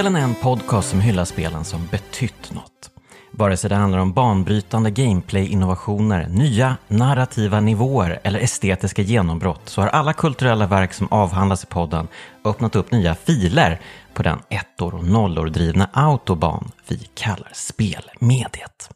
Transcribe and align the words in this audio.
Spelen 0.00 0.16
är 0.16 0.20
en 0.20 0.34
podcast 0.34 0.90
som 0.90 1.00
hyllar 1.00 1.24
spelen 1.24 1.64
som 1.64 1.86
betytt 1.86 2.52
något. 2.52 2.90
Vare 3.32 3.56
sig 3.56 3.70
det 3.70 3.76
handlar 3.76 3.98
om 3.98 4.12
banbrytande 4.12 4.90
gameplay-innovationer, 4.90 6.28
nya 6.28 6.76
narrativa 6.88 7.60
nivåer 7.60 8.20
eller 8.24 8.38
estetiska 8.38 9.02
genombrott 9.02 9.68
så 9.68 9.80
har 9.80 9.88
alla 9.88 10.12
kulturella 10.12 10.66
verk 10.66 10.92
som 10.92 11.08
avhandlas 11.10 11.64
i 11.64 11.66
podden 11.66 12.08
öppnat 12.44 12.76
upp 12.76 12.92
nya 12.92 13.14
filer 13.14 13.80
på 14.14 14.22
den 14.22 14.38
ettor 14.48 14.94
och 14.94 15.04
nollor 15.04 15.46
drivna 15.46 15.90
autobahn 15.92 16.70
vi 16.88 16.96
kallar 17.14 17.50
spelmediet. 17.52 18.90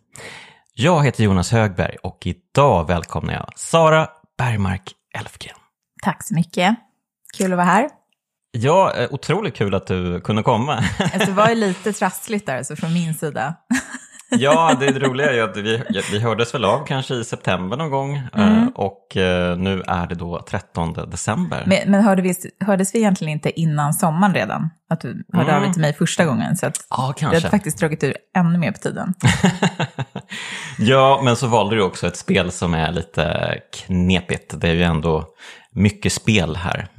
Jag 0.75 1.05
heter 1.05 1.25
Jonas 1.25 1.53
Högberg 1.53 1.97
och 2.03 2.27
idag 2.27 2.87
välkomnar 2.87 3.35
jag 3.35 3.49
Sara 3.57 4.09
Bergmark 4.39 4.93
Elfgren. 5.19 5.57
Tack 6.03 6.27
så 6.27 6.35
mycket. 6.35 6.77
Kul 7.37 7.53
att 7.53 7.57
vara 7.57 7.67
här. 7.67 8.04
Ja, 8.57 8.93
eh, 8.97 9.09
otroligt 9.11 9.57
kul 9.57 9.75
att 9.75 9.87
du 9.87 10.21
kunde 10.21 10.43
komma. 10.43 10.75
Alltså, 10.99 11.27
det 11.27 11.33
var 11.33 11.49
ju 11.49 11.55
lite 11.55 11.93
trassligt 11.93 12.47
där, 12.47 12.63
så 12.63 12.77
från 12.77 12.93
min 12.93 13.15
sida. 13.15 13.55
Ja, 14.39 14.77
det 14.81 14.99
roliga 14.99 15.31
är 15.31 15.35
ju 15.35 15.41
att 15.41 15.57
vi, 15.57 15.83
vi 16.13 16.21
hördes 16.21 16.55
väl 16.55 16.65
av 16.65 16.87
kanske 16.87 17.15
i 17.15 17.25
september 17.25 17.77
någon 17.77 17.91
gång 17.91 18.23
mm. 18.35 18.69
och 18.69 19.17
eh, 19.17 19.57
nu 19.57 19.83
är 19.87 20.07
det 20.07 20.15
då 20.15 20.43
13 20.49 20.93
december. 20.93 21.63
Men, 21.67 21.91
men 21.91 22.03
hörde 22.03 22.23
vi, 22.23 22.35
hördes 22.67 22.95
vi 22.95 22.99
egentligen 22.99 23.33
inte 23.33 23.61
innan 23.61 23.95
sommaren 23.95 24.35
redan? 24.35 24.71
Att 24.91 25.01
du 25.01 25.25
hörde 25.33 25.51
mm. 25.51 25.57
av 25.57 25.63
dig 25.63 25.73
till 25.73 25.81
mig 25.81 25.93
första 25.93 26.25
gången? 26.25 26.57
Så 26.57 26.67
att 26.67 26.77
ja, 26.91 27.15
kanske. 27.17 27.39
Det 27.39 27.43
har 27.43 27.51
faktiskt 27.51 27.79
dragit 27.79 28.05
ur 28.05 28.17
ännu 28.37 28.59
mer 28.59 28.73
på 28.73 28.79
tiden. 28.79 29.15
ja, 30.79 31.21
men 31.25 31.37
så 31.37 31.47
valde 31.47 31.77
du 31.77 31.83
också 31.83 32.07
ett 32.07 32.17
spel 32.17 32.51
som 32.51 32.75
är 32.75 32.93
lite 32.93 33.55
knepigt. 33.73 34.61
Det 34.61 34.69
är 34.69 34.75
ju 34.75 34.83
ändå 34.83 35.25
mycket 35.73 36.13
spel 36.13 36.57
här 36.57 36.79
eh, 36.79 36.94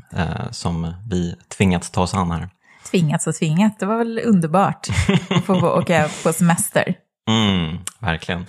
som 0.52 0.94
vi 1.10 1.36
tvingats 1.58 1.92
ta 1.92 2.02
oss 2.02 2.14
an 2.14 2.32
här. 2.32 2.50
Tvingats 2.92 3.28
och 3.28 3.36
tvingat, 3.36 3.80
det 3.80 3.86
var 3.86 3.98
väl 3.98 4.22
underbart 4.26 4.88
att 5.30 5.46
få 5.46 5.80
åka 5.80 6.10
på 6.24 6.34
semester. 6.34 6.96
Mm, 7.28 7.78
verkligen. 8.00 8.46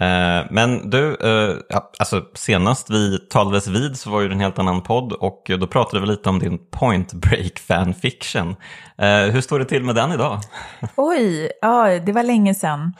Eh, 0.00 0.46
men 0.50 0.90
du, 0.90 1.08
eh, 1.14 1.78
alltså 1.98 2.24
senast 2.34 2.90
vi 2.90 3.18
talades 3.18 3.66
vid 3.66 3.96
så 3.96 4.10
var 4.10 4.20
ju 4.20 4.28
det 4.28 4.34
en 4.34 4.40
helt 4.40 4.58
annan 4.58 4.82
podd 4.82 5.12
och 5.12 5.50
då 5.60 5.66
pratade 5.66 6.00
vi 6.00 6.06
lite 6.06 6.28
om 6.28 6.38
din 6.38 6.58
point 6.70 7.12
break 7.12 7.58
fanfiction. 7.58 8.56
Eh, 8.98 9.32
hur 9.32 9.40
står 9.40 9.58
det 9.58 9.64
till 9.64 9.84
med 9.84 9.94
den 9.94 10.12
idag? 10.12 10.40
Oj, 10.96 11.50
ja, 11.62 11.98
det 11.98 12.12
var 12.12 12.22
länge 12.22 12.54
sedan. 12.54 12.92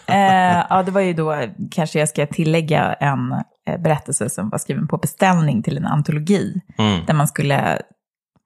ja, 0.71 0.83
det 0.87 0.91
var 0.91 1.01
ju 1.01 1.13
då, 1.13 1.45
kanske 1.71 1.99
jag 1.99 2.09
ska 2.09 2.27
tillägga 2.27 2.93
en 2.93 3.35
berättelse 3.79 4.31
som 4.31 4.51
var 4.51 4.59
skriven 4.59 4.89
på 4.89 4.99
beställning 4.99 5.63
till 5.63 5.77
en 5.77 5.87
antologi. 5.87 6.61
Mm. 6.79 7.07
Där 7.07 7.15
man 7.15 7.29
skulle 7.29 7.83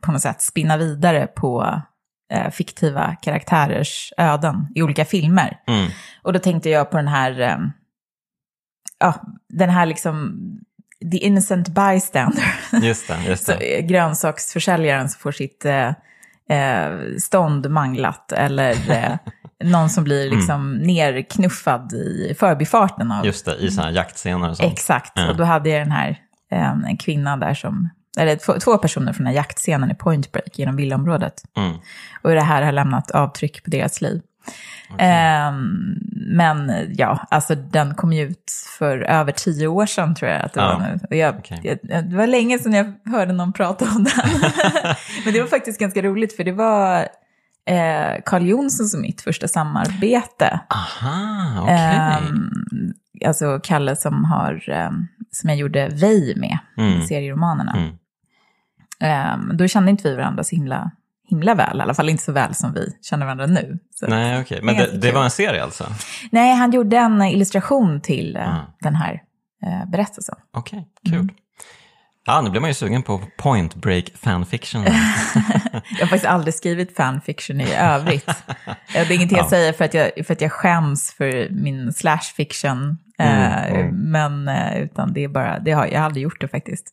på 0.03 0.13
något 0.13 0.23
sätt 0.23 0.43
spinna 0.43 0.77
vidare 0.77 1.27
på 1.27 1.83
eh, 2.33 2.51
fiktiva 2.51 3.17
karaktärers 3.23 4.13
öden 4.17 4.67
i 4.75 4.83
olika 4.83 5.05
filmer. 5.05 5.61
Mm. 5.67 5.91
Och 6.23 6.33
då 6.33 6.39
tänkte 6.39 6.71
jag 6.71 6.91
på 6.91 6.97
den 6.97 7.09
här, 7.09 7.41
eh, 7.41 7.59
ja, 8.99 9.15
den 9.49 9.71
här 9.71 9.87
liksom, 9.87 10.41
the 11.13 11.19
innocent 11.19 11.69
bystander. 11.69 12.55
Just 12.83 13.09
det, 13.09 13.25
just 13.27 13.47
det. 13.47 13.53
Så, 13.53 13.61
eh, 13.61 13.87
grönsaksförsäljaren 13.87 15.09
som 15.09 15.21
får 15.21 15.33
sitt 15.33 15.65
eh, 15.65 15.89
eh 16.49 16.99
stånd 17.19 17.71
manglat 17.71 18.33
eller 18.33 18.91
eh, 18.91 19.17
någon 19.65 19.91
som 19.91 20.05
blir 20.05 20.27
mm. 20.27 20.39
liksom 20.39 20.73
mm. 20.73 20.83
nerknuffad 20.83 21.93
i 21.93 22.35
förbifarten. 22.39 23.13
Av, 23.13 23.27
Just 23.27 23.45
det, 23.45 23.57
i 23.57 23.71
sådana 23.71 23.93
jaktscener 23.93 24.51
och 24.51 24.57
sånt. 24.57 24.73
Exakt, 24.73 25.13
ja. 25.15 25.31
och 25.31 25.37
då 25.37 25.45
hade 25.45 25.69
jag 25.69 25.81
den 25.81 25.93
här, 25.93 26.19
eh, 26.53 26.71
en 26.71 26.97
kvinna 26.97 27.37
där 27.37 27.55
som 27.55 27.89
eller 28.19 28.61
två, 28.61 28.79
personer 28.79 29.13
från 29.13 29.25
den 29.25 29.35
här 29.35 29.41
jaktscenen 29.41 29.91
i 29.91 29.95
Point 29.95 30.33
Break 30.33 30.59
genom 30.59 30.77
villaområdet. 30.77 31.35
Mm. 31.57 31.77
Och 32.23 32.31
det 32.31 32.41
här 32.41 32.63
har 32.63 32.73
lämnat 32.73 33.11
avtryck 33.11 33.65
på 33.65 33.71
deras 33.71 34.01
liv. 34.01 34.23
Okay. 34.95 35.49
Um, 35.49 35.99
men 36.13 36.73
ja, 36.97 37.27
alltså 37.31 37.55
den 37.55 37.95
kom 37.95 38.13
ju 38.13 38.23
ut 38.23 38.53
för 38.79 38.99
över 38.99 39.33
tio 39.33 39.67
år 39.67 39.87
sedan 39.87 40.15
tror 40.15 40.31
jag 40.31 40.43
att 40.43 40.53
det 40.53 40.61
ja. 40.61 40.67
var 40.67 40.79
nu. 40.79 41.01
Och 41.11 41.17
jag, 41.17 41.39
okay. 41.39 41.59
jag, 41.63 42.05
det 42.11 42.17
var 42.17 42.27
länge 42.27 42.59
sedan 42.59 42.73
jag 42.73 42.95
hörde 43.05 43.33
någon 43.33 43.53
prata 43.53 43.85
om 43.85 44.05
den. 44.05 44.41
men 45.25 45.33
det 45.35 45.41
var 45.41 45.49
faktiskt 45.49 45.81
ganska 45.81 46.03
roligt 46.03 46.37
för 46.37 46.45
det 46.45 46.53
var 46.53 47.09
eh, 47.67 48.23
Carl 48.25 48.47
Jonsson 48.47 48.87
som 48.87 49.01
mitt 49.01 49.21
första 49.21 49.49
samarbete. 49.49 50.61
Aha, 50.69 51.63
okej. 51.63 51.75
Okay. 51.75 52.29
Um, 52.29 52.95
alltså 53.27 53.61
Kalle 53.63 53.97
som 53.97 54.25
har, 54.25 54.69
um, 54.71 55.09
som 55.31 55.51
jag 55.51 55.59
gjorde 55.59 55.89
Vej 55.89 56.35
med, 56.37 56.59
mm. 56.77 57.03
serieromanerna. 57.03 57.77
Mm. 57.77 57.91
Um, 59.01 59.57
då 59.57 59.69
kände 59.69 59.91
inte 59.91 60.11
vi 60.11 60.17
varandra 60.17 60.45
så 60.45 60.57
himla, 60.57 60.91
himla 61.29 61.55
väl, 61.55 61.79
i 61.79 61.81
alla 61.81 61.95
fall 61.95 62.09
inte 62.09 62.23
så 62.23 62.33
väl 62.33 62.55
som 62.55 62.73
vi 62.73 62.99
känner 63.03 63.27
varandra 63.27 63.47
nu. 63.47 63.79
Så 63.91 64.07
Nej, 64.07 64.41
okej. 64.41 64.59
Okay. 64.59 64.67
Men 64.67 64.77
det, 64.77 64.99
det, 64.99 65.13
var 65.13 65.25
en 65.25 65.31
serie 65.31 65.63
alltså? 65.63 65.87
Nej, 66.31 66.55
han 66.55 66.73
gjorde 66.73 66.97
en 66.97 67.23
illustration 67.23 68.01
till 68.01 68.37
uh, 68.37 68.63
den 68.81 68.95
här 68.95 69.23
uh, 69.67 69.91
berättelsen. 69.91 70.35
Okej, 70.53 70.89
okay, 71.07 71.19
kul. 71.19 71.33
Mm. 72.27 72.37
Ja, 72.37 72.41
nu 72.41 72.51
blir 72.51 72.61
man 72.61 72.71
ju 72.71 72.75
sugen 72.75 73.03
på 73.03 73.21
point 73.37 73.75
break 73.75 74.05
fanfiction. 74.17 74.85
jag 75.91 76.01
har 76.01 76.07
faktiskt 76.07 76.25
aldrig 76.25 76.55
skrivit 76.55 76.97
fanfiction 76.97 77.61
i 77.61 77.75
övrigt. 77.75 78.27
det 78.93 78.99
är 78.99 79.13
ingenting 79.13 79.37
ja. 79.37 79.43
jag 79.43 79.51
säger 79.51 79.73
för 79.73 79.85
att 79.85 79.95
jag, 79.95 80.11
för 80.27 80.33
att 80.33 80.41
jag 80.41 80.53
skäms 80.53 81.15
för 81.15 81.49
min 81.51 81.93
slash 81.93 82.35
fiction. 82.37 82.99
Mm, 83.19 83.43
uh, 83.43 83.81
mm. 83.81 84.11
Men 84.11 84.49
utan 84.77 85.13
det 85.13 85.25
är 85.25 85.29
bara, 85.29 85.59
det 85.59 85.73
har, 85.73 85.87
jag 85.87 85.99
har 85.99 86.07
aldrig 86.07 86.23
gjort 86.23 86.41
det 86.41 86.49
faktiskt. 86.49 86.87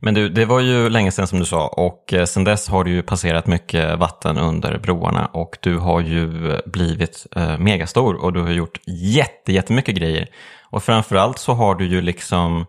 Men 0.00 0.14
du, 0.14 0.28
det 0.28 0.44
var 0.44 0.60
ju 0.60 0.88
länge 0.88 1.10
sedan 1.10 1.26
som 1.26 1.38
du 1.38 1.44
sa 1.44 1.68
och 1.68 2.12
eh, 2.12 2.24
sedan 2.24 2.44
dess 2.44 2.68
har 2.68 2.84
du 2.84 2.90
ju 2.90 3.02
passerat 3.02 3.46
mycket 3.46 3.98
vatten 3.98 4.38
under 4.38 4.78
broarna 4.78 5.26
och 5.26 5.58
du 5.60 5.78
har 5.78 6.00
ju 6.00 6.56
blivit 6.66 7.26
eh, 7.36 7.58
megastor 7.58 8.14
och 8.14 8.32
du 8.32 8.40
har 8.40 8.50
gjort 8.50 8.80
jätte, 8.86 9.52
jättemycket 9.52 9.94
grejer. 9.94 10.28
Och 10.70 10.82
framförallt 10.82 11.38
så 11.38 11.52
har 11.52 11.74
du 11.74 11.86
ju 11.86 12.00
liksom 12.00 12.66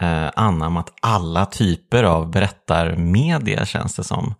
eh, 0.00 0.28
anammat 0.36 0.92
alla 1.02 1.46
typer 1.46 2.04
av 2.04 2.30
berättarmedia 2.30 3.64
känns 3.64 3.96
det 3.96 4.04
som. 4.04 4.34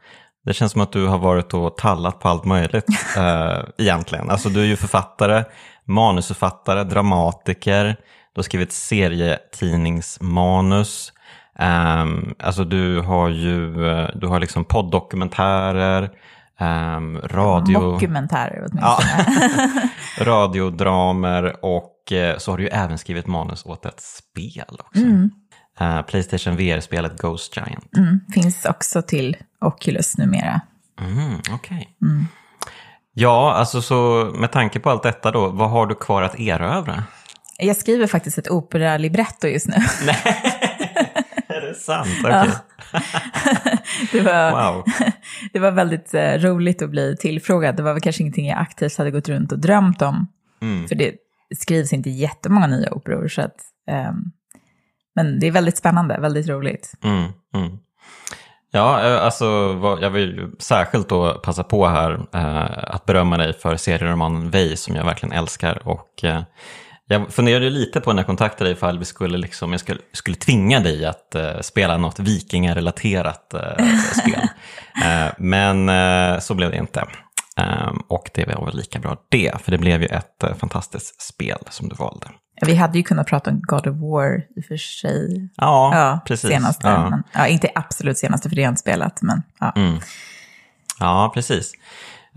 Det 0.44 0.54
känns 0.54 0.72
som 0.72 0.80
att 0.80 0.92
du 0.92 1.06
har 1.06 1.18
varit 1.18 1.54
och 1.54 1.76
tallat 1.76 2.20
på 2.20 2.28
allt 2.28 2.44
möjligt 2.44 2.86
eh, 3.16 3.58
egentligen. 3.78 4.30
Alltså 4.30 4.48
du 4.48 4.60
är 4.60 4.66
ju 4.66 4.76
författare, 4.76 5.44
manusförfattare, 5.84 6.84
dramatiker, 6.84 7.96
du 8.34 8.38
har 8.38 8.42
skrivit 8.42 8.72
serietidningsmanus, 8.72 11.12
Um, 11.58 12.34
alltså 12.38 12.64
du 12.64 13.00
har 13.00 13.28
ju 13.28 13.88
eh, 13.88 14.08
du 14.14 14.26
har 14.26 14.40
liksom 14.40 14.64
poddokumentärer, 14.64 16.10
um, 16.60 17.20
radio... 17.20 17.92
Mockumentärer 17.92 18.66
åtminstone. 18.70 19.90
Ja. 20.18 20.18
radiodramer 20.24 21.64
och 21.64 22.12
eh, 22.12 22.38
så 22.38 22.50
har 22.50 22.58
du 22.58 22.64
ju 22.64 22.70
även 22.70 22.98
skrivit 22.98 23.26
manus 23.26 23.66
åt 23.66 23.86
ett 23.86 24.00
spel 24.00 24.76
också. 24.78 25.02
Mm. 25.02 25.30
Uh, 25.80 26.02
Playstation 26.02 26.56
VR-spelet 26.56 27.18
Ghost 27.18 27.56
Giant. 27.56 27.96
Mm. 27.96 28.20
Finns 28.34 28.64
också 28.64 29.02
till 29.02 29.36
Oculus 29.60 30.18
numera. 30.18 30.60
Mm. 31.00 31.40
Okay. 31.54 31.84
Mm. 32.02 32.26
Ja, 33.14 33.52
alltså 33.52 33.82
så 33.82 34.30
med 34.34 34.52
tanke 34.52 34.80
på 34.80 34.90
allt 34.90 35.02
detta 35.02 35.30
då, 35.30 35.48
vad 35.48 35.70
har 35.70 35.86
du 35.86 35.94
kvar 35.94 36.22
att 36.22 36.40
erövra? 36.40 37.04
Jag 37.58 37.76
skriver 37.76 38.06
faktiskt 38.06 38.38
ett 38.38 38.50
opera-libretto 38.50 39.48
just 39.48 39.68
nu. 39.68 39.76
Nej 40.06 40.46
sant? 41.76 42.24
Okay. 42.24 42.48
Ja. 42.92 44.12
det, 44.12 44.20
var, 44.20 44.50
wow. 44.50 44.84
det 45.52 45.58
var 45.58 45.70
väldigt 45.70 46.14
uh, 46.14 46.20
roligt 46.20 46.82
att 46.82 46.90
bli 46.90 47.16
tillfrågad. 47.16 47.76
Det 47.76 47.82
var 47.82 47.92
väl 47.92 48.02
kanske 48.02 48.22
ingenting 48.22 48.46
jag 48.46 48.58
aktivt 48.58 48.98
hade 48.98 49.10
gått 49.10 49.28
runt 49.28 49.52
och 49.52 49.58
drömt 49.58 50.02
om. 50.02 50.26
Mm. 50.62 50.88
För 50.88 50.94
det 50.94 51.14
skrivs 51.56 51.92
inte 51.92 52.10
jättemånga 52.10 52.66
nya 52.66 52.94
operor. 52.94 53.28
Så 53.28 53.42
att, 53.42 53.56
um, 54.10 54.32
men 55.16 55.40
det 55.40 55.46
är 55.46 55.50
väldigt 55.50 55.78
spännande, 55.78 56.20
väldigt 56.20 56.48
roligt. 56.48 56.92
Mm, 57.04 57.32
mm. 57.54 57.78
Ja, 58.70 59.06
eh, 59.06 59.24
alltså 59.24 59.44
jag 60.00 60.10
vill 60.10 60.50
särskilt 60.58 61.08
då 61.08 61.34
passa 61.34 61.62
på 61.64 61.86
här 61.86 62.12
eh, 62.34 62.94
att 62.94 63.04
berömma 63.04 63.36
dig 63.36 63.52
för 63.52 63.76
serieromanen 63.76 64.50
Vej 64.50 64.76
som 64.76 64.96
jag 64.96 65.04
verkligen 65.04 65.32
älskar. 65.32 65.88
Och 65.88 66.24
eh, 66.24 66.42
jag 67.08 67.32
funderade 67.32 67.70
lite 67.70 68.00
på 68.00 68.12
när 68.12 68.20
jag 68.22 68.26
kontaktade 68.26 68.64
dig 68.64 68.72
ifall 68.72 68.98
vi 68.98 69.04
skulle 69.04 69.38
liksom, 69.38 69.72
jag 69.72 69.80
skulle, 69.80 70.00
skulle 70.12 70.36
tvinga 70.36 70.80
dig 70.80 71.04
att 71.04 71.36
spela 71.60 71.96
något 71.96 72.18
vikingarelaterat 72.18 73.54
spel. 74.22 74.48
Men 75.38 75.90
så 76.40 76.54
blev 76.54 76.70
det 76.70 76.76
inte. 76.76 77.04
Um, 77.60 78.02
och 78.08 78.30
det 78.34 78.46
var 78.46 78.64
väl 78.64 78.76
lika 78.76 78.98
bra 78.98 79.16
det, 79.28 79.62
för 79.62 79.70
det 79.70 79.78
blev 79.78 80.02
ju 80.02 80.08
ett 80.08 80.44
fantastiskt 80.58 81.22
spel 81.22 81.58
som 81.70 81.88
du 81.88 81.94
valde. 81.94 82.26
Vi 82.60 82.74
hade 82.74 82.98
ju 82.98 83.04
kunnat 83.04 83.26
prata 83.26 83.50
om 83.50 83.60
God 83.60 83.86
of 83.86 83.96
War 83.96 84.36
i 84.56 84.60
och 84.60 84.64
för 84.64 84.76
sig. 84.76 85.50
Ja, 85.56 85.90
ja 85.94 86.20
precis. 86.26 86.50
Senaste, 86.50 86.88
ja. 86.88 87.10
Men, 87.10 87.22
ja, 87.32 87.46
inte 87.46 87.70
absolut 87.74 88.18
senaste, 88.18 88.48
för 88.48 88.56
det 88.56 88.62
har 88.62 88.66
jag 88.66 88.72
inte 88.72 88.80
spelat. 88.80 89.22
Men, 89.22 89.42
ja. 89.60 89.72
Mm. 89.76 89.98
ja, 91.00 91.30
precis. 91.34 91.72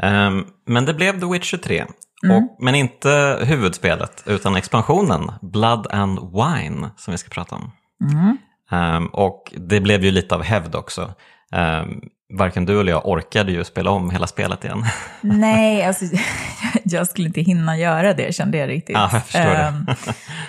Um, 0.03 0.47
men 0.65 0.85
det 0.85 0.93
blev 0.93 1.19
The 1.19 1.25
Witcher 1.25 1.57
3. 1.57 1.85
Mm. 2.23 2.37
Och, 2.37 2.57
men 2.59 2.75
inte 2.75 3.39
huvudspelet, 3.41 4.23
utan 4.25 4.55
expansionen, 4.55 5.31
Blood 5.41 5.87
and 5.91 6.19
Wine, 6.19 6.89
som 6.97 7.11
vi 7.11 7.17
ska 7.17 7.29
prata 7.29 7.55
om. 7.55 7.71
Mm. 8.11 8.37
Um, 8.71 9.07
och 9.07 9.53
det 9.57 9.79
blev 9.79 10.03
ju 10.03 10.11
lite 10.11 10.35
av 10.35 10.43
hävd 10.43 10.75
också. 10.75 11.13
Um, 11.51 12.01
varken 12.33 12.65
du 12.65 12.79
eller 12.79 12.91
jag 12.91 13.05
orkade 13.05 13.51
ju 13.51 13.63
spela 13.63 13.91
om 13.91 14.09
hela 14.09 14.27
spelet 14.27 14.63
igen. 14.63 14.85
Nej, 15.21 15.83
alltså 15.83 16.05
jag 16.83 17.07
skulle 17.07 17.27
inte 17.27 17.41
hinna 17.41 17.77
göra 17.77 18.13
det 18.13 18.35
kände 18.35 18.57
jag 18.57 18.69
riktigt. 18.69 18.95
Ja, 18.95 19.09
jag 19.13 19.25
förstår 19.25 19.83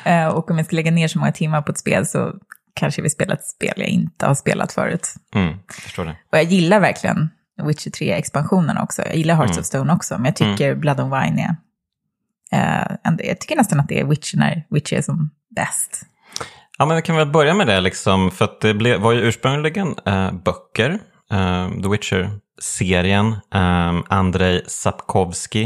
det. 0.04 0.26
Uh, 0.26 0.28
och 0.28 0.50
om 0.50 0.56
jag 0.56 0.66
skulle 0.66 0.78
lägga 0.78 0.90
ner 0.90 1.08
så 1.08 1.18
många 1.18 1.32
timmar 1.32 1.62
på 1.62 1.72
ett 1.72 1.78
spel 1.78 2.06
så 2.06 2.32
kanske 2.74 3.02
vi 3.02 3.10
spelar 3.10 3.34
ett 3.34 3.46
spel 3.46 3.74
jag 3.76 3.88
inte 3.88 4.26
har 4.26 4.34
spelat 4.34 4.72
förut. 4.72 5.14
Mm, 5.34 5.58
förstår 5.82 6.04
det. 6.04 6.16
Och 6.32 6.38
jag 6.38 6.44
gillar 6.44 6.80
verkligen 6.80 7.30
Witcher 7.62 7.90
3-expansionen 7.90 8.82
också. 8.82 9.02
Jag 9.02 9.16
gillar 9.16 9.34
Hearts 9.34 9.50
mm. 9.50 9.60
of 9.60 9.66
Stone 9.66 9.92
också, 9.92 10.14
men 10.14 10.24
jag 10.24 10.36
tycker 10.36 10.68
mm. 10.68 10.80
Blood 10.80 11.00
and 11.00 11.14
Wine 11.14 11.42
är... 11.42 11.56
Uh, 12.52 13.16
jag 13.18 13.40
tycker 13.40 13.56
nästan 13.56 13.80
att 13.80 13.88
det 13.88 14.00
är 14.00 14.04
Witcher 14.04 14.38
när 14.38 14.66
Witcher 14.70 14.96
är 14.96 15.02
som 15.02 15.30
bäst. 15.56 16.06
Ja, 16.78 16.86
men 16.86 16.96
vi 16.96 17.02
kan 17.02 17.16
väl 17.16 17.30
börja 17.30 17.54
med 17.54 17.66
det, 17.66 17.80
liksom, 17.80 18.30
för 18.30 18.44
att 18.44 18.60
det 18.60 18.74
blev, 18.74 19.00
var 19.00 19.12
ju 19.12 19.20
ursprungligen 19.20 19.94
uh, 20.08 20.32
böcker, 20.32 20.98
uh, 21.32 21.82
The 21.82 21.88
Witcher-serien, 21.88 23.26
um, 23.54 24.04
Andrei 24.08 24.62
Sapkowski. 24.66 25.64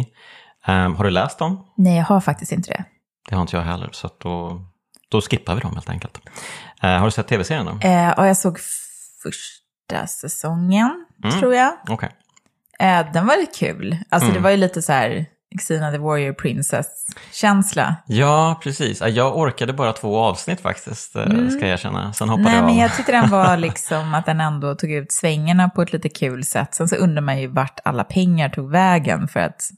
Um, 0.66 0.96
har 0.96 1.04
du 1.04 1.10
läst 1.10 1.38
dem? 1.38 1.66
Nej, 1.76 1.96
jag 1.96 2.04
har 2.04 2.20
faktiskt 2.20 2.52
inte 2.52 2.70
det. 2.70 2.84
Det 3.28 3.34
har 3.34 3.42
inte 3.42 3.56
jag 3.56 3.62
heller, 3.62 3.88
så 3.92 4.10
då, 4.18 4.60
då 5.08 5.20
skippar 5.20 5.54
vi 5.54 5.60
dem 5.60 5.74
helt 5.74 5.90
enkelt. 5.90 6.18
Uh, 6.84 6.90
har 6.90 7.04
du 7.04 7.10
sett 7.10 7.28
tv-serien 7.28 7.66
då? 7.66 7.72
Uh, 7.72 7.94
ja, 7.94 8.26
jag 8.26 8.36
såg 8.36 8.58
första 9.22 10.06
säsongen, 10.06 11.06
mm. 11.24 11.40
tror 11.40 11.54
jag. 11.54 11.72
Okay. 11.90 12.08
Uh, 12.82 13.12
den 13.12 13.26
var 13.26 13.36
lite 13.36 13.58
kul. 13.58 13.98
Alltså 14.08 14.28
mm. 14.28 14.34
det 14.34 14.40
var 14.42 14.50
ju 14.50 14.56
lite 14.56 14.82
så 14.82 14.92
här 14.92 15.26
Xena 15.60 15.90
the 15.92 15.98
Warrior 15.98 16.32
Princess-känsla. 16.32 17.96
Ja, 18.06 18.60
precis. 18.62 19.00
Jag 19.00 19.38
orkade 19.38 19.72
bara 19.72 19.92
två 19.92 20.18
avsnitt 20.18 20.60
faktiskt, 20.60 21.16
mm. 21.16 21.50
ska 21.50 21.60
jag 21.60 21.68
erkänna. 21.68 22.12
Sen 22.12 22.28
hoppade 22.28 22.44
Nej, 22.44 22.54
jag 22.54 22.62
av. 22.62 22.70
men 22.70 22.78
jag 22.78 22.96
tyckte 22.96 23.12
den 23.12 23.30
var 23.30 23.56
liksom 23.68 24.14
att 24.14 24.26
den 24.26 24.40
ändå 24.40 24.74
tog 24.74 24.90
ut 24.92 25.12
svängarna 25.12 25.68
på 25.68 25.82
ett 25.82 25.92
lite 25.92 26.08
kul 26.08 26.44
sätt. 26.44 26.74
Sen 26.74 26.88
så 26.88 26.96
undrar 26.96 27.22
man 27.22 27.40
ju 27.40 27.46
vart 27.46 27.80
alla 27.84 28.04
pengar 28.04 28.48
tog 28.48 28.70
vägen 28.70 29.28
för 29.28 29.40
att 29.40 29.70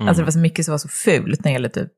mm. 0.00 0.08
alltså 0.08 0.20
det 0.20 0.24
var 0.24 0.32
så 0.32 0.38
mycket 0.38 0.64
som 0.64 0.72
var 0.72 0.78
så 0.78 0.88
fult 0.88 1.44
när 1.44 1.50
det 1.50 1.52
gäller 1.52 1.68
typ 1.68 1.92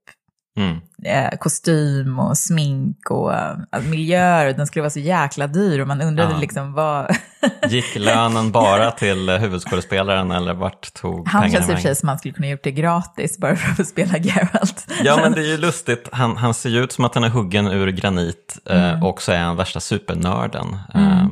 Mm. 0.57 0.81
Eh, 1.05 1.39
kostym 1.39 2.19
och 2.19 2.39
smink 2.39 3.11
och 3.11 3.35
alltså, 3.35 3.91
miljöer. 3.91 4.53
Den 4.53 4.67
skulle 4.67 4.83
vara 4.83 4.91
så 4.91 4.99
jäkla 4.99 5.47
dyr 5.47 5.81
och 5.81 5.89
man 5.89 6.01
undrade 6.01 6.33
ja. 6.33 6.39
liksom 6.39 6.73
vad... 6.73 7.17
Gick 7.69 7.97
lönen 7.97 8.53
bara 8.53 8.91
till 8.91 9.31
huvudskådespelaren 9.31 10.31
eller 10.31 10.55
vart 10.55 10.95
tog 10.95 11.29
Han 11.29 11.43
pengarna 11.43 11.67
känns 11.67 11.71
i 11.71 11.75
och 11.75 11.83
för 11.83 11.95
som 11.95 12.07
man 12.07 12.19
skulle 12.19 12.35
kunna 12.35 12.49
gjort 12.49 12.65
det 12.65 12.73
gratis 12.73 13.39
bara 13.39 13.57
för 13.57 13.83
att 13.83 13.89
spela 13.89 14.19
Geralt. 14.19 14.87
Ja 15.05 15.17
men 15.17 15.33
det 15.33 15.41
är 15.41 15.47
ju 15.47 15.57
lustigt, 15.57 16.09
han, 16.13 16.37
han 16.37 16.55
ser 16.55 16.71
ju 16.71 16.85
ut 16.85 16.93
som 16.93 17.05
att 17.05 17.15
han 17.15 17.25
är 17.25 17.29
huggen 17.29 17.67
ur 17.67 17.89
granit 17.89 18.59
eh, 18.71 18.91
mm. 18.91 19.03
och 19.03 19.23
så 19.23 19.33
är 19.33 19.39
han 19.39 19.57
värsta 19.57 19.81
supernörden. 19.81 20.77
Mm. 20.95 21.09
Eh, 21.09 21.29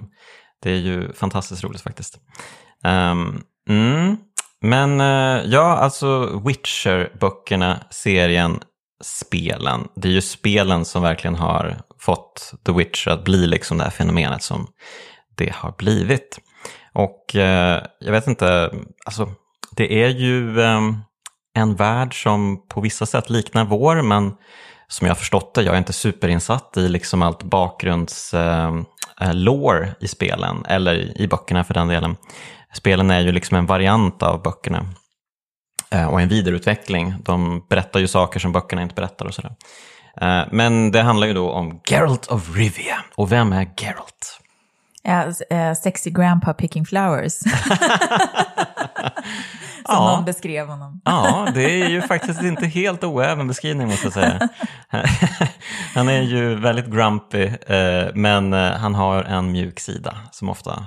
det 0.62 0.70
är 0.70 0.76
ju 0.76 1.12
fantastiskt 1.12 1.64
roligt 1.64 1.82
faktiskt. 1.82 2.18
Um. 2.84 3.42
Men 4.62 5.00
ja, 5.50 5.76
alltså 5.76 6.40
Witcher-böckerna, 6.46 7.76
serien, 7.90 8.60
spelen. 9.00 9.88
Det 9.96 10.08
är 10.08 10.12
ju 10.12 10.22
spelen 10.22 10.84
som 10.84 11.02
verkligen 11.02 11.34
har 11.34 11.80
fått 11.98 12.52
The 12.66 12.72
Witcher 12.72 13.10
att 13.10 13.24
bli 13.24 13.46
liksom 13.46 13.78
det 13.78 13.84
här 13.84 13.90
fenomenet 13.90 14.42
som 14.42 14.66
det 15.36 15.52
har 15.54 15.74
blivit. 15.78 16.38
Och 16.92 17.36
eh, 17.36 17.82
jag 17.98 18.12
vet 18.12 18.26
inte, 18.26 18.70
alltså 19.04 19.32
det 19.76 20.04
är 20.04 20.08
ju 20.08 20.60
eh, 20.60 20.80
en 21.54 21.74
värld 21.74 22.22
som 22.22 22.66
på 22.68 22.80
vissa 22.80 23.06
sätt 23.06 23.30
liknar 23.30 23.64
vår, 23.64 24.02
men 24.02 24.32
som 24.88 25.06
jag 25.06 25.14
har 25.14 25.18
förstått 25.18 25.54
det, 25.54 25.62
jag 25.62 25.74
är 25.74 25.78
inte 25.78 25.92
superinsatt 25.92 26.76
i 26.76 26.88
liksom 26.88 27.22
allt 27.22 27.42
bakgrunds 27.42 28.34
ehm, 28.34 28.84
eh, 29.20 29.34
lore 29.34 29.94
i 30.00 30.08
spelen, 30.08 30.64
eller 30.68 31.20
i 31.20 31.28
böckerna 31.28 31.64
för 31.64 31.74
den 31.74 31.88
delen. 31.88 32.16
Spelen 32.74 33.10
är 33.10 33.20
ju 33.20 33.32
liksom 33.32 33.56
en 33.56 33.66
variant 33.66 34.22
av 34.22 34.42
böckerna. 34.42 34.86
Eh, 35.94 36.06
och 36.06 36.20
en 36.20 36.28
vidareutveckling. 36.28 37.14
De 37.24 37.66
berättar 37.68 38.00
ju 38.00 38.08
saker 38.08 38.40
som 38.40 38.52
böckerna 38.52 38.82
inte 38.82 38.94
berättar 38.94 39.26
och 39.26 39.34
sådär. 39.34 39.54
Eh, 40.20 40.42
men 40.50 40.92
det 40.92 41.02
handlar 41.02 41.26
ju 41.26 41.34
då 41.34 41.50
om 41.50 41.80
Geralt 41.90 42.26
of 42.26 42.56
Rivia. 42.56 43.04
Och 43.14 43.32
vem 43.32 43.52
är 43.52 43.68
Geralt? 43.76 44.36
Ja, 45.02 45.24
uh, 45.52 45.74
sexy 45.74 46.10
grandpa 46.10 46.54
picking 46.54 46.86
flowers. 46.86 47.32
Som 49.86 49.96
ja. 49.96 50.12
någon 50.16 50.24
beskrev 50.24 50.66
honom. 50.66 51.00
ja, 51.04 51.48
det 51.54 51.80
är 51.82 51.88
ju 51.88 52.02
faktiskt 52.02 52.42
inte 52.42 52.66
helt 52.66 53.04
oäven 53.04 53.48
beskrivning 53.48 53.88
måste 53.88 54.06
jag 54.06 54.12
säga. 54.12 54.48
han 55.94 56.08
är 56.08 56.22
ju 56.22 56.54
väldigt 56.54 56.86
grumpy, 56.86 57.50
men 58.14 58.52
han 58.52 58.94
har 58.94 59.22
en 59.24 59.52
mjuk 59.52 59.80
sida 59.80 60.16
som 60.32 60.48
ofta 60.48 60.86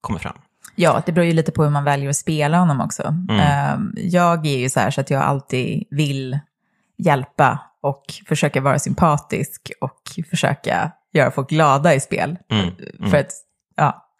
kommer 0.00 0.18
fram. 0.18 0.36
Ja, 0.74 1.02
det 1.06 1.12
beror 1.12 1.26
ju 1.26 1.32
lite 1.32 1.52
på 1.52 1.62
hur 1.62 1.70
man 1.70 1.84
väljer 1.84 2.10
att 2.10 2.16
spela 2.16 2.58
honom 2.58 2.80
också. 2.80 3.02
Mm. 3.02 3.40
Ehm, 3.40 3.92
jag 3.96 4.46
är 4.46 4.58
ju 4.58 4.68
så 4.68 4.80
här 4.80 4.90
så 4.90 5.00
att 5.00 5.10
jag 5.10 5.22
alltid 5.22 5.84
vill 5.90 6.38
hjälpa 6.96 7.58
och 7.80 8.04
försöka 8.28 8.60
vara 8.60 8.78
sympatisk 8.78 9.72
och 9.80 10.00
försöka 10.30 10.92
göra 11.12 11.30
folk 11.30 11.48
glada 11.48 11.94
i 11.94 12.00
spel. 12.00 12.36
Mm. 12.50 12.68
Mm. 12.98 13.10
För 13.10 13.18
att, 13.18 13.32
ja. 13.76 14.10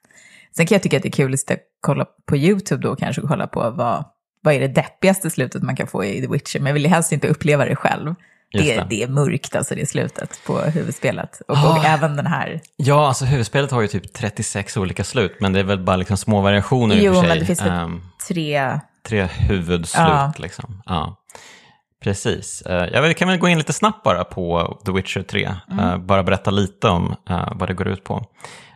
Sen 0.56 0.66
kan 0.66 0.74
jag 0.74 0.82
tycka 0.82 0.96
att 0.96 1.02
det 1.02 1.08
är 1.08 1.12
kul 1.12 1.34
att 1.34 1.58
kolla 1.80 2.06
på 2.26 2.36
YouTube 2.36 2.82
då 2.82 2.96
kanske 2.96 3.22
och 3.22 3.28
kolla 3.28 3.46
på 3.46 3.70
vad, 3.70 4.04
vad 4.40 4.54
är 4.54 4.60
det 4.60 4.68
deppigaste 4.68 5.30
slutet 5.30 5.62
man 5.62 5.76
kan 5.76 5.86
få 5.86 6.04
i 6.04 6.20
The 6.20 6.26
Witcher, 6.26 6.58
men 6.58 6.66
jag 6.66 6.74
vill 6.74 6.86
helst 6.86 7.12
inte 7.12 7.28
uppleva 7.28 7.64
det 7.64 7.76
själv. 7.76 8.14
Det, 8.58 8.76
det. 8.76 8.86
det, 8.90 9.02
är 9.02 9.08
mörkt, 9.08 9.56
alltså 9.56 9.74
det 9.74 9.86
slutet 9.86 10.40
på 10.46 10.58
huvudspelet. 10.58 11.40
Och, 11.48 11.56
oh. 11.56 11.78
och, 11.78 11.84
även 11.84 12.16
den 12.16 12.26
här. 12.26 12.60
Ja, 12.76 13.08
alltså 13.08 13.24
huvudspelet 13.24 13.70
har 13.70 13.82
ju 13.82 13.88
typ 13.88 14.12
36 14.12 14.76
olika 14.76 15.04
slut, 15.04 15.36
men 15.40 15.52
det 15.52 15.60
är 15.60 15.64
väl 15.64 15.78
bara 15.78 15.96
liksom 15.96 16.16
små 16.16 16.40
variationer 16.40 16.96
jo, 16.96 17.02
i 17.02 17.08
och 17.08 17.14
för 17.14 17.20
sig. 17.20 17.28
Jo, 17.28 17.28
men 17.28 17.38
det 17.38 17.46
finns 17.46 17.62
väl 17.62 17.84
um, 17.84 18.02
tre... 18.28 18.80
Tre 19.08 19.24
huvudslut 19.24 20.06
ja. 20.06 20.32
liksom. 20.38 20.82
Ja. 20.86 21.16
Precis. 22.04 22.62
Uh, 22.66 22.72
jag 22.72 23.16
kan 23.16 23.28
väl 23.28 23.38
gå 23.38 23.48
in 23.48 23.58
lite 23.58 23.72
snabbt 23.72 24.02
bara 24.02 24.24
på 24.24 24.78
The 24.86 24.92
Witcher 24.92 25.22
3. 25.22 25.54
Mm. 25.70 25.84
Uh, 25.84 25.96
bara 25.96 26.22
berätta 26.22 26.50
lite 26.50 26.88
om 26.88 27.16
uh, 27.30 27.52
vad 27.54 27.68
det 27.68 27.74
går 27.74 27.88
ut 27.88 28.04
på. 28.04 28.26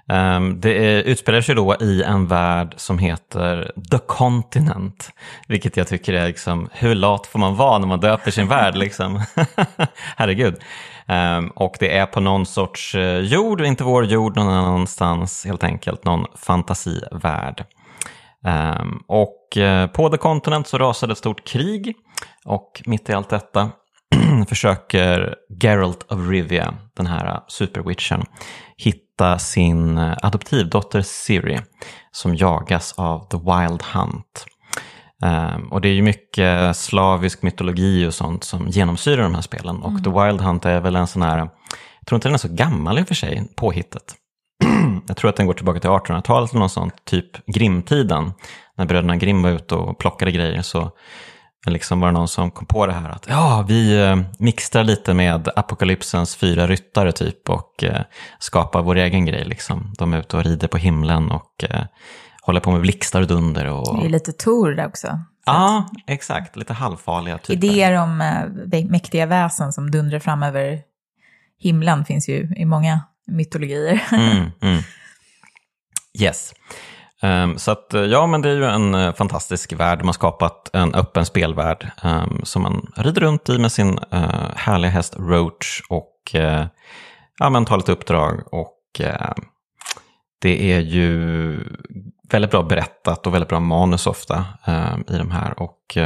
Um, 0.09 0.61
det 0.61 0.87
är, 0.87 1.03
utspelar 1.03 1.41
sig 1.41 1.55
då 1.55 1.77
i 1.81 2.03
en 2.03 2.27
värld 2.27 2.75
som 2.77 2.99
heter 2.99 3.73
The 3.91 3.99
Continent. 3.99 5.11
Vilket 5.49 5.77
jag 5.77 5.89
tycker 5.89 6.13
är 6.13 6.27
liksom, 6.27 6.69
hur 6.73 6.95
lat 6.95 7.27
får 7.27 7.39
man 7.39 7.57
vara 7.57 7.79
när 7.79 7.87
man 7.87 8.01
döper 8.01 8.31
sin 8.31 8.49
värld 8.49 8.77
liksom? 8.77 9.23
Herregud. 10.17 10.57
Um, 11.07 11.49
och 11.49 11.77
det 11.81 11.97
är 11.97 12.07
på 12.07 12.21
någon 12.21 12.47
sorts 12.47 12.95
uh, 12.95 13.19
jord, 13.19 13.61
inte 13.61 13.85
vår 13.85 14.05
jord, 14.05 14.37
någon 14.37 14.49
annanstans 14.49 15.45
helt 15.45 15.65
enkelt, 15.65 16.05
någon 16.05 16.27
fantasivärld. 16.35 17.65
Um, 18.45 19.03
och 19.07 19.57
uh, 19.57 19.87
på 19.87 20.09
The 20.09 20.17
Continent 20.17 20.67
så 20.67 20.79
rasade 20.79 21.13
ett 21.13 21.19
stort 21.19 21.45
krig 21.45 21.95
och 22.45 22.83
mitt 22.87 23.09
i 23.09 23.13
allt 23.13 23.31
detta 23.31 23.71
försöker 24.49 25.35
Geralt 25.63 26.13
of 26.13 26.29
Rivia, 26.29 26.75
den 26.97 27.07
här 27.07 27.27
eh, 27.27 27.41
superwitchen, 27.49 28.25
hitta 28.77 29.08
sin 29.39 29.99
eh, 29.99 30.17
adoptivdotter 30.23 31.03
Siri 31.03 31.61
som 32.11 32.37
jagas 32.37 32.95
av 32.97 33.29
The 33.29 33.37
Wild 33.37 33.83
Hunt. 33.83 34.47
Um, 35.25 35.73
och 35.73 35.81
det 35.81 35.89
är 35.89 35.93
ju 35.93 36.03
mycket 36.03 36.77
slavisk 36.77 37.43
mytologi 37.43 38.07
och 38.07 38.15
sånt 38.15 38.45
som 38.45 38.69
genomsyrar 38.69 39.23
de 39.23 39.35
här 39.35 39.43
spelen. 39.43 39.83
Och 39.83 39.91
mm. 39.91 40.03
The 40.03 40.11
Wild 40.11 40.41
Hunt 40.41 40.65
är 40.65 40.81
väl 40.81 40.97
en 40.97 41.07
sån 41.07 41.23
här, 41.23 41.39
jag 41.39 42.07
tror 42.07 42.17
inte 42.17 42.29
den 42.29 42.35
är 42.35 42.39
så 42.39 42.49
gammal 42.49 42.99
i 42.99 43.03
och 43.03 43.09
för 43.09 43.15
sig, 43.15 43.53
påhittet. 43.57 44.15
jag 45.09 45.17
tror 45.17 45.31
att 45.31 45.37
den 45.37 45.47
går 45.47 45.55
tillbaka 45.55 45.81
till 45.81 45.91
1800-talet 45.91 46.51
eller 46.51 46.61
något 46.61 46.73
sånt, 46.73 47.05
typ 47.05 47.47
Grimtiden. 47.47 48.33
När 48.77 48.87
bröderna 48.87 49.17
Grim 49.17 49.43
var 49.43 49.51
ute 49.51 49.75
och 49.75 49.99
plockade 49.99 50.33
grejer 50.33 50.63
så 50.63 50.91
liksom 51.67 52.01
var 52.01 52.09
det 52.09 52.13
någon 52.13 52.29
som 52.29 52.51
kom 52.51 52.67
på 52.67 52.87
det 52.87 52.93
här 52.93 53.09
att 53.11 53.27
ja, 53.29 53.65
vi 53.69 54.05
eh, 54.05 54.17
mixtrar 54.39 54.85
lite 54.85 55.15
med 55.15 55.49
apokalypsens 55.57 56.37
fyra 56.37 56.67
ryttare 56.67 57.13
typ 57.13 57.51
och 57.51 57.85
eh, 57.85 58.03
skapar 58.39 58.83
vår 58.83 58.97
egen 58.97 59.27
grej. 59.27 59.45
Liksom. 59.45 59.93
De 59.99 60.15
är 60.15 60.19
ute 60.19 60.37
och 60.37 60.45
rider 60.45 60.69
på 60.69 60.79
himlen 60.79 61.31
och 61.31 61.65
eh, 61.71 61.85
håller 62.43 62.61
på 62.61 62.71
med 62.71 62.81
blixtar 62.81 63.21
och 63.21 63.27
dunder. 63.27 63.67
Och... 63.67 64.01
Det 64.01 64.07
är 64.07 64.11
lite 64.11 64.33
Tor 64.33 64.71
där 64.73 64.87
också. 64.87 65.21
Ja, 65.47 65.89
exakt. 66.07 66.57
Lite 66.57 66.73
halvfarliga 66.73 67.39
typer. 67.39 67.67
Idéer 67.67 67.93
om 67.93 68.19
mäktiga 68.89 69.27
väsen 69.27 69.73
som 69.73 69.91
dundrar 69.91 70.19
fram 70.19 70.43
över 70.43 70.83
himlen 71.59 72.05
finns 72.05 72.29
ju 72.29 72.55
i 72.57 72.65
många 72.65 73.01
mytologier. 73.27 74.01
mm, 74.13 74.51
mm. 74.61 74.83
Yes. 76.21 76.55
Ehm, 77.23 77.59
så 77.59 77.71
att, 77.71 77.95
eh, 77.95 78.03
ja, 78.03 78.27
men 78.27 78.43
det 78.43 78.51
är 78.51 78.55
ju 78.55 78.65
en 78.65 78.95
eh, 78.95 79.15
fantastisk 79.15 79.73
värld. 79.73 79.99
Man 79.99 80.07
har 80.07 80.13
skapat 80.13 80.71
en 80.73 80.95
öppen 80.95 81.27
spelvärld 81.27 81.91
ehm, 82.03 82.41
som 82.43 82.63
man 82.63 82.93
rider 82.97 83.21
runt 83.21 83.49
i 83.49 83.59
med 83.59 83.73
sin 83.73 83.99
eh, 84.11 84.51
härliga 84.57 84.91
häst 84.91 85.17
Roach 85.19 85.83
och 85.89 86.15
ja, 87.39 87.51
men 87.51 87.65
tar 87.65 87.77
lite 87.77 87.93
uppdrag. 87.93 88.43
Och 88.53 88.75
det 90.43 90.73
är 90.73 90.81
ju 90.81 91.59
väldigt 92.31 92.51
bra 92.51 92.63
berättat 92.63 93.27
och 93.27 93.35
väldigt 93.35 93.49
bra 93.49 93.61
manus 93.61 94.07
ofta 94.07 94.45
ehm, 94.67 95.05
i 95.09 95.19
de 95.19 95.31
här. 95.31 95.63
Och 95.63 95.97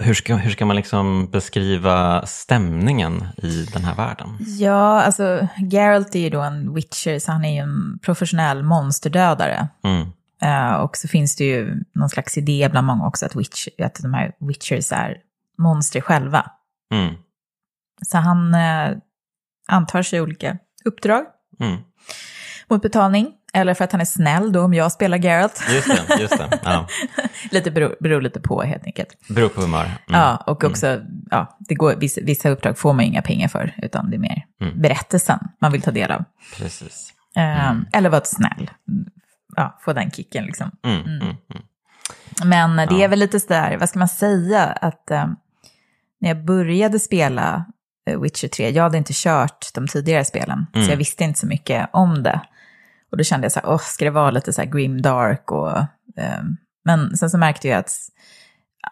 hur 0.00 0.14
ska, 0.14 0.36
hur 0.36 0.50
ska 0.50 0.66
man 0.66 0.76
liksom 0.76 1.30
beskriva 1.30 2.26
stämningen 2.26 3.24
i 3.36 3.66
den 3.72 3.84
här 3.84 3.94
världen? 3.94 4.36
Ja, 4.40 5.02
alltså 5.02 5.48
Geralt 5.72 6.14
är 6.14 6.18
ju 6.20 6.30
då 6.30 6.40
en 6.40 6.74
witcher, 6.74 7.18
så 7.18 7.32
han 7.32 7.44
är 7.44 7.52
ju 7.52 7.58
en 7.58 7.98
professionell 8.02 8.62
monsterdödare. 8.62 9.68
Mm. 9.84 10.06
Uh, 10.44 10.74
och 10.74 10.96
så 10.96 11.08
finns 11.08 11.36
det 11.36 11.44
ju 11.44 11.84
någon 11.94 12.08
slags 12.08 12.38
idé 12.38 12.68
bland 12.70 12.86
många 12.86 13.06
också 13.06 13.26
att, 13.26 13.36
witch, 13.36 13.68
att 13.82 13.94
de 14.02 14.14
här 14.14 14.32
witchers 14.40 14.92
är 14.92 15.16
monster 15.58 16.00
själva. 16.00 16.50
Mm. 16.94 17.14
Så 18.06 18.18
han 18.18 18.54
uh, 18.54 18.98
antar 19.68 20.02
sig 20.02 20.20
olika 20.20 20.58
uppdrag 20.84 21.24
Mm. 21.60 21.76
mot 22.68 22.82
betalning. 22.82 23.32
Eller 23.52 23.74
för 23.74 23.84
att 23.84 23.92
han 23.92 24.00
är 24.00 24.04
snäll 24.04 24.52
då 24.52 24.62
om 24.62 24.74
jag 24.74 24.92
spelar 24.92 25.18
Geralt. 25.18 25.62
Just 25.74 25.88
det, 26.08 26.20
just 26.20 26.38
det. 26.38 26.58
Ja. 26.64 26.86
lite 27.50 27.70
beror, 27.70 27.96
beror 28.00 28.20
lite 28.20 28.40
på 28.40 28.62
helt 28.62 28.84
enkelt. 28.84 29.08
Beror 29.28 29.48
på 29.48 29.60
humör. 29.60 29.84
Mm. 29.84 29.96
Ja, 30.06 30.36
och 30.36 30.64
också, 30.64 31.00
ja, 31.30 31.56
det 31.58 31.74
går, 31.74 31.94
vissa, 31.96 32.20
vissa 32.24 32.48
uppdrag 32.50 32.78
får 32.78 32.92
man 32.92 33.04
inga 33.04 33.22
pengar 33.22 33.48
för, 33.48 33.74
utan 33.82 34.10
det 34.10 34.16
är 34.16 34.18
mer 34.18 34.44
Mm. 34.60 34.80
berättelsen 34.82 35.38
man 35.60 35.72
vill 35.72 35.82
ta 35.82 35.90
del 35.90 36.10
av. 36.10 36.24
Precis. 36.56 37.12
Um, 37.70 37.86
Eller 37.92 38.10
vara 38.10 38.24
snäll. 38.24 38.70
Ja, 39.56 39.78
få 39.80 39.92
den 39.92 40.10
kicken 40.10 40.44
liksom. 40.44 40.70
Mm. 40.84 41.00
Mm. 41.00 41.20
Mm. 41.22 41.36
Men 42.44 42.76
det 42.76 42.94
Ja. 42.94 43.04
är 43.04 43.08
väl 43.08 43.18
lite 43.18 43.40
sådär, 43.40 43.76
vad 43.80 43.88
ska 43.88 43.98
man 43.98 44.08
säga, 44.08 44.64
att 44.66 45.10
eh, 45.10 45.26
när 46.20 46.28
jag 46.28 46.44
började 46.44 46.98
spela 46.98 47.64
eh, 48.10 48.20
Witcher 48.20 48.48
3, 48.48 48.70
jag 48.70 48.82
hade 48.82 48.98
inte 48.98 49.12
kört 49.14 49.66
de 49.74 49.88
tidigare 49.88 50.24
spelen, 50.24 50.66
Mm. 50.74 50.86
så 50.86 50.92
jag 50.92 50.96
visste 50.96 51.24
inte 51.24 51.38
så 51.40 51.46
mycket 51.46 51.88
om 51.92 52.22
det. 52.22 52.40
Och 53.10 53.16
då 53.16 53.24
kände 53.24 53.44
jag 53.44 53.52
så 53.52 53.60
här, 53.60 53.68
åh, 53.68 53.80
ska 53.80 54.04
det 54.04 54.10
vara 54.10 54.30
lite 54.30 54.52
så 54.52 54.60
här 54.60 54.68
grim 54.68 55.02
dark 55.02 55.52
och... 55.52 55.78
ehm, 56.16 56.56
men 56.84 57.16
sen 57.16 57.30
så 57.30 57.38
märkte 57.38 57.68
jag 57.68 57.78
att, 57.78 57.92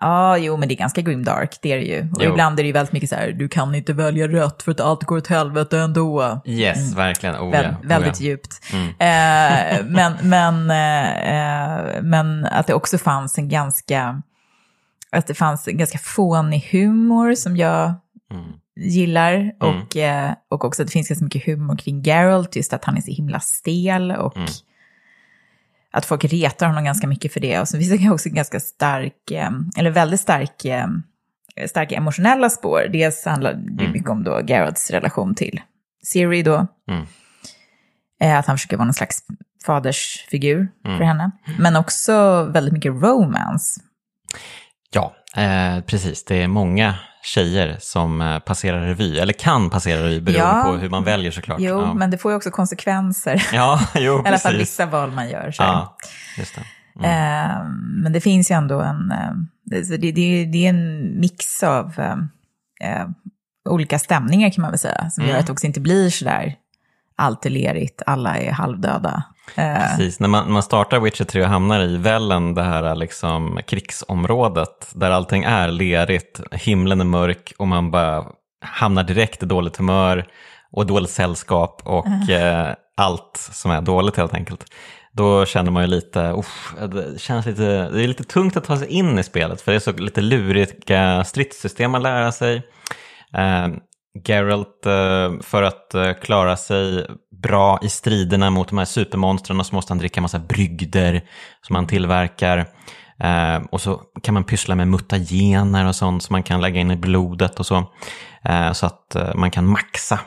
ja, 0.01 0.37
jo, 0.39 0.57
men 0.57 0.69
det 0.69 0.75
är 0.75 0.77
ganska 0.77 1.01
grim 1.01 1.25
dark, 1.25 1.59
det 1.63 1.73
är 1.73 1.77
det 1.77 1.85
ju. 1.85 2.01
Och 2.01 2.23
Jo. 2.23 2.31
ibland 2.31 2.59
är 2.59 2.63
det 2.63 2.67
ju 2.67 2.73
väldigt 2.73 2.93
mycket 2.93 3.11
så 3.11 3.17
här, 3.17 3.33
du 3.33 3.49
kan 3.49 3.75
inte 3.75 3.93
välja 3.93 4.29
rätt 4.29 4.63
för 4.63 4.73
att 4.73 4.81
allt 4.81 5.05
går 5.05 5.17
åt 5.17 5.27
helvete 5.27 5.79
ändå. 5.79 6.41
Yes, 6.47 6.95
verkligen. 6.95 7.37
Oh, 7.37 7.51
Väl, 7.51 7.65
ja. 7.65 7.71
Oh, 7.71 7.87
väldigt 7.89 8.21
ja. 8.21 8.27
djupt. 8.27 8.63
Mm. 8.73 8.89
Eh, 8.89 9.85
men, 9.85 10.13
men, 10.23 10.71
eh, 10.71 11.97
eh, 11.97 12.03
men 12.03 12.45
att 12.47 12.67
det 12.67 12.75
också 12.75 12.99
fanns 12.99 13.39
en 13.39 13.49
ganska, 13.49 14.23
att 15.13 15.27
det 15.27 15.35
fanns 15.35 15.69
en 15.69 15.79
ganska 15.79 15.99
fånig 15.99 16.69
humor 16.73 17.35
som 17.35 17.57
jag 17.57 17.95
Mm. 18.31 18.45
Gillar. 18.79 19.53
Och, 19.61 19.97
eh, 19.97 20.33
och 20.49 20.65
också 20.65 20.83
att 20.83 20.89
det 20.89 20.93
finns 20.93 21.09
ganska 21.09 21.25
mycket 21.25 21.47
humor 21.47 21.77
kring 21.77 22.03
Geralt, 22.03 22.57
just 22.57 22.73
att 22.73 22.85
han 22.85 22.97
är 22.97 23.01
så 23.01 23.11
himla 23.11 23.41
stel 23.41 24.11
och 24.13 24.37
Mm. 24.37 24.49
att 25.93 26.07
folk 26.07 26.25
retar 26.25 26.67
honom 26.67 26.85
ganska 26.85 27.07
mycket 27.07 27.33
för 27.33 27.41
det. 27.41 27.61
Och 27.61 27.69
så 27.69 27.79
finns 27.79 27.91
det 28.03 28.11
också 28.11 28.29
ganska 28.29 28.61
stark, 28.61 29.31
eh, 29.31 29.51
eller 29.77 29.91
väldigt 29.91 30.21
stark, 30.21 30.65
eh, 30.65 30.87
starka 31.69 31.95
emotionella 31.95 32.51
spår. 32.51 32.87
Dels 32.93 33.25
handlar 33.25 33.53
det 33.55 33.83
Mm. 33.83 33.93
mycket 33.93 34.11
om 34.11 34.25
då 34.25 34.41
Geralts 34.47 34.91
relation 34.91 35.35
till 35.35 35.61
Siri 36.03 36.43
då, 36.43 36.67
Mm. 36.91 37.07
Att 38.39 38.47
han 38.47 38.57
försöker 38.59 38.77
vara 38.77 38.85
någon 38.85 38.95
slags 38.95 39.19
fadersfigur 39.67 40.69
Mm. 40.85 40.99
för 40.99 41.05
henne. 41.05 41.31
Men 41.59 41.77
också 41.77 42.43
väldigt 42.45 42.75
mycket 42.75 42.93
romance. 42.93 43.81
Ja, 44.91 45.15
eh, 45.37 45.81
precis. 45.85 46.25
Det 46.25 46.43
är 46.43 46.49
många 46.49 46.95
tjejer 47.29 47.77
som 47.81 48.21
eh, 48.21 48.39
passerar 48.39 48.81
revy, 48.87 49.19
eller 49.19 49.33
kan 49.33 49.71
passera 49.71 50.03
revy 50.03 50.21
beroende 50.21 50.59
Ja. 50.59 50.63
på 50.65 50.77
hur 50.77 50.89
man 50.91 51.05
väljer 51.05 51.31
såklart. 51.31 51.61
Jo, 51.61 51.81
ja. 51.81 51.95
men 51.95 52.11
det 52.11 52.19
får 52.19 52.33
ju 52.33 52.37
också 52.37 52.51
konsekvenser. 52.51 53.43
ja, 53.53 53.81
jo, 53.95 54.23
I 54.25 54.29
alla 54.29 54.39
fall 54.39 54.57
vissa 54.57 54.87
val 54.87 55.11
man 55.13 55.29
gör. 55.29 55.51
Så. 55.51 55.63
Ja, 55.63 55.97
just 56.39 56.55
det. 56.55 56.61
Eh, 57.07 57.65
men 58.03 58.13
det 58.13 58.21
finns 58.21 58.51
ju 58.51 58.55
ändå 58.55 58.81
en, 58.81 59.11
eh, 59.13 59.33
det, 59.65 59.97
det, 59.97 60.13
det, 60.45 60.67
är 60.67 60.69
en 60.69 61.21
mix 61.21 61.63
av 61.63 61.93
eh, 61.99 62.17
eh, 62.91 63.07
olika 63.69 63.99
stämningar 63.99 64.51
kan 64.51 64.63
man 64.63 64.71
väl 64.71 64.79
säga. 64.79 65.11
Som 65.11 65.25
gör 65.25 65.31
Mm. 65.31 65.41
att 65.41 65.47
det 65.47 65.53
också 65.53 65.67
inte 65.67 65.81
blir 65.81 66.11
sådär 66.11 66.55
allt 67.19 67.47
är 67.47 67.51
lerigt, 67.51 68.03
alla 68.07 68.37
är 68.37 68.53
halvdöda. 68.53 69.23
Eh, 69.55 69.79
Precis, 69.79 70.21
när 70.21 70.29
man, 70.29 70.53
man 70.53 70.63
startar 70.63 71.01
Witcher 71.01 71.25
3 71.25 71.43
och 71.43 71.49
hamnar 71.49 71.81
i 71.81 71.97
Vällen, 71.97 72.55
det 72.55 72.63
här 72.63 72.95
liksom 72.95 73.61
krigsområdet, 73.67 74.91
där 74.95 75.11
allting 75.11 75.43
är 75.45 75.69
lerigt, 75.69 76.41
himlen 76.53 77.01
är 77.01 77.05
mörk 77.05 77.53
och 77.59 77.69
man 77.69 77.91
bara 77.91 78.25
hamnar 78.65 79.03
direkt 79.03 79.43
i 79.43 79.47
dåligt 79.47 79.77
humör 79.77 80.27
och 80.73 80.87
dåligt 80.87 81.11
sällskap 81.11 81.83
och 81.85 82.31
eh, 82.31 82.75
allt 82.97 83.49
som 83.53 83.71
är 83.71 83.81
dåligt 83.81 84.17
helt 84.17 84.35
enkelt. 84.35 84.65
Då 85.13 85.47
känner 85.47 85.71
man 85.71 85.83
ju 85.83 85.89
lite, 85.89 86.21
uff, 86.21 86.75
det 86.93 87.21
känns 87.21 87.47
lite, 87.47 87.63
det 87.63 88.03
är 88.03 88.09
lite 88.09 88.25
tungt 88.25 88.57
att 88.57 88.65
ta 88.65 88.77
sig 88.77 88.89
in 88.89 89.19
i 89.19 89.23
spelet 89.23 89.61
för 89.61 89.73
det 89.73 89.77
är 89.77 89.81
så 89.81 89.93
lite 89.93 90.21
luriga 90.21 91.25
stridssystem 91.25 91.95
att 91.95 92.03
lära 92.03 92.33
sig. 92.33 92.57
Eh, 93.35 93.69
Geralt, 94.25 94.87
eh, 94.87 95.41
för 95.41 95.63
att 95.63 95.95
eh, 95.95 96.13
klara 96.13 96.57
sig 96.57 97.07
bra 97.43 97.79
i 97.83 97.89
striderna 97.89 98.51
mot 98.51 98.69
de 98.69 98.79
här 98.79 98.85
supermonstren 98.85 99.65
så 99.65 99.75
måste 99.75 99.91
han 99.91 99.99
dricka 99.99 100.21
massa 100.21 100.39
brygder 100.39 101.23
som 101.63 101.77
han 101.77 101.87
tillverkar. 101.87 102.59
Eh, 103.21 103.63
och 103.71 103.81
så 103.81 104.01
kan 104.23 104.35
man 104.35 104.45
pyssla 104.45 104.75
med 104.75 104.89
mutagener 104.89 105.87
och 105.87 105.97
sånt 105.97 106.23
som 106.23 106.35
man 106.35 106.43
kan 106.43 106.61
lägga 106.61 106.81
in 106.81 106.91
i 106.91 106.97
blodet 106.97 107.61
och 107.61 107.67
så. 107.67 107.85
Så 108.73 108.87
att 108.87 109.17
man 109.35 109.51
kan 109.51 109.67
maxa 109.67 110.21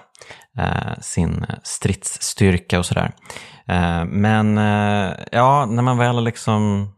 sin 1.02 1.46
stridsstyrka 1.64 2.80
och 2.80 2.86
sådär. 2.86 3.12
Men 4.06 4.58
ja, 5.32 5.66
när 5.66 5.82
man 5.82 5.98
väl 5.98 6.24
liksom 6.24 6.90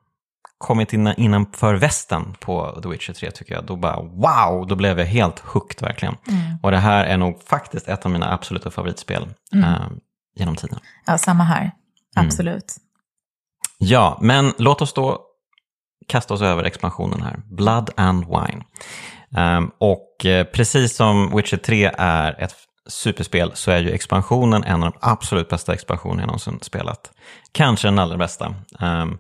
kommit 0.63 0.93
in, 0.93 1.07
innanför 1.17 1.75
västen 1.75 2.35
på 2.39 2.79
The 2.83 2.89
Witcher 2.89 3.13
3 3.13 3.31
tycker 3.31 3.55
jag, 3.55 3.65
då 3.65 3.75
bara 3.75 4.01
wow, 4.01 4.67
då 4.67 4.75
blev 4.75 4.99
jag 4.99 5.05
helt 5.05 5.39
hooked 5.39 5.81
verkligen. 5.81 6.15
Och 6.61 6.71
det 6.71 6.77
här 6.77 7.05
är 7.05 7.17
nog 7.17 7.41
faktiskt 7.43 7.87
ett 7.87 8.05
av 8.05 8.11
mina 8.11 8.33
absoluta 8.33 8.71
favoritspel 8.71 9.23
eh, 9.55 9.87
genom 10.35 10.55
tiden. 10.55 10.79
ja, 11.05 11.17
samma 11.17 11.43
här. 11.43 11.61
Mm. 11.61 12.27
Absolut. 12.27 12.75
Ja, 13.77 14.17
men 14.21 14.53
låt 14.57 14.81
oss 14.81 14.93
då 14.93 15.21
kasta 16.07 16.33
oss 16.33 16.41
över 16.41 16.63
expansionen 16.63 17.21
här. 17.21 17.39
Blood 17.45 17.89
and 17.95 18.25
Wine. 18.25 18.63
Ehm, 19.37 19.71
och 19.77 20.25
eh, 20.25 20.45
precis 20.45 20.95
som 20.95 21.35
Witcher 21.35 21.57
3 21.57 21.91
är 21.97 22.41
ett 22.41 22.55
superspel 22.87 23.51
så 23.53 23.71
är 23.71 23.79
ju 23.79 23.91
expansionen 23.91 24.63
en 24.63 24.83
av 24.83 24.91
de 24.91 24.97
absolut 25.01 25.49
bästa 25.49 25.73
expansioner 25.73 26.19
jag 26.19 26.27
någonsin 26.27 26.59
spelat. 26.61 27.11
Kanske 27.51 27.87
den 27.87 27.99
allra 27.99 28.17
bästa. 28.17 28.55
Ehm, 28.79 29.17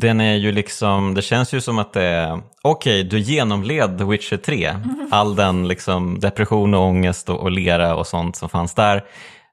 den 0.00 0.20
är 0.20 0.34
ju 0.34 0.52
liksom, 0.52 1.14
det 1.14 1.22
känns 1.22 1.52
ju 1.52 1.60
som 1.60 1.78
att 1.78 1.92
det 1.92 2.02
är, 2.02 2.42
okej, 2.62 3.04
du 3.04 3.18
genomled 3.18 3.98
The 3.98 4.04
Witcher 4.04 4.36
3, 4.36 4.76
all 5.10 5.36
den 5.36 5.68
liksom 5.68 6.20
depression 6.20 6.74
och 6.74 6.82
ångest 6.82 7.28
och, 7.28 7.40
och 7.40 7.50
lera 7.50 7.94
och 7.94 8.06
sånt 8.06 8.36
som 8.36 8.48
fanns 8.48 8.74
där. 8.74 9.04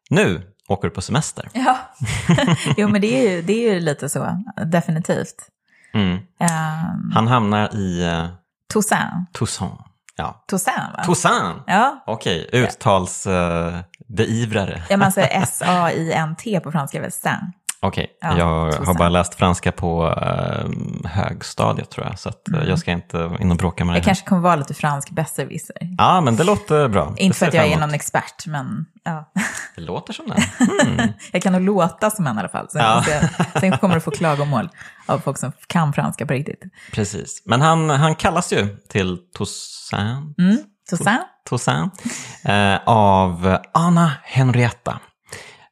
Nu 0.09 0.41
åker 0.67 0.87
du 0.87 0.93
på 0.93 1.01
semester. 1.01 1.49
Ja, 1.53 1.77
jo 2.77 2.87
men 2.87 3.01
det 3.01 3.27
är, 3.27 3.31
ju, 3.31 3.41
det 3.41 3.53
är 3.53 3.73
ju 3.73 3.79
lite 3.79 4.09
så, 4.09 4.43
definitivt. 4.65 5.35
Mm. 5.93 6.11
Um, 6.13 6.19
Han 7.13 7.27
hamnar 7.27 7.75
i 7.75 8.05
uh, 8.05 8.25
Toussaint. 8.73 9.33
Toussaint. 9.33 9.79
Ja. 10.15 10.43
Toussaint 10.47 10.93
va? 10.97 11.03
Toussaint! 11.03 11.63
ja, 11.67 12.03
Okej, 12.07 12.49
uttalsbeivrare. 12.53 14.83
ja 14.89 14.97
man 14.97 15.11
säger 15.11 15.41
S-A-I-N-T 15.41 16.59
på 16.59 16.71
franska 16.71 17.01
väl 17.01 17.11
Saint. 17.11 17.55
Okej, 17.83 18.07
Ja, 18.21 18.37
jag 18.37 18.71
har 18.73 18.93
bara 18.97 19.09
läst 19.09 19.35
franska 19.35 19.71
på 19.71 20.07
eh, 20.21 20.69
högstadiet 21.09 21.89
tror 21.89 22.05
jag, 22.07 22.19
så 22.19 22.29
att, 22.29 22.49
eh, 22.49 22.63
jag 22.67 22.79
ska 22.79 22.91
inte 22.91 23.37
in 23.39 23.51
och 23.51 23.57
bråka 23.57 23.85
med 23.85 23.89
Mm. 23.91 23.95
Jag 23.95 24.01
det. 24.03 24.05
kanske 24.05 24.25
kommer 24.27 24.41
vara 24.41 24.55
lite 24.55 24.73
fransk 24.73 25.09
besserwisser. 25.09 25.75
Ja, 25.97 26.21
men 26.21 26.35
det 26.35 26.43
låter 26.43 26.87
bra. 26.87 27.13
Det 27.17 27.23
Inte 27.23 27.37
för 27.37 27.47
att 27.47 27.53
jag 27.53 27.67
är 27.67 27.79
någon 27.79 27.93
expert, 27.93 28.45
men 28.47 28.85
ja. 29.03 29.31
Det 29.75 29.81
låter 29.81 30.13
som 30.13 30.25
det. 30.27 30.43
Mm. 30.87 31.13
jag 31.31 31.41
kan 31.43 31.53
nog 31.53 31.61
låta 31.61 32.09
som 32.11 32.27
en 32.27 32.35
i 32.37 32.39
alla 32.39 32.49
fall. 32.49 32.69
Sen, 32.69 32.81
Ja. 32.81 33.03
sen 33.59 33.77
kommer 33.77 33.95
du 33.95 34.01
få 34.01 34.11
klagomål 34.11 34.69
av 35.05 35.19
folk 35.19 35.37
som 35.37 35.51
kan 35.67 35.93
franska 35.93 36.25
på 36.25 36.33
riktigt. 36.33 36.61
Precis, 36.93 37.43
men 37.45 37.61
han, 37.61 37.89
han 37.89 38.15
kallas 38.15 38.53
ju 38.53 38.77
till 38.89 39.17
Toussaint, 39.37 40.37
Mm. 40.37 40.57
Toussaint? 40.89 41.21
Toussaint 41.49 41.93
eh, 42.45 42.75
av 42.85 43.57
Anna 43.73 44.11
Henrietta. 44.23 44.99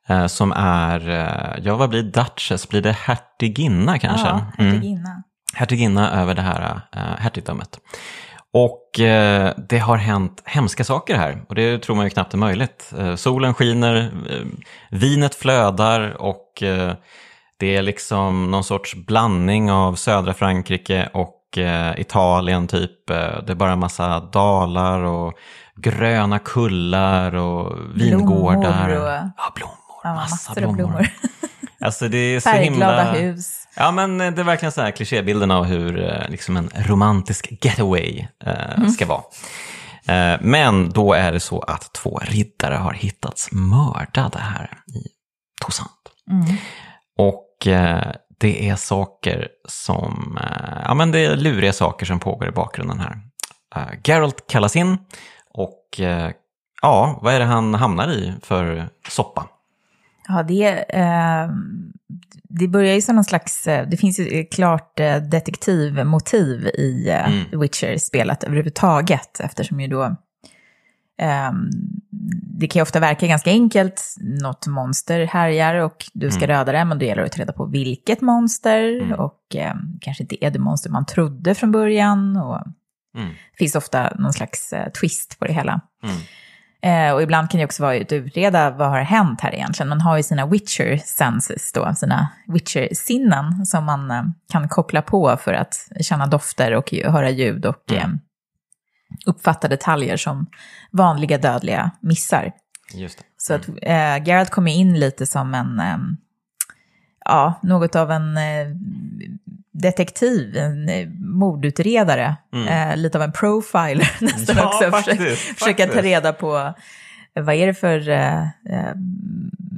Eh, 0.09 0.27
som 0.27 0.51
är, 0.55 1.09
eh, 1.09 1.63
ja 1.65 1.75
vad 1.75 1.89
blir 1.89 2.03
Duchess, 2.03 2.69
blir 2.69 2.81
det 2.81 2.91
hertiginna 2.91 3.99
kanske? 3.99 4.27
Ja, 4.27 4.41
Mm. 4.57 4.71
hertiginna. 4.73 5.23
hertiginna 5.53 6.21
över 6.21 6.33
det 6.33 6.41
här 6.41 6.81
äh, 6.95 7.01
hertigdömet. 7.19 7.79
Och 8.53 8.99
eh, 8.99 9.53
det 9.69 9.79
har 9.79 9.97
hänt 9.97 10.41
hemska 10.45 10.83
saker 10.83 11.15
här 11.17 11.41
och 11.49 11.55
det 11.55 11.77
tror 11.83 11.95
man 11.95 12.05
ju 12.05 12.09
knappt 12.09 12.33
är 12.33 12.37
möjligt. 12.37 12.93
Eh, 12.99 13.15
solen 13.15 13.53
skiner, 13.53 13.95
eh, 14.29 14.45
vinet 14.91 15.35
flödar 15.35 16.21
och 16.21 16.63
eh, 16.63 16.93
det 17.59 17.75
är 17.75 17.81
liksom 17.81 18.51
någon 18.51 18.63
sorts 18.63 18.95
blandning 18.95 19.71
av 19.71 19.95
södra 19.95 20.33
Frankrike 20.33 21.09
och 21.13 21.57
eh, 21.57 21.99
Italien 21.99 22.67
typ. 22.67 23.09
Eh, 23.09 23.15
det 23.47 23.51
är 23.51 23.55
bara 23.55 23.71
en 23.71 23.79
massa 23.79 24.19
dalar 24.19 25.01
och 25.03 25.33
gröna 25.75 26.39
kullar 26.39 27.35
och 27.35 27.77
vingårdar. 27.95 28.87
Blommor 28.87 29.01
och- 29.03 29.29
Ja, 29.37 29.51
blommor. 29.55 29.75
Ja, 30.03 30.13
massa 30.13 30.51
massor 30.51 30.63
av 30.63 30.73
blommor. 30.73 31.07
Alltså 31.81 32.07
det 32.07 32.17
är 32.17 32.39
så 32.39 32.49
Färgglada 32.49 33.03
himla... 33.03 33.31
hus. 33.31 33.67
Ja, 33.75 33.91
men 33.91 34.21
eh, 34.21 34.31
det 34.31 34.41
är 34.41 34.45
verkligen 34.45 34.71
så 34.71 34.81
här 34.81 34.91
klichébilden 34.91 35.51
av 35.51 35.63
hur 35.65 36.03
eh, 36.03 36.29
liksom 36.29 36.57
en 36.57 36.69
romantisk 36.75 37.47
getaway 37.61 38.27
eh, 38.45 38.87
ska 38.87 39.05
vara. 39.05 39.23
Eh, 40.05 40.39
men 40.41 40.89
då 40.89 41.13
är 41.13 41.31
det 41.31 41.39
så 41.39 41.59
att 41.59 41.93
två 41.93 42.19
riddare 42.23 42.75
har 42.75 42.93
hittats 42.93 43.49
mördade 43.51 44.39
här 44.39 44.79
i 44.87 45.07
Toussaint. 45.65 45.91
Mm. 46.31 46.57
Och 47.17 47.67
eh, 47.67 48.11
det 48.39 48.69
är 48.69 48.75
saker 48.75 49.47
som, 49.67 50.39
ja 50.85 50.93
men 50.93 51.11
det 51.11 51.19
är 51.19 51.35
luriga 51.35 51.73
saker 51.73 52.05
som 52.05 52.19
pågår 52.19 52.47
i 52.47 52.51
bakgrunden 52.51 52.99
här. 52.99 53.17
Geralt 54.03 54.47
kallas 54.47 54.75
in 54.75 54.97
och 55.53 55.99
ja, 56.81 57.19
vad 57.21 57.33
är 57.33 57.39
det 57.39 57.45
han 57.45 57.73
hamnar 57.73 58.11
i 58.11 58.33
för 58.43 58.89
soppa? 59.09 59.47
Ja, 60.29 60.43
det, 60.43 60.95
eh, 60.95 61.49
det 62.43 62.67
börjar 62.67 62.95
ju 62.95 63.01
som 63.01 63.15
någon 63.15 63.23
slags, 63.23 63.63
det 63.63 63.99
finns 63.99 64.19
ju 64.19 64.45
klart 64.45 64.97
detektivmotiv 65.31 66.67
i 66.67 67.09
mm. 67.09 67.59
Witcher-spelet 67.59 68.43
överhuvudtaget, 68.43 69.39
eftersom 69.39 69.79
ju 69.79 69.87
då 69.87 70.15
Um, 71.21 71.69
det 72.59 72.67
kan 72.67 72.79
ju 72.79 72.83
ofta 72.83 72.99
verka 72.99 73.27
ganska 73.27 73.49
enkelt. 73.49 74.15
Något 74.41 74.67
monster 74.67 75.25
härjar 75.25 75.75
och 75.75 76.05
du 76.13 76.31
ska 76.31 76.43
mm. 76.43 76.57
döda 76.57 76.71
det, 76.71 76.85
men 76.85 76.99
då 76.99 77.05
gäller 77.05 77.21
det 77.21 77.25
att 77.25 77.31
ta 77.31 77.41
reda 77.41 77.53
på 77.53 77.65
vilket 77.65 78.21
monster. 78.21 79.01
Mm. 79.01 79.19
Och 79.19 79.55
um, 79.55 79.97
kanske 80.01 80.23
inte 80.23 80.45
är 80.45 80.51
det 80.51 80.59
monster 80.59 80.89
man 80.89 81.05
trodde 81.05 81.55
från 81.55 81.71
början. 81.71 82.37
Och 82.37 82.61
mm. 83.17 83.29
Det 83.29 83.57
finns 83.57 83.75
ofta 83.75 84.15
någon 84.19 84.33
slags 84.33 84.73
uh, 84.73 84.91
twist 84.91 85.39
på 85.39 85.45
det 85.45 85.53
hela. 85.53 85.81
Uh, 86.85 87.11
och 87.13 87.21
ibland 87.21 87.49
kan 87.49 87.59
det 87.59 87.65
också 87.65 87.83
vara 87.83 88.01
att 88.01 88.11
utreda 88.11 88.69
vad 88.69 88.89
har 88.89 89.01
hänt 89.01 89.41
här 89.41 89.55
egentligen. 89.55 89.89
Man 89.89 90.01
har 90.01 90.17
ju 90.17 90.23
sina 90.23 90.45
witcher 90.45 90.97
senses 90.97 91.71
då, 91.71 91.93
sina 91.95 92.29
witcher-sinnen 92.47 93.65
som 93.65 93.85
man 93.85 94.11
uh, 94.11 94.23
kan 94.51 94.69
koppla 94.69 95.01
på 95.01 95.37
för 95.37 95.53
att 95.53 95.89
känna 96.01 96.27
dofter 96.27 96.75
och 96.75 96.93
höra 96.93 97.29
ljud 97.29 97.65
och 97.65 97.91
mm 97.91 98.19
uppfatta 99.25 99.67
detaljer 99.67 100.17
som 100.17 100.45
vanliga 100.91 101.37
dödliga 101.37 101.91
missar. 101.99 102.51
Just 102.93 103.17
det. 103.17 103.23
Så 103.37 103.53
att 103.53 103.69
eh, 103.81 104.23
Geralt 104.25 104.49
kommer 104.49 104.71
in 104.71 104.99
lite 104.99 105.25
som 105.25 105.53
en, 105.53 105.79
eh, 105.79 105.97
ja, 107.25 107.59
något 107.63 107.95
av 107.95 108.11
en 108.11 108.37
eh, 108.37 108.67
detektiv, 109.71 110.57
en 110.57 110.89
eh, 110.89 111.07
mordutredare, 111.19 112.35
mm. 112.53 112.67
Eh, 112.67 112.97
lite 112.97 113.17
av 113.17 113.23
en 113.23 113.31
profiler 113.31 114.11
nästan 114.21 114.55
ja, 114.57 114.67
också. 114.67 114.91
Faktiskt, 114.91 115.17
försöka, 115.17 115.35
faktiskt. 115.35 115.59
försöka 115.59 115.87
ta 115.87 116.01
reda 116.01 116.33
på 116.33 116.73
vad 117.33 117.55
är 117.55 117.67
det 117.67 117.73
för 117.73 118.09
eh, 118.09 118.41
eh, 118.41 118.95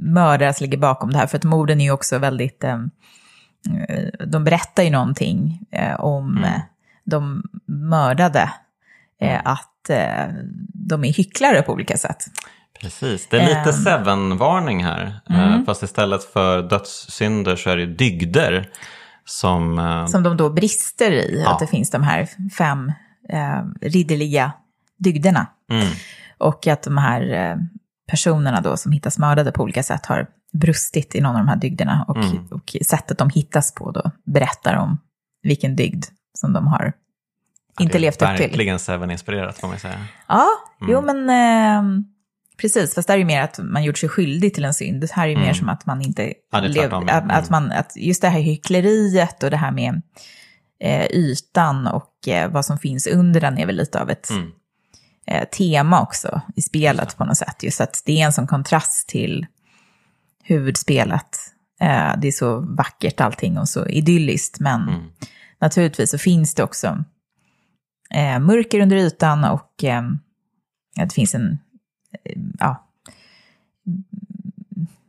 mördare 0.02 0.54
som 0.54 0.64
ligger 0.64 0.78
bakom 0.78 1.10
det 1.10 1.18
här. 1.18 1.26
För 1.26 1.36
att 1.36 1.44
morden 1.44 1.80
är 1.80 1.84
ju 1.84 1.90
också 1.90 2.18
väldigt, 2.18 2.64
de 4.26 4.44
berättar 4.44 4.82
ju 4.82 4.90
någonting 4.90 5.60
om 5.98 6.36
mm. 6.36 6.60
de 7.04 7.42
mördade 7.66 8.50
eh, 9.22 9.40
att 9.44 9.90
eh, 9.90 10.34
de 10.74 11.04
är 11.04 11.12
hycklare 11.12 11.62
på 11.62 11.72
olika 11.72 11.96
sätt. 11.96 12.24
Precis, 12.80 13.28
det 13.28 13.40
är 13.40 13.46
lite 13.46 13.78
um, 13.78 13.84
Seven-varning 13.84 14.84
här. 14.84 15.20
Eh, 15.30 15.52
mm. 15.52 15.66
fast 15.66 15.82
istället 15.82 16.24
för 16.24 16.62
dödssynder 16.62 17.56
så 17.56 17.70
är 17.70 17.76
det 17.76 17.86
dygder 17.86 18.68
som... 19.24 19.78
Eh, 19.78 20.06
som 20.06 20.22
de 20.22 20.36
då 20.36 20.50
brister 20.50 21.12
i, 21.12 21.42
ja. 21.44 21.52
att 21.52 21.58
det 21.58 21.66
finns 21.66 21.90
de 21.90 22.02
här 22.02 22.28
fem 22.58 22.92
eh, 23.28 23.62
ridderliga 23.80 24.52
dygderna. 24.98 25.46
Mm. 25.70 25.86
Och 26.38 26.66
att 26.66 26.82
de 26.82 26.98
här 26.98 27.32
eh, 27.32 27.56
personerna 28.10 28.60
då 28.60 28.76
som 28.76 28.92
hittas 28.92 29.18
mördade 29.18 29.52
på 29.52 29.62
olika 29.62 29.82
sätt 29.82 30.06
har 30.06 30.26
brustit 30.52 31.14
i 31.14 31.20
någon 31.20 31.36
av 31.36 31.38
de 31.38 31.48
här 31.48 31.56
dygderna. 31.56 32.04
Och, 32.08 32.16
mm. 32.16 32.46
och 32.50 32.76
sättet 32.86 33.18
de 33.18 33.30
hittas 33.30 33.74
på 33.74 33.90
då 33.90 34.10
berättar 34.24 34.76
om 34.76 34.98
vilken 35.42 35.76
dygd 35.76 36.04
som 36.34 36.52
de 36.52 36.66
har 36.66 36.92
inte 37.80 37.98
levt 37.98 38.22
upp 38.22 38.36
till. 38.36 38.46
Verkligen 38.46 38.78
Seven-inspirerat 38.78 39.58
får 39.58 39.68
man 39.68 39.78
säga. 39.78 39.98
Ja, 40.26 40.46
mm. 40.80 40.92
jo 40.92 41.02
men 41.02 41.30
eh, 41.30 42.02
precis. 42.62 42.94
Fast 42.94 43.08
där 43.08 43.14
är 43.14 43.18
det 43.18 43.24
mer 43.24 43.42
att 43.42 43.58
man 43.58 43.84
gjort 43.84 43.98
sig 43.98 44.08
skyldig 44.08 44.54
till 44.54 44.64
en 44.64 44.74
synd. 44.74 45.00
Det 45.00 45.12
här 45.12 45.28
är 45.28 45.32
mm. 45.32 45.46
mer 45.46 45.52
som 45.52 45.68
att 45.68 45.86
man 45.86 46.02
inte... 46.02 46.32
Ja, 46.52 46.60
lev, 46.60 46.92
mm. 46.92 47.30
att, 47.30 47.50
man, 47.50 47.72
att 47.72 47.92
just 47.96 48.22
det 48.22 48.28
här 48.28 48.40
hyckleriet 48.40 49.42
och 49.42 49.50
det 49.50 49.56
här 49.56 49.70
med 49.70 50.02
eh, 50.80 51.06
ytan 51.06 51.86
och 51.86 52.28
eh, 52.28 52.50
vad 52.50 52.64
som 52.64 52.78
finns 52.78 53.06
under 53.06 53.40
den 53.40 53.58
är 53.58 53.66
väl 53.66 53.76
lite 53.76 54.02
av 54.02 54.10
ett 54.10 54.30
mm. 54.30 54.50
eh, 55.26 55.48
tema 55.48 56.02
också 56.02 56.40
i 56.56 56.62
spelet 56.62 57.16
på 57.16 57.24
något 57.24 57.36
sätt. 57.36 57.62
Just 57.62 57.80
att 57.80 58.02
det 58.06 58.20
är 58.20 58.26
en 58.26 58.32
sån 58.32 58.46
kontrast 58.46 59.08
till 59.08 59.46
huvudspelet. 60.42 61.38
Eh, 61.80 62.12
det 62.18 62.28
är 62.28 62.32
så 62.32 62.60
vackert 62.60 63.20
allting 63.20 63.58
och 63.58 63.68
så 63.68 63.86
idylliskt, 63.86 64.60
men 64.60 64.88
mm. 64.88 65.00
naturligtvis 65.60 66.10
så 66.10 66.18
finns 66.18 66.54
det 66.54 66.62
också 66.62 67.04
eh, 68.14 68.38
mörker 68.38 68.80
under 68.80 68.96
ytan 68.96 69.44
och 69.44 69.84
eh, 69.84 70.02
det 70.96 71.12
finns 71.14 71.34
en, 71.34 71.58
ja, 72.58 72.86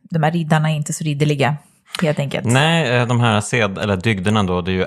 de 0.09 0.23
här 0.23 0.31
riddarna 0.31 0.71
är 0.71 0.75
inte 0.75 0.93
så 0.93 1.03
ridderliga 1.03 1.55
helt 2.01 2.19
enkelt. 2.19 2.45
Nej, 2.45 2.91
eh, 2.91 3.07
de 3.07 3.19
här 3.19 3.41
sed, 3.41 3.77
eller 3.77 3.97
dygderna 3.97 4.43
då, 4.43 4.61
det 4.61 4.71
är 4.71 4.73
ju, 4.73 4.85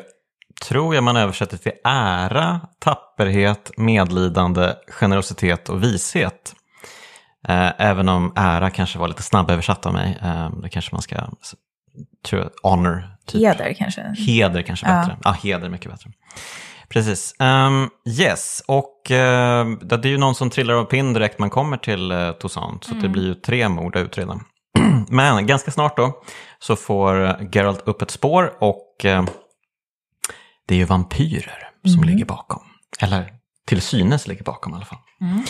tror 0.69 0.95
jag 0.95 1.05
man 1.05 1.17
översätter 1.17 1.57
till 1.57 1.73
ära, 1.85 2.61
tapperhet, 2.79 3.71
medlidande, 3.77 4.75
generositet 4.89 5.69
och 5.69 5.83
vishet. 5.83 6.55
Eh, 7.49 7.73
även 7.79 8.09
om 8.09 8.33
ära 8.37 8.71
kanske 8.71 8.99
var 8.99 9.09
lite 9.09 9.23
snabböversatt 9.23 9.87
av 9.87 9.93
mig. 9.93 10.19
Det 10.63 10.69
kanske 10.69 10.95
man 10.95 11.03
ska, 11.03 11.17
tror 12.25 12.43
jag, 12.43 12.51
honor. 12.71 13.17
Typ. 13.27 13.41
Heder 13.41 13.75
kanske. 13.75 14.15
Heder 14.19 14.63
kanske 14.63 14.87
bättre. 14.87 15.17
Ja, 15.25 15.31
ah, 15.31 15.33
heder 15.33 15.69
mycket 15.69 15.91
bättre. 15.91 16.11
Precis. 16.89 17.35
Um, 17.39 17.91
yes, 18.19 18.63
och 18.67 19.11
uh, 19.11 19.79
det 19.79 20.05
är 20.05 20.07
ju 20.07 20.19
någon 20.19 20.35
som 20.35 20.51
trillar 20.51 20.75
av 20.75 20.85
pinn 20.85 21.13
direkt 21.13 21.39
man 21.39 21.51
kommer 21.51 21.77
till 21.77 22.13
uh, 22.13 22.33
Toussaint. 22.33 22.85
Så 22.85 22.91
mm. 22.91 23.03
det 23.03 23.09
blir 23.09 23.27
ju 23.27 23.35
tre 23.35 23.69
mord 23.69 23.97
att 23.97 24.05
utreda. 24.05 24.41
Men 25.09 25.47
ganska 25.47 25.71
snart 25.71 25.97
då 25.97 26.23
så 26.59 26.77
får 26.77 27.39
Geralt 27.53 27.89
upp 27.89 28.03
ett 28.03 28.11
spår 28.11 28.53
och 28.61 29.05
uh, 29.05 29.25
det 30.67 30.75
är 30.75 30.79
ju 30.79 30.85
vampyrer 30.85 31.69
som 31.85 31.95
mm. 31.95 32.09
ligger 32.09 32.25
bakom. 32.25 32.63
Eller 33.01 33.33
till 33.67 33.83
synes 33.83 34.27
ligger 34.27 34.45
bakom 34.45 34.73
i 34.73 34.77
alla 34.77 34.85
fall. 34.85 34.99
Mm. 35.21 35.43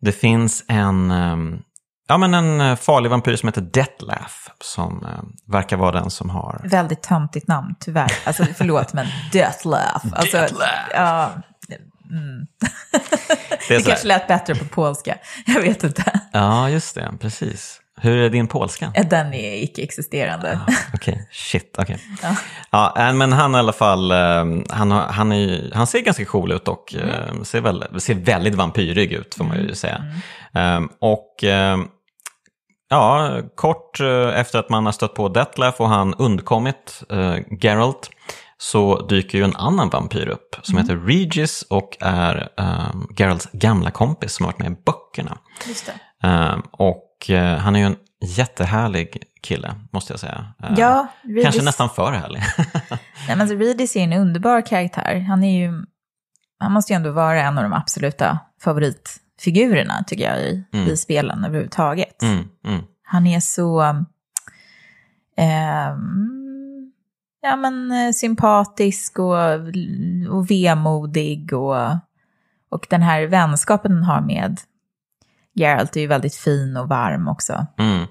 Det 0.00 0.12
finns 0.12 0.64
en 0.68 1.10
um, 1.10 1.62
Ja, 2.06 2.18
men 2.18 2.34
en 2.34 2.60
eh, 2.60 2.76
farlig 2.76 3.10
vampyr 3.10 3.36
som 3.36 3.48
heter 3.48 3.60
Deathlaugh 3.60 4.32
som 4.60 5.04
eh, 5.04 5.52
verkar 5.52 5.76
vara 5.76 5.92
den 5.92 6.10
som 6.10 6.30
har... 6.30 6.60
Väldigt 6.64 7.02
töntigt 7.02 7.48
namn, 7.48 7.74
tyvärr. 7.80 8.12
Alltså, 8.24 8.46
förlåt, 8.56 8.92
men 8.92 9.06
Deathlaugh. 9.32 10.06
Alltså, 10.12 10.36
Deathlaugh. 10.36 10.88
Ja, 10.94 11.30
mm. 12.10 12.46
det, 13.68 13.78
det 13.78 13.82
kanske 13.82 14.08
lät 14.08 14.26
bättre 14.26 14.54
på 14.54 14.64
polska. 14.64 15.18
Jag 15.46 15.60
vet 15.60 15.84
inte. 15.84 16.20
Ja, 16.32 16.70
just 16.70 16.94
det. 16.94 17.12
Precis. 17.20 17.80
Hur 18.00 18.16
är 18.16 18.30
din 18.30 18.46
polska? 18.46 18.92
Den 19.10 19.34
är 19.34 19.62
icke-existerande. 19.62 20.60
Ah, 20.66 20.72
Okej, 20.94 21.12
okay. 21.12 21.24
shit. 21.30 21.78
Okay. 21.78 21.96
Ja. 22.70 22.92
ja. 22.96 23.12
men 23.12 23.32
han 23.32 23.54
i 23.54 23.58
alla 23.58 23.72
fall, 23.72 24.10
eh, 24.10 24.44
han, 24.68 24.90
han, 24.90 25.32
är, 25.32 25.74
han 25.74 25.86
ser 25.86 26.00
ganska 26.00 26.24
cool 26.24 26.52
ut 26.52 26.68
och 26.68 26.94
mm. 26.94 27.44
ser, 27.44 27.60
väl, 27.60 28.00
ser 28.00 28.14
väldigt 28.14 28.54
vampyrig 28.54 29.12
ut 29.12 29.34
får 29.34 29.44
man 29.44 29.56
ju 29.56 29.62
mm. 29.62 29.74
säga. 29.74 30.04
Mm. 30.54 30.88
Och 31.00 31.44
Ja, 32.88 33.40
kort 33.54 34.00
eh, 34.00 34.40
efter 34.40 34.58
att 34.58 34.68
man 34.68 34.86
har 34.86 34.92
stött 34.92 35.14
på 35.14 35.28
Detlef 35.28 35.80
och 35.80 35.88
han 35.88 36.14
undkommit 36.14 37.02
Geralt 37.60 38.10
så 38.58 39.06
dyker 39.06 39.38
ju 39.38 39.44
en 39.44 39.56
annan 39.56 39.88
vampyr 39.88 40.28
upp 40.28 40.56
som 40.62 40.74
mm. 40.74 40.82
heter 40.82 41.06
Regis 41.06 41.62
och 41.62 41.96
är 42.00 42.48
um, 42.56 43.08
Geralts 43.16 43.48
gamla 43.52 43.90
kompis 43.90 44.32
som 44.32 44.44
har 44.44 44.52
varit 44.52 44.58
med 44.58 44.72
i 44.72 44.76
böckerna. 44.86 45.38
Um, 46.22 46.62
och 46.72 47.13
uh, 47.30 47.56
han 47.56 47.76
är 47.76 47.80
ju 47.80 47.86
en 47.86 47.96
jättehärlig 48.20 49.22
kille, 49.40 49.74
måste 49.90 50.12
jag 50.12 50.20
säga. 50.20 50.54
Uh, 50.64 50.74
ja, 50.76 51.06
Regis... 51.22 51.42
Kanske 51.42 51.62
nästan 51.62 51.90
för 51.90 52.12
härlig. 52.12 52.42
Nej, 53.28 53.36
men 53.36 53.48
Regis 53.48 53.96
är 53.96 54.00
en 54.00 54.12
underbar 54.12 54.66
karaktär. 54.66 55.20
Han 55.20 55.44
är 55.44 55.58
ju, 55.58 55.84
han 56.58 56.72
måste 56.72 56.92
ju 56.92 56.96
ändå 56.96 57.10
vara 57.10 57.42
en 57.42 57.58
av 57.58 57.64
de 57.64 57.72
absoluta 57.72 58.38
favorit 58.60 59.20
figurerna, 59.40 60.04
tycker 60.06 60.24
jag, 60.24 60.40
i, 60.40 60.64
mm. 60.72 60.88
i 60.88 60.96
spelen 60.96 61.44
överhuvudtaget. 61.44 62.22
Mm, 62.22 62.48
mm. 62.64 62.82
Han 63.02 63.26
är 63.26 63.40
så 63.40 63.82
eh, 65.36 65.96
ja, 67.42 67.56
men, 67.56 67.92
eh, 67.92 68.12
sympatisk 68.12 69.18
och, 69.18 69.36
och 70.30 70.50
vemodig. 70.50 71.52
Och, 71.52 71.76
och 72.70 72.86
den 72.90 73.02
här 73.02 73.26
vänskapen 73.26 73.92
han 73.92 74.04
har 74.04 74.20
med 74.20 74.60
Geralt 75.54 75.96
är 75.96 76.00
ju 76.00 76.06
väldigt 76.06 76.34
fin 76.34 76.76
och 76.76 76.88
varm 76.88 77.28
också. 77.28 77.66
Mm. 77.78 78.06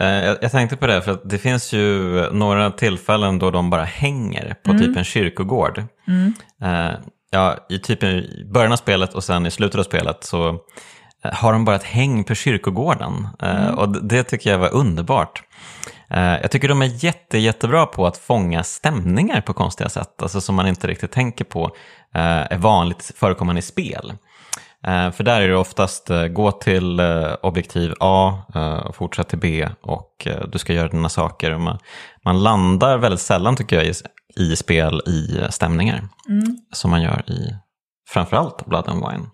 Eh, 0.00 0.36
jag, 0.40 0.50
tänkte 0.50 0.76
på 0.76 0.86
det, 0.86 1.02
för 1.02 1.12
att 1.12 1.30
det 1.30 1.38
finns 1.38 1.72
ju 1.72 2.12
några 2.32 2.70
tillfällen 2.70 3.38
då 3.38 3.50
de 3.50 3.70
bara 3.70 3.84
hänger 3.84 4.56
på 4.64 4.70
mm. 4.70 4.82
typ 4.82 4.96
en 4.96 5.04
kyrkogård. 5.04 5.82
Mm. 6.08 6.34
Eh, 6.62 6.94
ja, 7.30 7.56
i 7.68 7.78
typ 7.78 8.02
i 8.02 8.44
början 8.52 8.72
av 8.72 8.76
spelet 8.76 9.14
och 9.14 9.24
sen 9.24 9.46
i 9.46 9.50
slutet 9.50 9.78
av 9.78 9.82
spelet 9.82 10.24
så 10.24 10.48
eh, 11.24 11.32
har 11.32 11.52
de 11.52 11.64
bara 11.64 11.76
ett 11.76 11.84
häng 11.84 12.24
på 12.24 12.34
kyrkogården. 12.34 13.28
Mm. 13.42 13.74
Och 13.74 14.04
det 14.04 14.22
tycker 14.22 14.50
jag 14.50 14.58
var 14.58 14.74
underbart. 14.74 15.42
Jag 16.42 16.50
tycker 16.50 16.68
de 16.68 16.82
är 16.82 17.04
jätte, 17.04 17.38
jättebra 17.38 17.86
på 17.86 18.06
att 18.06 18.16
fånga 18.16 18.64
stämningar 18.64 19.40
på 19.40 19.52
konstiga 19.52 19.88
sätt, 19.88 20.22
alltså 20.22 20.40
som 20.40 20.54
man 20.54 20.66
inte 20.66 20.86
riktigt 20.86 21.12
tänker 21.12 21.44
på 21.44 21.76
är 22.12 22.58
vanligt 22.58 23.12
förekommande 23.16 23.58
i 23.58 23.62
spel. 23.62 24.12
Eh, 24.86 25.10
för 25.10 25.24
där 25.24 25.40
är 25.40 25.48
det 25.48 25.56
oftast 25.56 26.10
eh, 26.10 26.26
gå 26.26 26.52
till 26.52 27.00
eh, 27.00 27.32
objektiv 27.42 27.94
A, 28.00 28.38
eh, 28.54 28.92
fortsätt 28.92 29.28
till 29.28 29.38
B 29.38 29.68
och 29.82 30.26
eh, 30.26 30.48
du 30.48 30.58
ska 30.58 30.72
göra 30.72 30.88
dina 30.88 31.08
saker. 31.08 31.58
Man, 31.58 31.78
man 32.24 32.42
landar 32.42 32.98
väldigt 32.98 33.20
sällan 33.20 33.56
tycker 33.56 33.76
jag 33.76 33.86
i, 33.86 33.92
i 34.36 34.56
spel 34.56 35.00
i 35.06 35.38
eh, 35.38 35.48
stämningar. 35.48 36.08
Mm. 36.28 36.56
Som 36.72 36.90
man 36.90 37.02
gör 37.02 37.30
i 37.30 37.54
framförallt 38.08 38.66
Blood 38.66 38.88
and 38.88 39.04
Wine. 39.08 39.26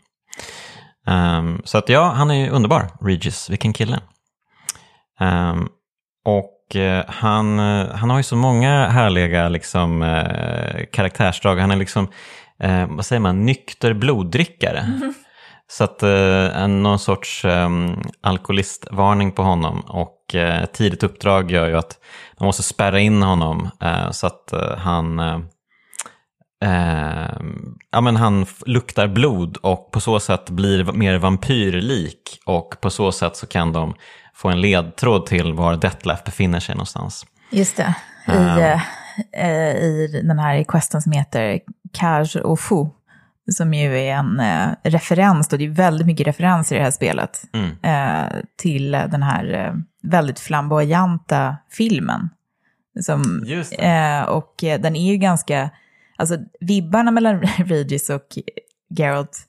Um, 1.07 1.63
så 1.65 1.79
att 1.79 1.89
ja, 1.89 2.13
han 2.13 2.31
är 2.31 2.35
ju 2.35 2.51
underbar, 2.51 2.89
Regis, 3.01 3.51
vilken 3.51 3.73
kille. 3.73 4.01
Um, 5.21 5.69
och 6.25 6.57
han, 7.07 7.59
han 7.89 8.11
har 8.11 8.17
ju 8.17 8.23
så 8.23 8.37
många 8.37 8.89
härliga 8.89 9.49
liksom, 9.49 10.03
uh, 10.03 10.85
karaktärsdrag. 10.93 11.57
Han 11.57 11.71
är 11.71 11.77
liksom, 11.77 12.09
vad 12.89 13.07
säger 13.07 13.21
man, 13.21 13.47
nykter 13.47 13.95
bloddrickare. 13.95 14.79
Mm. 14.79 15.15
Så 15.71 15.85
att 15.85 16.03
en, 16.03 16.83
någon 16.83 16.99
sorts 16.99 17.45
um, 17.45 18.03
alkoholistvarning 18.21 19.33
på 19.33 19.43
honom 19.43 19.81
och 19.81 20.35
uh, 20.35 20.65
tidigt 20.65 21.03
uppdrag 21.03 21.51
gör 21.51 21.69
ju 21.69 21.77
att 21.77 21.99
man 22.39 22.47
måste 22.47 22.63
spärra 22.63 23.01
in 23.01 23.23
honom 23.23 23.71
så 24.11 24.27
att 24.27 24.53
han 24.79 25.21
Eh, 26.65 27.41
ja, 27.91 28.01
men 28.01 28.17
han 28.17 28.47
luktar 28.67 29.09
blod 29.09 29.57
och 29.57 29.91
på 29.91 30.01
så 30.01 30.21
sätt 30.21 30.51
blir 30.51 30.85
mer 30.85 31.19
vampyrlik 31.19 32.41
och 32.47 32.81
på 32.81 32.91
så 32.91 33.13
sätt 33.13 33.37
så 33.37 33.47
kan 33.47 33.73
de 33.73 33.95
få 34.35 34.49
en 34.49 34.61
ledtråd 34.61 35.27
till 35.27 35.53
var 35.53 35.77
Detlef 35.77 36.25
befinner 36.25 36.61
sig 36.61 36.75
någonstans. 36.75 37.27
Just 37.51 37.77
det, 37.77 37.95
i, 38.29 38.33
uh, 38.33 38.81
uh, 39.45 39.77
i 39.77 40.23
den 40.25 40.39
här 40.39 40.65
questen 40.65 41.03
som 41.03 41.13
heter 41.13 41.61
Kaj 41.93 42.41
och 42.45 42.61
Fu, 42.61 42.87
som 43.51 43.75
ju 43.75 43.99
är 43.99 44.15
en 44.15 44.41
uh, 44.41 44.75
referens, 44.83 45.49
då, 45.49 45.57
det 45.57 45.65
är 45.65 45.69
väldigt 45.69 46.07
mycket 46.07 46.27
referenser 46.27 46.77
i 46.77 46.79
det 46.79 46.85
här 46.85 46.91
spelet, 46.91 47.43
mm. 47.53 48.43
till 48.57 48.91
den 48.91 49.23
här 49.23 49.75
väldigt 50.03 50.41
flamboyanta 50.41 51.57
filmen. 51.71 52.29
Som, 53.01 53.45
och 54.29 54.55
den 54.59 54.97
är 54.97 55.13
ju 55.13 55.17
ganska 55.17 55.71
alltså 56.21 56.39
vibbarna 56.61 57.11
mellan 57.11 57.41
Regis 57.57 58.11
och 58.11 58.39
Geralt, 58.99 59.47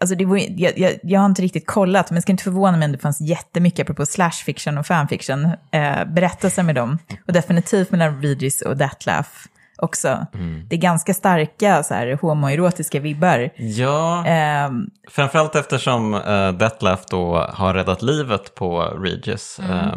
alltså 0.00 0.16
det 0.16 0.24
var, 0.24 0.36
jag, 0.36 0.78
jag, 0.78 0.98
jag, 1.02 1.20
har 1.20 1.26
inte 1.26 1.42
riktigt 1.42 1.66
kollat, 1.66 2.10
men 2.10 2.16
jag 2.16 2.22
ska 2.22 2.32
inte 2.32 2.44
förvåna 2.44 2.76
mig 2.76 2.86
om 2.86 2.92
det 2.92 2.98
fanns 2.98 3.20
jättemycket, 3.20 3.80
apropå 3.80 4.06
slash 4.06 4.30
fiction 4.30 4.78
och 4.78 4.86
fanfiction, 4.86 5.44
eh, 5.70 6.04
berättelser 6.04 6.62
med 6.62 6.74
dem. 6.74 6.98
Och 7.26 7.32
definitivt 7.32 7.90
mellan 7.90 8.22
Regis 8.22 8.62
och 8.62 8.76
Detlef 8.76 9.48
också. 9.76 10.26
Mm. 10.34 10.66
Det 10.68 10.76
är 10.76 10.80
ganska 10.80 11.14
starka 11.14 11.82
så 11.82 11.94
här, 11.94 12.18
homoerotiska 12.20 13.00
vibbar. 13.00 13.50
Ja, 13.56 14.26
eh, 14.26 14.70
framförallt 15.10 15.54
eftersom 15.54 16.14
uh, 16.14 16.52
Detlef 16.52 17.00
då 17.10 17.46
har 17.52 17.74
räddat 17.74 18.02
livet 18.02 18.54
på 18.54 18.82
Regis. 18.82 19.60
Mm. 19.62 19.78
Uh, 19.78 19.94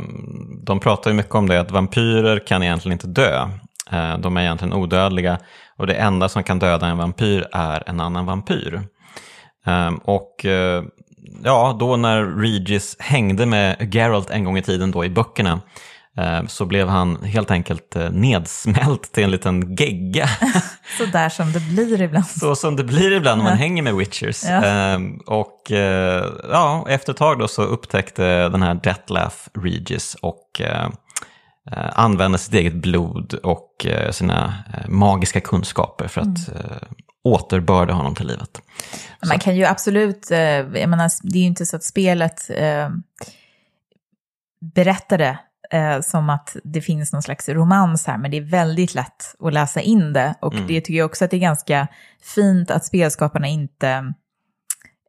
de 0.63 0.79
pratar 0.79 1.11
ju 1.11 1.17
mycket 1.17 1.35
om 1.35 1.49
det, 1.49 1.59
att 1.59 1.71
vampyrer 1.71 2.47
kan 2.47 2.63
egentligen 2.63 2.93
inte 2.93 3.07
dö. 3.07 3.49
Uh, 3.93 4.17
de 4.19 4.37
är 4.37 4.41
egentligen 4.41 4.73
odödliga 4.73 5.39
och 5.77 5.87
det 5.87 5.93
enda 5.93 6.29
som 6.29 6.43
kan 6.43 6.59
döda 6.59 6.87
en 6.87 6.97
vampyr 6.97 7.47
är 7.51 7.83
en 7.89 7.99
annan 7.99 8.25
vampyr. 8.25 8.81
Um, 9.65 9.97
och 9.97 10.45
uh, 10.45 10.83
ja, 11.43 11.77
då 11.79 11.95
när 11.95 12.23
Regis 12.23 12.95
hängde 12.99 13.45
med 13.45 13.93
Geralt 13.93 14.29
en 14.29 14.43
gång 14.43 14.57
i 14.57 14.61
tiden 14.61 14.91
då 14.91 15.05
i 15.05 15.09
böckerna 15.09 15.61
så 16.47 16.65
blev 16.65 16.87
han 16.87 17.23
helt 17.23 17.51
enkelt 17.51 17.95
uh, 17.95 18.09
nedsmält 18.11 19.11
till 19.11 19.23
en 19.23 19.31
liten 19.31 19.75
gegga. 19.75 20.29
så 20.97 21.05
där 21.05 21.29
som 21.29 21.51
det 21.51 21.59
blir 21.59 22.01
ibland. 22.01 22.27
Så 22.27 22.55
som 22.55 22.75
det 22.75 22.83
blir 22.83 23.11
ibland 23.11 23.43
när 23.43 23.49
man 23.49 23.57
hänger 23.57 23.83
med 23.83 23.95
witchers. 23.95 24.43
Ja. 24.43 24.93
Um, 24.95 25.21
och 25.27 25.61
ja, 26.51 26.85
efter 26.89 27.11
ett 27.13 27.17
tag 27.17 27.39
då 27.39 27.47
så 27.47 27.61
upptäckte 27.61 28.49
den 28.49 28.61
här 28.61 28.73
Deathlaugh 28.73 29.35
Regis 29.53 30.15
och 30.21 30.61
Eh, 31.71 31.89
använder 31.99 32.37
sitt 32.37 32.53
eget 32.53 32.73
blod 32.73 33.33
och 33.33 33.85
eh, 33.85 34.11
sina 34.11 34.53
eh, 34.73 34.89
magiska 34.89 35.41
kunskaper 35.41 36.07
för 36.07 36.21
att 36.21 36.47
mm. 36.47 36.79
återbörda 37.23 37.93
honom 37.93 38.15
till 38.15 38.27
livet. 38.27 38.61
Man 39.25 39.39
så. 39.39 39.43
kan 39.43 39.55
ju 39.55 39.65
absolut, 39.65 40.27
jag 40.29 40.89
menar, 40.89 41.31
det 41.31 41.37
är 41.37 41.41
ju 41.41 41.47
inte 41.47 41.65
så 41.65 41.75
att 41.75 41.83
spelet 41.83 42.49
eh, 42.49 42.89
berättade 44.75 45.39
eh, 45.71 46.01
som 46.01 46.29
att 46.29 46.55
det 46.63 46.81
finns 46.81 47.13
någon 47.13 47.23
slags 47.23 47.49
romans 47.49 48.07
här, 48.07 48.17
men 48.17 48.31
det 48.31 48.37
är 48.37 48.41
väldigt 48.41 48.95
lätt 48.95 49.35
att 49.39 49.53
läsa 49.53 49.81
in 49.81 50.13
det. 50.13 50.35
Och 50.41 50.53
mm. 50.53 50.67
det 50.67 50.81
tycker 50.81 50.97
jag 50.97 51.05
också 51.05 51.25
att 51.25 51.31
det 51.31 51.37
är 51.37 51.41
ganska 51.41 51.87
fint 52.35 52.71
att 52.71 52.85
spelskaparna 52.85 53.47
inte... 53.47 54.13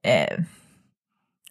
Eh, 0.04 0.44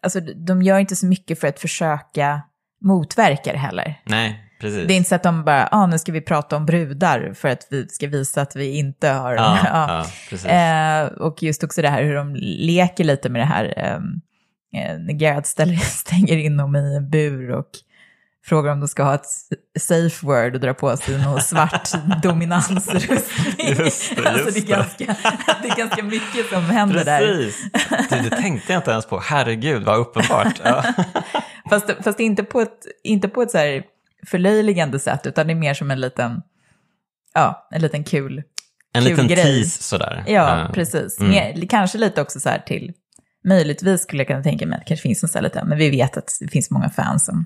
alltså, 0.01 0.19
de 0.19 0.61
gör 0.61 0.79
inte 0.79 0.95
så 0.95 1.05
mycket 1.05 1.39
för 1.39 1.47
att 1.47 1.59
försöka 1.59 2.41
motverka 2.81 3.51
det 3.51 3.57
heller. 3.57 4.01
Nej. 4.05 4.43
Precis. 4.59 4.87
Det 4.87 4.93
är 4.93 4.97
inte 4.97 5.09
så 5.09 5.15
att 5.15 5.23
de 5.23 5.43
bara, 5.43 5.69
ah, 5.71 5.85
nu 5.85 5.99
ska 5.99 6.11
vi 6.11 6.21
prata 6.21 6.55
om 6.55 6.65
brudar 6.65 7.33
för 7.33 7.49
att 7.49 7.67
vi 7.69 7.87
ska 7.87 8.07
visa 8.07 8.41
att 8.41 8.55
vi 8.55 8.77
inte 8.77 9.09
har... 9.09 9.35
Ja, 9.35 9.59
ja. 9.65 10.05
ja 10.43 10.49
eh, 10.49 11.05
och 11.05 11.43
just 11.43 11.63
också 11.63 11.81
det 11.81 11.89
här 11.89 12.03
hur 12.03 12.15
de 12.15 12.35
leker 12.39 13.03
lite 13.03 13.29
med 13.29 13.41
det 13.41 13.45
här. 13.45 13.73
Eh, 13.77 13.99
när 14.99 15.13
Gerard 15.13 15.45
ställer, 15.45 15.75
stänger 15.81 16.37
in 16.37 16.57
dem 16.57 16.75
i 16.75 16.95
en 16.95 17.09
bur 17.09 17.51
och 17.51 17.69
frågar 18.47 18.71
om 18.71 18.79
de 18.79 18.87
ska 18.87 19.03
ha 19.03 19.15
ett 19.15 19.25
safe 19.79 20.25
word 20.25 20.55
och 20.55 20.59
dra 20.59 20.73
på 20.73 20.97
sig 20.97 21.17
någon 21.17 21.41
svart 21.51 21.89
dominansrustning. 22.23 23.17
Just 23.17 23.31
det, 23.57 23.83
just 23.83 24.11
alltså 24.25 24.51
det, 24.51 24.59
är 24.59 24.67
ganska, 24.67 25.15
det 25.61 25.67
är 25.69 25.75
ganska 25.77 26.03
mycket 26.03 26.49
som 26.49 26.63
händer 26.63 27.03
Precis. 27.03 27.69
där. 27.71 28.07
Precis, 28.09 28.29
det 28.29 28.35
tänkte 28.35 28.73
jag 28.73 28.79
inte 28.79 28.91
ens 28.91 29.05
på. 29.05 29.19
Herregud, 29.19 29.83
vad 29.83 29.99
uppenbart. 29.99 30.61
Ja. 30.63 30.83
fast, 31.69 31.91
fast 32.03 32.19
inte 32.19 32.43
på 32.43 32.61
ett, 32.61 32.85
inte 33.03 33.27
på 33.27 33.41
ett 33.41 33.51
så 33.51 33.57
här 33.57 33.83
förlöjligande 34.27 34.99
sätt, 34.99 35.25
utan 35.25 35.47
det 35.47 35.53
är 35.53 35.55
mer 35.55 35.73
som 35.73 35.91
en 35.91 36.01
liten, 36.01 36.41
ja, 37.33 37.67
en 37.71 37.81
liten 37.81 38.03
kul 38.03 38.43
En 38.93 39.01
kul 39.01 39.11
liten 39.11 39.27
grej. 39.27 39.43
tease 39.43 39.83
sådär. 39.83 40.23
Ja, 40.27 40.65
uh, 40.65 40.71
precis. 40.71 41.19
Mm. 41.19 41.67
Kanske 41.67 41.97
lite 41.97 42.21
också 42.21 42.39
så 42.39 42.49
här 42.49 42.59
till, 42.59 42.93
möjligtvis 43.47 44.01
skulle 44.01 44.21
jag 44.21 44.27
kunna 44.27 44.43
tänka 44.43 44.65
mig 44.65 44.75
att 44.75 44.81
det 44.81 44.87
kanske 44.87 45.03
finns 45.03 45.23
en 45.23 45.29
sån 45.29 45.43
lite, 45.43 45.63
men 45.65 45.77
vi 45.77 45.89
vet 45.89 46.17
att 46.17 46.37
det 46.39 46.47
finns 46.47 46.71
många 46.71 46.89
fans 46.89 47.25
som 47.25 47.45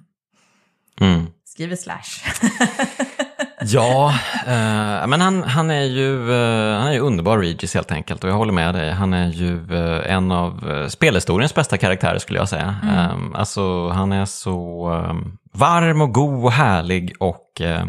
mm. 1.02 1.28
skriver 1.46 1.76
slash. 1.76 2.22
Ja, 3.64 4.14
eh, 4.48 5.08
men 5.08 5.22
han, 5.22 5.44
han, 5.44 5.70
är 5.70 5.84
ju, 5.84 6.32
eh, 6.32 6.80
han 6.80 6.88
är 6.88 6.94
ju 6.94 7.00
underbar 7.00 7.38
Regis 7.38 7.74
helt 7.74 7.92
enkelt 7.92 8.24
och 8.24 8.30
jag 8.30 8.36
håller 8.36 8.54
med 8.54 8.76
dig. 8.76 8.92
Han 8.92 9.14
är 9.14 9.28
ju 9.28 9.76
eh, 9.76 10.14
en 10.14 10.32
av 10.32 10.72
eh, 10.72 10.88
spelhistoriens 10.88 11.56
bästa 11.56 11.78
karaktärer 11.78 12.20
skulle 12.20 12.40
jag 12.40 12.50
säga. 12.50 12.76
Mm. 12.84 12.96
Eh, 12.96 13.40
alltså 13.40 13.90
han 13.90 14.12
är 14.12 14.26
så 14.26 14.90
eh, 14.94 15.16
varm 15.54 16.02
och 16.02 16.14
god 16.14 16.46
och 16.46 16.52
härlig 16.52 17.14
och 17.20 17.62
eh, 17.62 17.86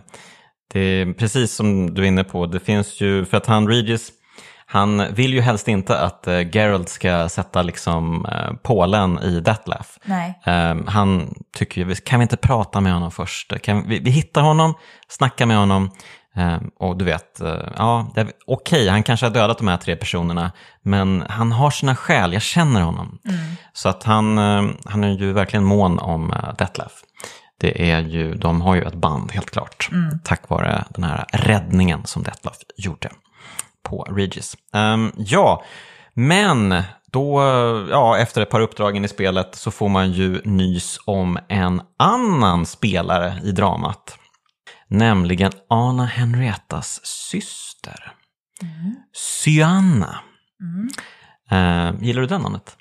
det 0.73 0.81
är 0.81 1.13
precis 1.13 1.55
som 1.55 1.95
du 1.95 2.03
är 2.03 2.07
inne 2.07 2.25
på, 2.25 2.47
det 2.47 2.61
finns 2.61 3.01
ju, 3.01 3.25
för 3.25 3.37
att 3.37 3.47
han 3.47 3.69
Regis 3.69 4.11
han 4.73 5.15
vill 5.15 5.35
ju 5.35 5.41
helst 5.41 5.69
inte 5.69 5.99
att 5.99 6.29
uh, 6.29 6.57
Geralt 6.57 6.89
ska 6.89 7.29
sätta 7.29 7.63
liksom 7.63 8.27
uh, 8.27 8.57
pålen 8.63 9.19
i 9.19 9.41
Deathlaugh. 9.41 9.89
Nej. 10.05 10.41
Uh, 10.49 10.87
han 10.87 11.35
tycker 11.57 11.85
ju, 11.85 11.95
kan 11.95 12.19
vi 12.19 12.23
inte 12.23 12.37
prata 12.37 12.81
med 12.81 12.93
honom 12.93 13.11
först? 13.11 13.63
Kan 13.63 13.89
vi, 13.89 13.99
vi 13.99 14.11
hittar 14.11 14.43
honom, 14.43 14.75
snackar 15.09 15.47
med 15.47 15.57
honom 15.57 15.91
ehm, 16.37 16.71
och 16.79 16.97
du 16.97 17.05
vet, 17.05 17.41
uh, 17.43 17.49
ja, 17.77 18.07
okej, 18.11 18.33
okay, 18.47 18.89
han 18.89 19.03
kanske 19.03 19.27
har 19.27 19.31
dödat 19.31 19.59
de 19.59 19.69
här 19.69 19.77
tre 19.77 19.97
personerna, 19.97 20.53
men 20.83 21.25
han 21.29 21.53
har 21.53 21.71
sina 21.71 21.97
skäl, 21.97 22.33
jag 22.33 22.43
känner 22.43 22.81
honom. 22.81 23.19
Mm. 23.29 23.41
Så 23.73 23.89
att 23.89 24.03
han, 24.03 24.39
han 24.85 25.05
är 25.05 25.11
ju 25.11 25.33
verkligen 25.33 25.65
mån 25.65 25.99
om 25.99 26.31
uh, 26.31 26.55
Deathlaugh. 26.59 26.95
Det 27.61 27.91
är 27.91 28.01
ju, 28.01 28.35
de 28.35 28.61
har 28.61 28.75
ju 28.75 28.83
ett 28.83 28.95
band 28.95 29.33
helt 29.33 29.51
klart, 29.51 29.89
mm. 29.93 30.19
tack 30.25 30.49
vare 30.49 30.85
den 30.89 31.05
här 31.05 31.25
räddningen 31.33 32.05
som 32.05 32.23
Deathlaugh 32.23 32.59
gjorde 32.77 33.11
på 33.83 34.03
Regis. 34.03 34.57
Um, 34.73 35.13
ja, 35.17 35.63
men 36.15 36.83
då, 37.13 37.43
ja, 37.91 38.19
efter 38.19 38.41
ett 38.41 38.51
par 38.51 38.61
uppdragen 38.61 39.05
i 39.05 39.09
spelet 39.09 39.55
så 39.55 39.71
får 39.71 39.89
man 39.89 40.13
ju 40.13 40.41
nys 40.45 40.99
om 41.07 41.39
en 41.49 41.83
annan 41.99 42.67
spelare 42.67 43.35
i 43.45 43.53
dramat. 43.53 44.19
Nämligen 44.89 45.53
Anna 45.69 46.05
Henrietas 46.05 47.01
syster. 47.05 48.13
Mm. 48.63 48.95
Cyanna. 49.45 50.19
Mm. 50.61 50.89
Uh, 51.53 52.03
gillar 52.03 52.21
du 52.21 52.27
den 52.27 52.43
namnet? 52.43 52.77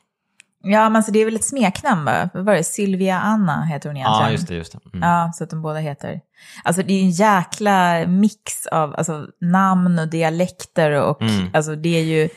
Ja, 0.64 0.90
men 0.90 0.96
alltså 0.96 1.12
det 1.12 1.20
är 1.20 1.26
väl 1.26 1.36
ett 1.36 1.46
smeknamn 1.46 2.06
va? 2.06 2.30
Vad 2.34 2.46
var 2.46 2.54
det? 2.54 2.64
Sylvia 2.64 3.20
Anna 3.20 3.64
heter 3.64 3.90
hon 3.90 3.98
egentligen. 3.98 4.24
Ja, 4.24 4.32
just 4.32 4.48
det. 4.48 4.56
Just 4.56 4.72
det. 4.72 4.80
Mm. 4.94 5.10
Ja, 5.10 5.32
så 5.34 5.44
att 5.44 5.50
de 5.50 5.62
båda 5.62 5.80
heter. 5.80 6.20
Alltså 6.64 6.84
det 6.84 6.94
är 6.94 7.02
en 7.02 7.10
jäkla 7.10 8.08
mix 8.08 8.68
av 8.68 8.96
alltså, 8.98 9.28
namn 9.42 10.00
och 10.00 10.08
dialekter 10.08 10.92
och 10.92 11.22
mm. 11.22 11.50
alltså 11.54 11.76
det 11.76 12.00
är 12.00 12.04
ju, 12.04 12.30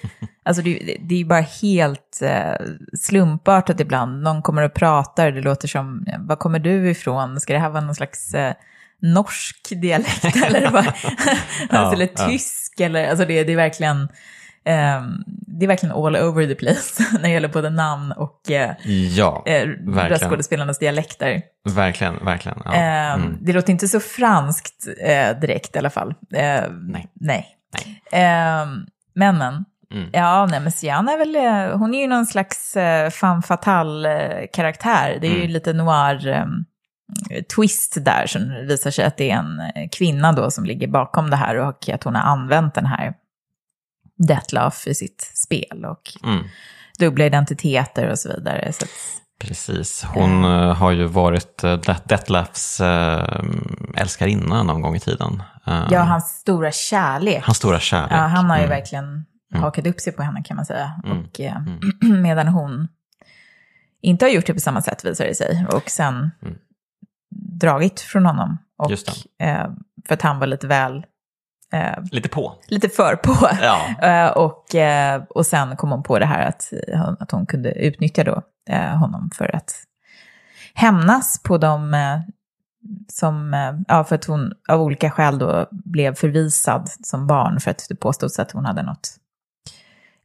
alltså 0.45 0.62
det, 0.62 0.97
det 1.01 1.21
är 1.21 1.25
bara 1.25 1.40
helt 1.40 2.23
eh, 2.23 2.67
slumpartat 3.01 3.81
ibland. 3.81 4.23
Någon 4.23 4.43
kommer 4.43 4.62
och 4.62 4.75
pratar, 4.75 5.33
det 5.33 5.40
låter 5.40 5.69
som, 5.69 6.07
var 6.19 6.37
kommer 6.37 6.59
du 6.59 6.90
ifrån? 6.90 7.40
Ska 7.40 7.53
det 7.53 7.59
här 7.59 7.71
vara 7.71 7.85
någon 7.85 7.95
slags 7.95 8.35
eh, 8.35 8.55
norsk 9.03 9.73
dialekt 9.81 10.37
eller, 10.47 10.71
bara, 10.71 10.79
alltså, 10.79 11.09
ja, 11.71 11.93
eller 11.93 12.07
tysk? 12.07 12.75
Ja. 12.77 12.87
Eller, 12.87 13.09
alltså 13.09 13.27
det, 13.27 13.45
det 13.45 13.53
är 13.53 13.57
verkligen 13.57 14.09
det 15.59 15.64
är 15.64 15.66
verkligen 15.66 15.94
all 15.94 16.16
over 16.16 16.46
the 16.46 16.55
place 16.55 17.03
när 17.12 17.22
det 17.22 17.29
gäller 17.29 17.48
både 17.48 17.70
namn 17.70 18.12
och 18.12 18.40
uh, 18.50 18.90
ja, 19.16 19.44
uh, 19.48 19.98
röstskådespelarnas 20.09 20.79
dialekter. 20.79 21.42
Verkligen, 21.74 22.24
verkligen. 22.24 22.59
Ja. 22.64 23.14
Um, 23.14 23.22
mm. 23.22 23.38
Det 23.40 23.53
låter 23.53 23.70
inte 23.70 23.88
så 23.88 24.00
franskt 24.00 24.87
uh, 24.88 25.40
direkt 25.40 25.77
i 25.77 25.79
alla 25.79 25.90
fall. 25.90 26.14
nej. 26.31 27.07
Nej. 27.14 27.46
nej. 28.12 28.62
Um, 28.62 28.87
männen. 29.14 29.64
Mm. 29.94 30.11
Ja, 30.12 30.46
nej 30.46 30.61
men 30.61 30.72
Sian 30.72 31.09
är 31.09 31.18
väl, 31.18 31.37
hon 31.79 31.94
är 31.94 32.00
ju 32.00 32.07
någon 32.07 32.27
slags 32.27 32.72
femme 33.11 33.42
fatale-karaktär. 33.42 35.18
Det 35.20 35.27
är 35.27 35.31
mm. 35.31 35.42
ju 35.42 35.48
lite 35.48 35.72
noir 35.72 36.46
twist 37.57 38.05
där 38.05 38.27
som 38.27 38.66
visar 38.66 38.90
sig 38.90 39.05
att 39.05 39.16
det 39.16 39.31
är 39.31 39.37
en 39.37 39.88
kvinna 39.88 40.33
då 40.33 40.50
som 40.50 40.64
ligger 40.64 40.88
bakom 40.88 41.31
det 41.31 41.37
här 41.37 41.57
och 41.57 41.88
att 41.88 42.05
hon 42.05 42.14
har 42.14 42.22
använt 42.22 42.74
den 42.74 42.87
här 42.87 43.14
Detlaf 44.16 44.87
i 44.87 44.94
sitt 44.94 45.33
spel 45.35 45.85
och 45.85 46.29
mm. 46.31 46.44
dubbla 46.98 47.27
identiteter 47.27 48.11
och 48.11 48.18
så 48.18 48.29
vidare. 48.29 48.72
Så 48.72 48.85
att, 48.85 48.90
Precis, 49.38 50.05
hon 50.05 50.44
äh, 50.44 50.74
har 50.74 50.90
ju 50.90 51.05
varit 51.05 51.64
äh, 51.64 51.77
Detlafs 52.09 52.81
äh, 52.81 53.44
älskarinna 53.96 54.62
någon 54.62 54.83
gång 54.83 54.96
i 54.96 55.00
tiden. 55.00 55.42
ja, 55.90 56.00
hans 56.00 56.29
stora 56.29 56.72
kärlek. 56.72 57.44
Hans 57.44 57.59
stora 57.59 57.81
kärlek. 57.81 58.12
Ja, 58.12 58.16
han 58.16 58.50
har 58.50 58.57
ju 58.57 58.64
mm. 58.64 58.79
verkligen 58.79 59.05
mm. 59.05 59.62
hakat 59.62 59.87
upp 59.87 60.00
sig 60.00 60.12
på 60.12 60.22
henne 60.22 60.42
kan 60.42 60.57
man 60.57 60.66
säga. 60.66 60.92
Mm. 61.05 61.18
Och, 61.18 61.40
mm. 61.40 61.81
medan 62.22 62.48
hon 62.48 62.88
inte 64.03 64.24
har 64.24 64.31
gjort 64.31 64.46
det 64.46 64.55
på 64.55 64.61
samma 64.61 64.83
sätt 64.83 65.05
visar 65.05 65.24
det 65.24 65.35
sig. 65.35 65.66
Och 65.68 65.90
sen 65.90 66.31
mm. 66.42 66.55
dragit 67.61 68.00
från 68.00 68.27
honom. 68.27 68.59
Och, 68.79 68.92
för 70.09 70.14
att 70.14 70.22
han 70.22 70.38
var 70.38 70.46
lite 70.46 70.66
väl 70.66 71.03
Eh, 71.03 71.13
lite 72.13 72.29
på. 72.29 72.55
Lite 72.69 72.89
för 72.89 73.17
på. 73.17 73.49
Ja. 73.63 73.81
Eh, 74.09 74.31
och, 74.31 74.75
eh, 74.75 75.23
och 75.29 75.47
sen 75.47 75.77
kom 75.77 75.91
hon 75.91 76.03
på 76.03 76.19
det 76.19 76.27
här 76.27 76.49
att, 76.49 76.73
att 77.21 77.31
hon 77.31 77.47
kunde 77.47 77.73
utnyttja 77.73 78.25
då, 78.25 78.43
eh, 78.71 78.97
honom 78.97 79.31
för 79.35 79.57
att 79.57 79.73
hämnas 80.75 81.43
på 81.43 81.59
de 81.59 81.95
eh, 81.95 82.19
som, 83.09 83.55
eh, 83.55 83.73
ja, 83.89 84.05
för 84.05 84.15
att 84.15 84.25
hon 84.25 84.53
av 84.69 84.81
olika 84.81 85.11
skäl 85.11 85.39
då 85.39 85.67
blev 85.71 86.15
förvisad 86.15 86.89
som 86.89 87.27
barn 87.27 87.61
för 87.61 87.71
att 87.71 87.87
det 87.89 87.97
påstods 87.97 88.39
att 88.39 88.53
hon 88.53 88.65
hade 88.65 88.83
något, 88.83 89.17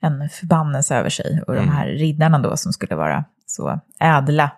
en 0.01 0.29
förbannelse 0.29 0.95
över 0.95 1.09
sig. 1.09 1.41
Och 1.47 1.53
mm. 1.53 1.65
de 1.65 1.71
här 1.71 1.87
riddarna 1.87 2.39
då 2.39 2.57
som 2.57 2.73
skulle 2.73 2.95
vara 2.95 3.25
så 3.45 3.79
ädla, 3.99 4.51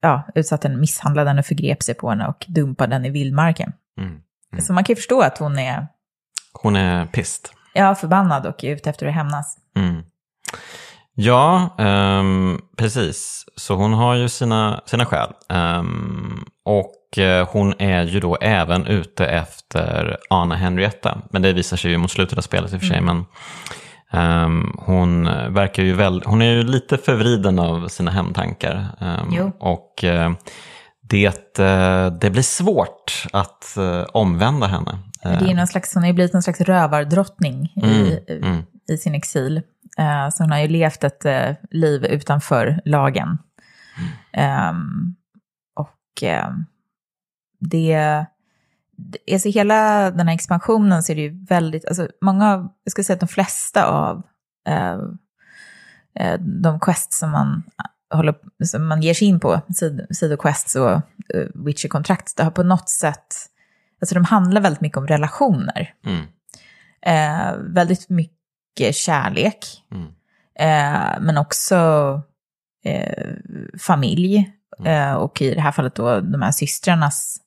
ja, 0.00 0.22
utsatte 0.34 0.68
henne, 0.68 0.80
misshandlade 0.80 1.30
henne, 1.30 1.42
förgrep 1.42 1.82
sig 1.82 1.94
på 1.94 2.10
henne 2.10 2.26
och 2.26 2.44
dumpade 2.48 2.94
henne 2.94 3.08
i 3.08 3.10
vildmarken. 3.10 3.72
Mm. 4.00 4.20
Mm. 4.54 4.64
Så 4.64 4.72
man 4.72 4.84
kan 4.84 4.92
ju 4.92 4.96
förstå 4.96 5.20
att 5.20 5.38
hon 5.38 5.58
är... 5.58 5.86
Hon 6.52 6.76
är 6.76 7.06
pist. 7.06 7.54
Ja, 7.74 7.94
förbannad 7.94 8.46
och 8.46 8.64
är 8.64 8.70
ute 8.70 8.90
efter 8.90 9.06
att 9.06 9.14
hämnas. 9.14 9.56
Mm. 9.76 10.02
Ja, 11.14 11.76
um, 11.78 12.60
precis. 12.76 13.44
Så 13.56 13.74
hon 13.74 13.92
har 13.92 14.14
ju 14.14 14.28
sina, 14.28 14.80
sina 14.86 15.06
skäl. 15.06 15.32
Um, 15.48 16.44
och 16.64 17.18
uh, 17.18 17.48
hon 17.50 17.74
är 17.78 18.02
ju 18.02 18.20
då 18.20 18.36
även 18.40 18.86
ute 18.86 19.26
efter 19.26 20.16
Anna 20.30 20.54
Henrietta. 20.54 21.18
Men 21.30 21.42
det 21.42 21.52
visar 21.52 21.76
sig 21.76 21.90
ju 21.90 21.98
mot 21.98 22.10
slutet 22.10 22.38
av 22.38 22.42
spelet 22.42 22.72
i 22.72 22.76
och 22.76 22.80
för 22.80 22.86
sig. 22.86 22.98
Mm. 22.98 23.24
Men 24.10 24.44
um, 24.44 24.78
hon 24.78 25.24
verkar 25.54 25.82
ju 25.82 25.92
väl, 25.92 26.22
hon 26.26 26.42
är 26.42 26.52
ju 26.52 26.62
lite 26.62 26.98
förvriden 26.98 27.58
av 27.58 27.88
sina 27.88 28.10
hemtankar. 28.10 28.86
och 29.58 30.04
uh, 30.04 30.32
det, 31.08 31.58
eh, 31.58 32.06
det 32.06 32.30
blir 32.30 32.42
svårt 32.42 33.26
att 33.32 33.76
eh, 33.76 34.02
omvända 34.12 34.66
henne. 34.66 34.98
Det 35.22 35.50
är 35.50 35.54
någon 35.54 35.66
slags, 35.66 35.94
hon 35.94 36.02
har 36.02 36.08
ju 36.08 36.14
blivit 36.14 36.32
någon 36.32 36.42
slags 36.42 36.60
rövardrottning 36.60 37.72
mm, 37.76 37.90
i, 37.90 38.24
mm. 38.28 38.62
i 38.88 38.96
sin 38.96 39.14
exil. 39.14 39.62
Eh, 39.98 40.28
så 40.30 40.42
hon 40.42 40.52
har 40.52 40.58
ju 40.58 40.68
levt 40.68 41.04
ett 41.04 41.26
liv 41.70 42.04
utanför 42.04 42.80
lagen. 42.84 43.38
Mm. 44.32 45.14
Och 45.74 46.22
det, 47.60 48.26
alltså 49.32 49.48
hela 49.48 50.10
den 50.10 50.28
här 50.28 50.34
expansionen 50.34 51.02
så 51.02 51.12
är 51.12 51.16
det 51.16 51.22
ju 51.22 51.44
väldigt, 51.44 51.84
alltså 51.84 52.08
många, 52.20 52.68
jag 52.84 52.90
skulle 52.90 53.04
säga 53.04 53.14
att 53.14 53.20
de 53.20 53.28
flesta 53.28 53.86
av 53.86 54.22
de 56.62 56.80
quests 56.80 57.18
som 57.18 57.30
man 57.30 57.62
håller, 58.16 58.34
som 58.64 58.86
man 58.86 59.02
ger 59.02 59.14
sig 59.14 59.28
in 59.28 59.40
på, 59.40 59.60
sidoquests 60.10 60.76
och 60.76 60.90
uh, 61.34 61.46
Witcher-kontrakt, 61.54 62.36
det 62.36 62.42
har 62.44 62.50
på 62.50 62.62
något 62.62 62.88
sätt, 62.88 63.34
alltså 64.00 64.14
de 64.14 64.24
handlar 64.24 64.60
väldigt 64.60 64.80
mycket 64.80 64.98
om 64.98 65.06
relationer. 65.06 65.94
Mm. 66.06 66.24
Eh, 67.06 67.56
väldigt 67.58 68.08
mycket 68.08 68.94
kärlek, 68.94 69.82
mm. 69.90 70.06
eh, 70.58 71.20
men 71.20 71.38
också 71.38 71.76
eh, 72.84 73.28
familj. 73.78 74.50
Mm. 74.78 75.10
Eh, 75.10 75.14
och 75.14 75.42
i 75.42 75.54
det 75.54 75.60
här 75.60 75.72
fallet 75.72 75.94
då 75.94 76.20
de 76.20 76.42
här 76.42 76.50
systrarnas 76.50 77.40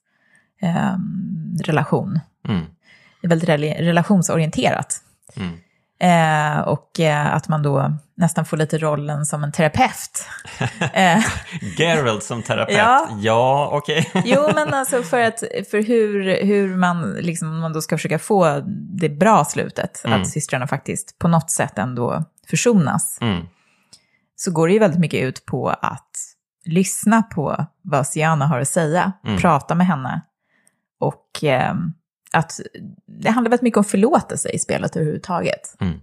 ehm, 0.62 1.58
relation. 1.63 2.19
Mm. 2.47 2.65
Det 3.21 3.27
är 3.27 3.30
väldigt 3.30 3.49
relationsorienterat. 3.80 5.01
Eh, 6.00 6.60
och 6.60 7.00
eh, 7.00 7.36
att 7.36 7.48
man 7.48 7.64
då 7.64 7.98
nästan 8.16 8.46
får 8.46 8.58
lite 8.58 8.78
rollen 8.78 9.26
som 9.26 9.44
en 9.44 9.52
terapeut. 9.52 10.26
eh. 10.94 11.24
Geralt 11.78 12.24
som 12.24 12.44
terapeut, 12.44 12.78
ja, 12.78 13.10
ja 13.22 13.70
okej. 13.74 14.10
Okay. 14.10 14.22
jo, 14.36 14.50
men 14.56 14.74
alltså 14.74 15.04
för, 15.04 15.22
att, 15.22 15.44
för 15.72 15.84
hur, 15.84 16.46
hur 16.46 16.76
man, 16.76 17.12
liksom, 17.12 17.60
man 17.60 17.74
då 17.74 17.82
ska 17.82 17.98
försöka 17.98 18.20
få 18.20 18.62
det 19.00 19.10
bra 19.10 19.46
slutet, 19.46 20.02
mm. 20.06 20.22
att 20.22 20.30
systrarna 20.30 20.68
faktiskt 20.68 21.20
på 21.20 21.28
något 21.28 21.52
sätt 21.52 21.78
ändå 21.78 22.24
försonas, 22.50 23.18
mm. 23.22 23.46
så 24.36 24.52
går 24.52 24.68
det 24.68 24.74
ju 24.74 24.80
väldigt 24.80 25.00
mycket 25.00 25.24
ut 25.24 25.46
på 25.46 25.70
att 25.70 26.12
lyssna 26.66 27.24
på 27.24 27.66
vad 27.82 28.08
Siana 28.08 28.48
har 28.48 28.60
att 28.60 28.68
säga, 28.68 29.12
mm. 29.26 29.38
prata 29.38 29.76
med 29.76 29.88
henne 29.88 30.22
och 31.00 31.44
eh, 31.44 31.74
att 32.32 32.60
det 33.22 33.30
handlar 33.30 33.50
väldigt 33.50 33.63
mycket 33.63 33.78
om 33.78 33.84
förlåtelse 33.84 34.50
i 34.50 34.60
spelet 34.60 34.96
överhuvudtaget. 34.96 35.76
Mm. 35.80 36.00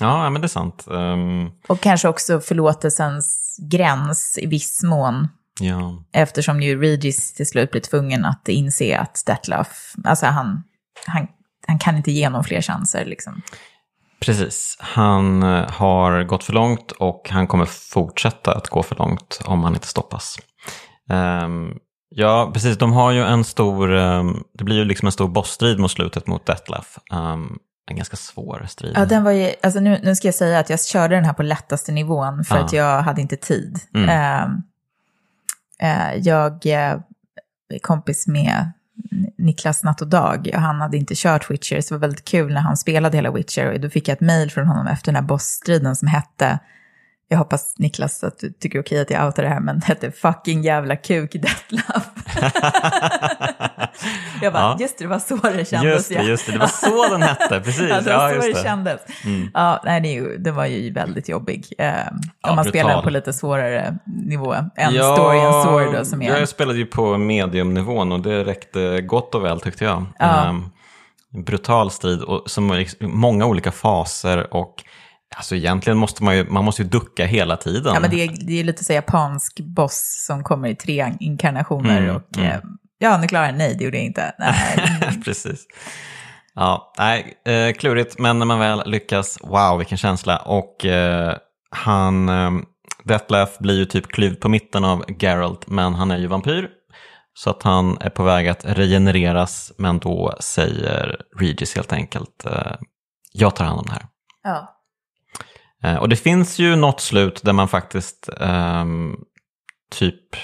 Ja, 0.00 0.30
men 0.30 0.42
det 0.42 0.46
är 0.46 0.48
sant. 0.48 0.84
Um... 0.86 1.50
Och 1.66 1.80
kanske 1.80 2.08
också 2.08 2.40
förlåtelsens 2.40 3.56
gräns 3.70 4.38
i 4.42 4.46
viss 4.46 4.82
mån. 4.82 5.28
Ja. 5.60 6.04
Eftersom 6.12 6.60
ju 6.60 6.80
Regis 6.80 7.32
till 7.34 7.46
slut 7.46 7.70
blir 7.70 7.80
tvungen 7.80 8.24
att 8.24 8.48
inse 8.48 8.98
att 8.98 9.22
Detlef, 9.26 9.94
alltså 10.04 10.26
han, 10.26 10.62
han, 11.06 11.26
han 11.66 11.78
kan 11.78 11.96
inte 11.96 12.12
ge 12.12 12.26
honom 12.26 12.44
fler 12.44 12.62
chanser 12.62 13.04
liksom. 13.04 13.42
Precis, 14.20 14.76
han 14.80 15.42
eh, 15.42 15.70
har 15.70 16.24
gått 16.24 16.44
för 16.44 16.52
långt 16.52 16.92
och 16.92 17.30
han 17.30 17.46
kommer 17.46 17.64
fortsätta 17.64 18.54
att 18.54 18.68
gå 18.68 18.82
för 18.82 18.96
långt 18.96 19.40
om 19.44 19.64
han 19.64 19.74
inte 19.74 19.86
stoppas. 19.86 20.38
Um, 21.08 21.78
Ja, 22.14 22.50
precis. 22.54 22.78
De 22.78 22.92
har 22.92 23.10
ju 23.10 23.22
en 23.22 23.44
stor, 23.44 23.90
um, 23.90 24.44
det 24.52 24.64
blir 24.64 24.76
ju 24.76 24.84
liksom 24.84 25.06
en 25.06 25.12
stor 25.12 25.28
bossstrid 25.28 25.78
mot 25.78 25.90
slutet 25.90 26.26
mot 26.26 26.46
Detlef. 26.46 26.98
Um, 27.12 27.58
en 27.86 27.96
ganska 27.96 28.16
svår 28.16 28.66
strid. 28.68 28.92
Ja, 28.96 29.04
den 29.06 29.24
var 29.24 29.30
ju, 29.30 29.52
alltså 29.62 29.80
nu, 29.80 30.00
nu 30.02 30.16
ska 30.16 30.28
jag 30.28 30.34
säga 30.34 30.58
att 30.58 30.70
jag 30.70 30.84
körde 30.84 31.14
den 31.14 31.24
här 31.24 31.32
på 31.32 31.42
lättaste 31.42 31.92
nivån 31.92 32.44
för 32.44 32.56
ah. 32.56 32.64
att 32.64 32.72
jag 32.72 33.02
hade 33.02 33.20
inte 33.20 33.36
tid. 33.36 33.78
Mm. 33.94 34.08
Uh, 34.08 34.50
uh, 35.82 36.16
jag 36.26 36.66
är 36.66 37.02
kompis 37.82 38.26
med 38.26 38.72
Niklas 39.38 39.82
Natt 39.82 40.00
och 40.00 40.08
Dag 40.08 40.50
och 40.54 40.60
han 40.60 40.80
hade 40.80 40.96
inte 40.96 41.14
kört 41.16 41.50
Witcher, 41.50 41.80
så 41.80 41.94
det 41.94 41.98
var 41.98 42.00
väldigt 42.00 42.24
kul 42.24 42.52
när 42.52 42.60
han 42.60 42.76
spelade 42.76 43.16
hela 43.16 43.30
Witcher 43.30 43.72
och 43.72 43.80
då 43.80 43.90
fick 43.90 44.08
jag 44.08 44.14
ett 44.14 44.20
mail 44.20 44.50
från 44.50 44.66
honom 44.66 44.86
efter 44.86 45.12
den 45.12 45.22
här 45.22 45.28
bossstriden 45.28 45.96
som 45.96 46.08
hette 46.08 46.58
jag 47.32 47.38
hoppas 47.38 47.74
Niklas 47.78 48.24
att 48.24 48.38
du 48.38 48.52
tycker 48.52 48.80
okej 48.80 49.00
att 49.00 49.10
jag 49.10 49.26
outar 49.26 49.42
det 49.42 49.48
här, 49.48 49.60
men 49.60 49.78
det 49.80 49.86
hette 49.86 50.10
fucking 50.10 50.62
jävla 50.62 50.96
kuk 50.96 51.32
Detlaf. 51.32 52.04
jag 54.42 54.52
bara, 54.52 54.62
ja. 54.62 54.76
just 54.80 54.98
det, 54.98 55.04
det 55.04 55.08
var 55.08 55.18
så 55.18 55.36
det 55.36 55.68
kändes. 55.68 55.94
Just 55.94 56.08
det, 56.08 56.22
just 56.22 56.46
det, 56.46 56.52
det 56.52 56.58
var 56.58 56.66
så 56.66 57.08
den 57.08 57.22
hette, 57.22 57.60
precis. 57.64 57.88
ja, 57.88 58.00
var 58.04 58.12
ja, 58.12 58.34
så 58.34 58.46
det, 58.46 58.52
det 58.52 58.62
kändes. 58.62 59.00
Mm. 59.24 59.50
Ja, 59.54 59.82
nej, 59.84 60.00
det, 60.00 60.36
det 60.36 60.50
var 60.50 60.66
ju 60.66 60.92
väldigt 60.92 61.28
jobbig. 61.28 61.66
Eh, 61.78 61.86
ja, 61.86 62.02
om 62.10 62.56
man 62.56 62.64
brutal. 62.64 62.70
spelar 62.70 63.02
på 63.02 63.10
lite 63.10 63.32
svårare 63.32 63.98
nivå 64.04 64.54
än 64.76 64.94
ja, 64.94 65.16
Story 65.16 65.38
and 65.38 65.64
Sword. 65.64 65.98
Då, 65.98 66.04
som 66.04 66.22
är... 66.22 66.38
Jag 66.38 66.48
spelade 66.48 66.78
ju 66.78 66.86
på 66.86 67.18
mediumnivån 67.18 68.12
och 68.12 68.20
det 68.20 68.44
räckte 68.44 69.00
gott 69.00 69.34
och 69.34 69.44
väl 69.44 69.60
tyckte 69.60 69.84
jag. 69.84 70.06
Ja. 70.18 70.48
Um, 70.48 70.70
brutal 71.44 71.90
strid 71.90 72.22
och 72.22 72.50
som 72.50 72.72
liksom, 72.72 73.20
många 73.20 73.46
olika 73.46 73.72
faser 73.72 74.54
och 74.54 74.84
Alltså 75.36 75.56
egentligen 75.56 75.98
måste 75.98 76.24
man 76.24 76.36
ju, 76.36 76.44
man 76.48 76.64
måste 76.64 76.82
ju 76.82 76.88
ducka 76.88 77.26
hela 77.26 77.56
tiden. 77.56 77.94
Ja, 77.94 78.00
men 78.00 78.10
det 78.10 78.24
är, 78.24 78.46
det 78.46 78.60
är 78.60 78.64
lite 78.64 78.84
så 78.84 78.92
japansk 78.92 79.60
boss 79.60 80.24
som 80.26 80.44
kommer 80.44 80.68
i 80.68 80.76
tre 80.76 81.12
inkarnationer 81.20 82.02
mm, 82.02 82.16
och 82.16 82.38
mm. 82.38 82.50
Eh, 82.50 82.60
ja, 82.98 83.18
nu 83.18 83.28
klarar 83.28 83.46
jag 83.46 83.58
nej, 83.58 83.74
det 83.78 83.84
gjorde 83.84 83.96
jag 83.96 84.06
inte. 84.06 84.34
Precis. 85.24 85.66
Ja, 86.54 86.92
nej, 86.98 87.34
eh, 87.46 87.72
klurigt, 87.72 88.18
men 88.18 88.38
när 88.38 88.46
man 88.46 88.58
väl 88.58 88.82
lyckas, 88.86 89.38
wow 89.42 89.78
vilken 89.78 89.98
känsla. 89.98 90.38
Och 90.38 90.84
eh, 90.84 91.36
han, 91.70 92.28
eh, 92.28 92.50
Detlef 93.04 93.58
blir 93.58 93.78
ju 93.78 93.84
typ 93.84 94.06
klyvd 94.06 94.40
på 94.40 94.48
mitten 94.48 94.84
av 94.84 95.04
Geralt, 95.18 95.66
men 95.66 95.94
han 95.94 96.10
är 96.10 96.18
ju 96.18 96.26
vampyr. 96.26 96.68
Så 97.34 97.50
att 97.50 97.62
han 97.62 97.98
är 98.00 98.10
på 98.10 98.22
väg 98.22 98.48
att 98.48 98.64
regenereras, 98.64 99.72
men 99.78 99.98
då 99.98 100.36
säger 100.40 101.16
Regis 101.38 101.76
helt 101.76 101.92
enkelt, 101.92 102.44
eh, 102.46 102.76
jag 103.32 103.56
tar 103.56 103.64
hand 103.64 103.78
om 103.78 103.86
det 103.86 103.92
här. 103.92 104.06
Ja. 104.42 104.79
Eh, 105.82 105.96
och 105.96 106.08
det 106.08 106.16
finns 106.16 106.58
ju 106.58 106.76
något 106.76 107.00
slut 107.00 107.40
där 107.42 107.52
man 107.52 107.68
faktiskt 107.68 108.28
um, 108.40 109.24
typ 109.90 110.36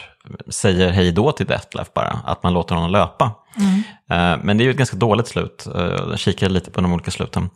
säger 0.48 0.90
hej 0.90 1.12
då 1.12 1.32
till 1.32 1.46
Detlef 1.46 1.92
bara, 1.94 2.20
att 2.24 2.42
man 2.42 2.52
låter 2.52 2.74
honom 2.74 2.90
löpa. 2.90 3.32
Mm. 3.56 3.76
Uh, 3.76 4.44
men 4.44 4.58
det 4.58 4.62
är 4.62 4.64
ju 4.64 4.70
ett 4.70 4.76
ganska 4.76 4.96
dåligt 4.96 5.28
slut, 5.28 5.66
uh, 5.76 5.82
jag 6.10 6.18
kikade 6.18 6.54
lite 6.54 6.70
på 6.70 6.80
de 6.80 6.92
olika 6.92 7.10
sluten. 7.10 7.50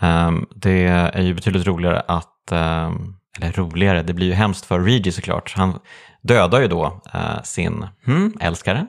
Um, 0.00 0.46
det 0.54 0.86
är 0.86 1.22
ju 1.22 1.34
betydligt 1.34 1.66
roligare 1.66 2.02
att, 2.08 2.52
um, 2.52 3.16
eller 3.40 3.52
roligare, 3.52 4.02
det 4.02 4.12
blir 4.12 4.26
ju 4.26 4.32
hemskt 4.32 4.66
för 4.66 4.80
Reggie 4.80 5.12
såklart. 5.12 5.54
Han 5.56 5.78
dödar 6.22 6.60
ju 6.60 6.68
då 6.68 7.02
sin 7.44 7.86
hmm, 8.04 8.34
älskare, 8.40 8.86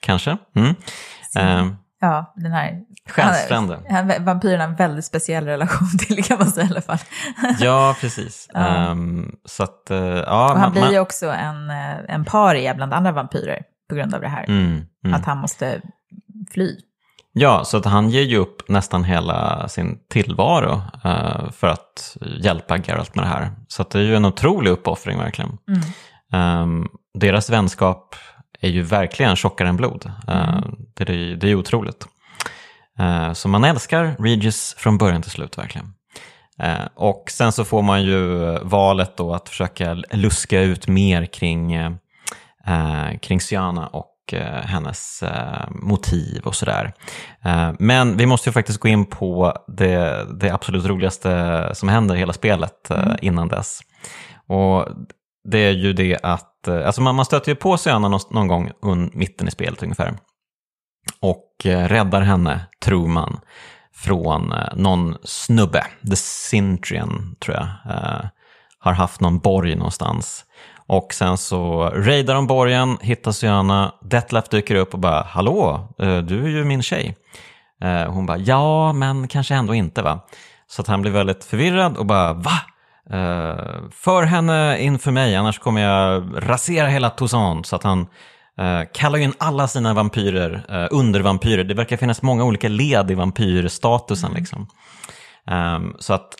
kanske. 0.00 0.36
Mm. 0.56 0.74
Ja, 2.02 2.32
den 2.36 2.52
här... 2.52 2.80
Själsfrände. 3.08 3.78
Vampyren 4.20 4.60
har 4.60 4.68
en 4.68 4.74
väldigt 4.74 5.04
speciell 5.04 5.44
relation 5.44 5.88
till 5.98 6.24
kan 6.24 6.38
man 6.38 6.50
säga 6.50 6.66
i 6.66 6.70
alla 6.70 6.80
fall. 6.80 6.98
ja, 7.60 7.96
precis. 8.00 8.48
ja. 8.52 8.90
Um, 8.90 9.36
så 9.44 9.62
att, 9.62 9.88
uh, 9.90 9.98
ja, 9.98 10.52
och 10.52 10.58
han 10.58 10.60
man, 10.60 10.72
blir 10.72 10.92
ju 10.92 10.98
också 10.98 11.26
en, 11.26 11.70
eh, 11.70 11.96
en 12.08 12.24
paria 12.24 12.74
bland 12.74 12.94
andra 12.94 13.12
vampyrer 13.12 13.62
på 13.88 13.94
grund 13.94 14.14
av 14.14 14.20
det 14.20 14.28
här. 14.28 14.44
Mm, 14.48 14.84
mm. 15.04 15.14
Att 15.14 15.24
han 15.24 15.38
måste 15.38 15.80
fly. 16.50 16.76
Ja, 17.32 17.64
så 17.64 17.76
att 17.76 17.84
han 17.84 18.10
ger 18.10 18.22
ju 18.22 18.36
upp 18.36 18.68
nästan 18.68 19.04
hela 19.04 19.68
sin 19.68 19.98
tillvaro 20.10 20.82
uh, 21.04 21.50
för 21.50 21.66
att 21.66 22.16
hjälpa 22.38 22.78
Geralt 22.78 23.14
med 23.14 23.24
det 23.24 23.28
här. 23.28 23.50
Så 23.68 23.82
det 23.82 23.98
är 23.98 24.02
ju 24.02 24.16
en 24.16 24.24
otrolig 24.24 24.70
uppoffring 24.70 25.18
verkligen. 25.18 25.58
Mm. 25.68 26.62
Um, 26.62 26.88
deras 27.14 27.50
vänskap 27.50 28.16
är 28.62 28.70
ju 28.70 28.82
verkligen 28.82 29.36
tjockare 29.36 29.68
än 29.68 29.76
blod. 29.76 30.12
Eh, 30.28 30.48
mm. 30.48 30.76
det, 30.94 31.08
är, 31.08 31.36
det 31.36 31.50
är 31.50 31.54
otroligt. 31.54 32.06
Uh, 33.00 33.32
så 33.32 33.48
man 33.48 33.64
älskar 33.64 34.16
Regis 34.18 34.74
från 34.78 34.98
början 34.98 35.22
till 35.22 35.30
slut 35.30 35.58
verkligen. 35.58 35.86
Uh, 36.62 36.86
och 36.94 37.24
sen 37.30 37.52
så 37.52 37.64
får 37.64 37.82
man 37.82 38.02
ju 38.02 38.38
valet 38.62 39.16
då 39.16 39.34
att 39.34 39.48
försöka 39.48 39.94
luska 40.10 40.60
ut 40.60 40.88
mer 40.88 41.26
kring, 41.26 41.76
kring 43.20 43.40
Syana 43.40 43.86
och 43.86 44.08
hennes 44.64 45.22
motiv 45.70 46.42
och 46.44 46.54
sådär. 46.54 46.92
Men 47.78 48.16
vi 48.16 48.26
måste 48.26 48.48
ju 48.48 48.52
faktiskt 48.52 48.80
gå 48.80 48.88
in 48.88 49.06
på 49.06 49.56
det, 49.66 50.26
det 50.40 50.50
absolut 50.50 50.86
roligaste 50.86 51.70
som 51.74 51.88
händer 51.88 52.14
i 52.14 52.18
hela 52.18 52.32
spelet 52.32 52.90
mm. 52.90 53.16
innan 53.22 53.48
dess. 53.48 53.80
Och 54.48 54.88
det 55.44 55.58
är 55.58 55.72
ju 55.72 55.92
det 55.92 56.18
att, 56.22 56.68
eh, 56.68 56.86
alltså 56.86 57.02
man, 57.02 57.14
man 57.14 57.24
stöter 57.24 57.52
ju 57.52 57.56
på 57.56 57.76
Syana 57.76 58.08
någon, 58.08 58.20
någon 58.30 58.48
gång 58.48 58.70
un, 58.82 59.10
mitten 59.14 59.48
i 59.48 59.50
spelet 59.50 59.82
ungefär. 59.82 60.14
Och 61.20 61.66
eh, 61.66 61.88
räddar 61.88 62.20
henne, 62.20 62.60
tror 62.84 63.08
man, 63.08 63.40
från 63.94 64.52
eh, 64.52 64.76
någon 64.76 65.16
snubbe, 65.24 65.86
The 66.10 66.16
Sintrian 66.16 67.36
tror 67.40 67.56
jag, 67.56 67.94
eh, 67.96 68.26
har 68.78 68.92
haft 68.92 69.20
någon 69.20 69.38
borg 69.38 69.76
någonstans. 69.76 70.44
Och 70.86 71.14
sen 71.14 71.38
så 71.38 71.90
raidar 71.94 72.34
de 72.34 72.46
borgen, 72.46 72.98
hittar 73.00 73.32
Syana, 73.32 73.94
Detlef 74.02 74.48
dyker 74.48 74.74
upp 74.74 74.94
och 74.94 75.00
bara 75.00 75.22
“Hallå, 75.22 75.88
du 75.98 76.44
är 76.44 76.48
ju 76.48 76.64
min 76.64 76.82
tjej”. 76.82 77.16
Hon 78.08 78.26
bara 78.26 78.38
“Ja, 78.38 78.92
men 78.92 79.28
kanske 79.28 79.54
ändå 79.54 79.74
inte 79.74 80.02
va?” 80.02 80.20
Så 80.66 80.82
att 80.82 80.88
han 80.88 81.02
blir 81.02 81.12
väldigt 81.12 81.44
förvirrad 81.44 81.96
och 81.96 82.06
bara 82.06 82.32
“Va? 82.32 82.52
Uh, 83.10 83.90
för 83.90 84.22
henne 84.22 84.78
inför 84.78 85.10
mig, 85.10 85.36
annars 85.36 85.58
kommer 85.58 85.80
jag 85.80 86.24
rasera 86.36 86.86
hela 86.86 87.10
Toussaint. 87.10 87.66
Så 87.66 87.76
att 87.76 87.82
han 87.82 88.00
uh, 88.60 88.82
kallar 88.94 89.18
in 89.18 89.34
alla 89.38 89.68
sina 89.68 89.94
vampyrer 89.94 90.66
uh, 90.70 90.98
undervampyrer. 90.98 91.64
Det 91.64 91.74
verkar 91.74 91.96
finnas 91.96 92.22
många 92.22 92.44
olika 92.44 92.68
led 92.68 93.10
i 93.10 93.14
vampyrstatusen. 93.14 94.30
Mm. 94.30 94.40
Liksom. 94.40 94.66
Um, 95.50 95.96
så 95.98 96.14
att 96.14 96.34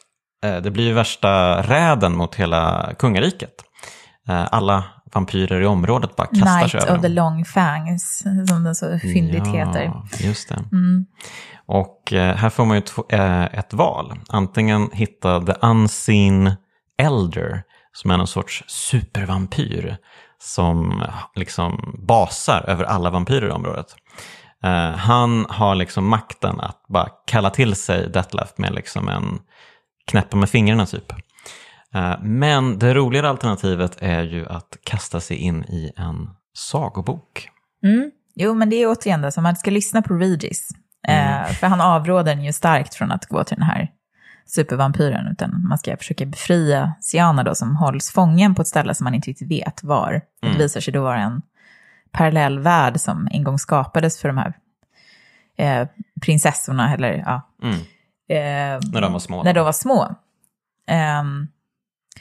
det 0.62 0.70
blir 0.70 0.92
värsta 0.92 1.62
räden 1.62 2.16
mot 2.16 2.34
hela 2.34 2.92
kungariket. 2.98 3.52
alla 4.28 4.84
vampyrer 5.14 5.60
i 5.60 5.66
området 5.66 6.16
bara 6.16 6.26
kastar 6.26 6.58
Night 6.58 6.70
sig 6.70 6.80
över 6.80 6.96
of 6.96 7.02
the 7.02 7.08
long 7.08 7.44
fangs, 7.44 8.24
som 8.48 8.64
den 8.64 8.74
så 8.74 8.98
fyndigt 8.98 9.46
ja, 9.46 9.52
heter. 9.52 9.92
Just 10.20 10.48
det. 10.48 10.64
Mm. 10.72 11.06
Och 11.66 12.08
här 12.12 12.50
får 12.50 12.64
man 12.64 12.76
ju 12.76 12.82
ett 13.52 13.72
val. 13.72 14.18
Antingen 14.28 14.90
hitta 14.92 15.40
the 15.40 15.54
unseen 15.62 16.54
Elder 16.98 17.62
som 17.92 18.10
är 18.10 18.16
någon 18.16 18.26
sorts 18.26 18.64
supervampyr 18.66 19.96
som 20.38 21.04
liksom 21.34 21.94
basar 22.08 22.64
över 22.68 22.84
alla 22.84 23.10
vampyrer 23.10 23.48
i 23.48 23.50
området. 23.50 23.96
Han 24.96 25.46
har 25.48 25.74
liksom 25.74 26.08
makten 26.08 26.60
att 26.60 26.84
bara 26.88 27.08
kalla 27.26 27.50
till 27.50 27.74
sig 27.74 28.10
Detlef 28.10 28.52
med 28.56 28.74
liksom 28.74 29.08
en 29.08 29.38
knäppa 30.06 30.36
med 30.36 30.50
fingrarna 30.50 30.86
typ. 30.86 31.12
Uh, 31.94 32.22
men 32.22 32.78
det 32.78 32.94
roligare 32.94 33.28
alternativet 33.28 33.96
är 33.98 34.22
ju 34.22 34.46
att 34.46 34.78
kasta 34.84 35.20
sig 35.20 35.36
in 35.36 35.64
i 35.64 35.92
en 35.96 36.30
sagobok. 36.54 37.48
Mm. 37.84 38.10
Jo, 38.34 38.54
men 38.54 38.70
det 38.70 38.76
är 38.76 38.90
återigen 38.90 39.22
det, 39.22 39.32
som 39.32 39.42
man 39.42 39.56
ska 39.56 39.70
lyssna 39.70 40.02
på 40.02 40.14
Regis. 40.14 40.68
Mm. 41.08 41.42
Uh, 41.42 41.52
för 41.52 41.66
han 41.66 41.80
avråder 41.80 42.36
ju 42.36 42.52
starkt 42.52 42.94
från 42.94 43.12
att 43.12 43.26
gå 43.26 43.44
till 43.44 43.56
den 43.56 43.66
här 43.66 43.90
supervampyren, 44.46 45.28
utan 45.32 45.66
man 45.68 45.78
ska 45.78 45.96
försöka 45.96 46.26
befria 46.26 46.92
Siana 47.00 47.42
då, 47.42 47.54
som 47.54 47.76
hålls 47.76 48.12
fången 48.12 48.54
på 48.54 48.62
ett 48.62 48.68
ställe 48.68 48.94
som 48.94 49.04
man 49.04 49.14
inte 49.14 49.30
riktigt 49.30 49.50
vet 49.50 49.84
var. 49.84 50.10
Mm. 50.10 50.22
Det 50.54 50.58
visar 50.58 50.80
sig 50.80 50.92
då 50.92 51.02
vara 51.02 51.20
en 51.20 51.42
parallell 52.10 52.58
värld 52.58 53.00
som 53.00 53.28
en 53.32 53.44
gång 53.44 53.58
skapades 53.58 54.20
för 54.20 54.28
de 54.28 54.38
här 54.38 54.54
eh, 55.56 55.88
prinsessorna, 56.20 56.94
eller 56.94 57.12
ja. 57.26 57.50
Mm. 57.62 57.74
Eh, 58.28 58.90
när 58.92 59.00
de 59.00 59.12
var 59.12 59.20
små. 59.20 59.42
När 59.42 59.54
de 59.54 59.64
var 59.64 59.72
små. 59.72 60.14
Eh, 60.88 61.22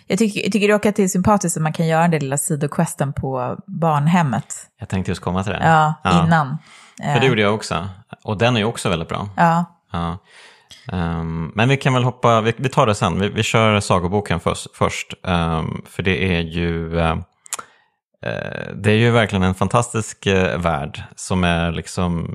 jag 0.08 0.20
tycker, 0.20 0.42
jag 0.44 0.52
tycker 0.52 0.68
dock 0.68 0.86
att 0.86 0.96
det 0.96 1.04
är 1.04 1.08
sympatiskt 1.08 1.58
att 1.58 1.64
man 1.64 1.74
kan 1.74 1.88
göra 1.88 2.08
den 2.08 2.20
lilla 2.20 2.38
sidoquesten 2.38 3.14
på 3.14 3.58
barnhemmet. 3.68 4.56
Jag 4.80 4.90
tänkte 4.90 5.12
just 5.12 5.22
komma 5.22 5.44
till 5.44 5.54
det. 5.54 5.62
Ja, 5.64 5.94
ja. 6.04 6.26
innan. 6.26 6.58
För 6.98 7.20
det 7.20 7.26
gjorde 7.26 7.42
jag 7.42 7.56
också. 7.56 7.90
Och 8.24 8.38
den 8.38 8.56
är 8.56 8.60
ju 8.60 8.66
också 8.66 8.90
väldigt 8.90 9.10
bra. 9.10 9.30
Ja. 9.38 9.66
ja. 9.92 10.18
Um, 10.92 11.52
men 11.56 11.70
vi 11.70 11.78
kan 11.78 11.94
väl 11.94 12.04
hoppa, 12.04 12.42
vi, 12.42 12.54
vi 12.58 12.70
tar 12.70 12.88
det 12.88 12.96
sen, 12.96 13.20
vi, 13.20 13.30
vi 13.30 13.44
kör 13.44 13.80
sagoboken 13.80 14.40
först. 14.40 14.68
först 14.74 15.14
um, 15.24 15.82
för 15.90 16.04
det 16.04 16.36
är 16.36 16.42
ju 16.42 16.96
uh, 16.96 17.16
det 18.76 18.92
är 18.92 18.96
ju 18.96 19.12
verkligen 19.12 19.44
en 19.44 19.56
fantastisk 19.56 20.28
värld 20.58 21.04
som 21.16 21.44
är 21.44 21.72
liksom 21.72 22.28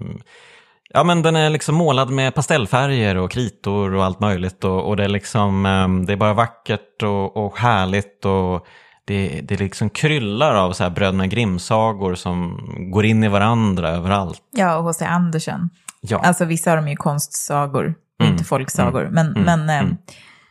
Ja 0.89 1.05
men 1.05 1.23
den 1.23 1.37
är 1.37 1.51
liksom 1.51 1.75
målad 1.75 2.11
med 2.11 2.35
pastellfärger 2.35 3.17
och 3.17 3.31
kritor 3.31 3.95
och 3.95 4.05
allt 4.05 4.21
möjligt 4.21 4.65
och, 4.65 4.89
och 4.89 4.97
det 4.97 5.05
är 5.05 5.09
liksom 5.09 5.67
um, 5.67 6.07
det 6.07 6.13
är 6.13 6.17
bara 6.17 6.35
vackert 6.35 7.03
och, 7.03 7.37
och 7.37 7.59
härligt 7.59 8.25
och 8.25 8.67
det, 9.05 9.41
det 9.45 9.57
liksom 9.57 9.91
kryllar 9.91 10.55
av 10.55 10.73
så 10.73 10.83
här 10.83 10.91
Bröderna 10.91 11.27
Grimm-sagor 11.27 12.15
som 12.15 12.61
går 12.93 13.05
in 13.05 13.25
i 13.25 13.29
varandra 13.29 13.89
överallt. 13.89 14.41
Ja, 14.51 14.77
och 14.77 14.85
H.C. 14.85 15.05
Andersen. 15.05 15.71
Ja. 16.01 16.19
Alltså 16.19 16.45
vissa 16.45 16.71
av 16.71 16.77
dem 16.77 16.87
är 16.87 16.91
ju 16.91 16.97
konstsagor 16.97 17.95
mm. 18.21 18.33
inte 18.33 18.45
folksagor. 18.45 19.01
Mm. 19.07 19.15
Men, 19.15 19.27
mm. 19.27 19.45
men, 19.45 19.71
mm. 19.71 19.97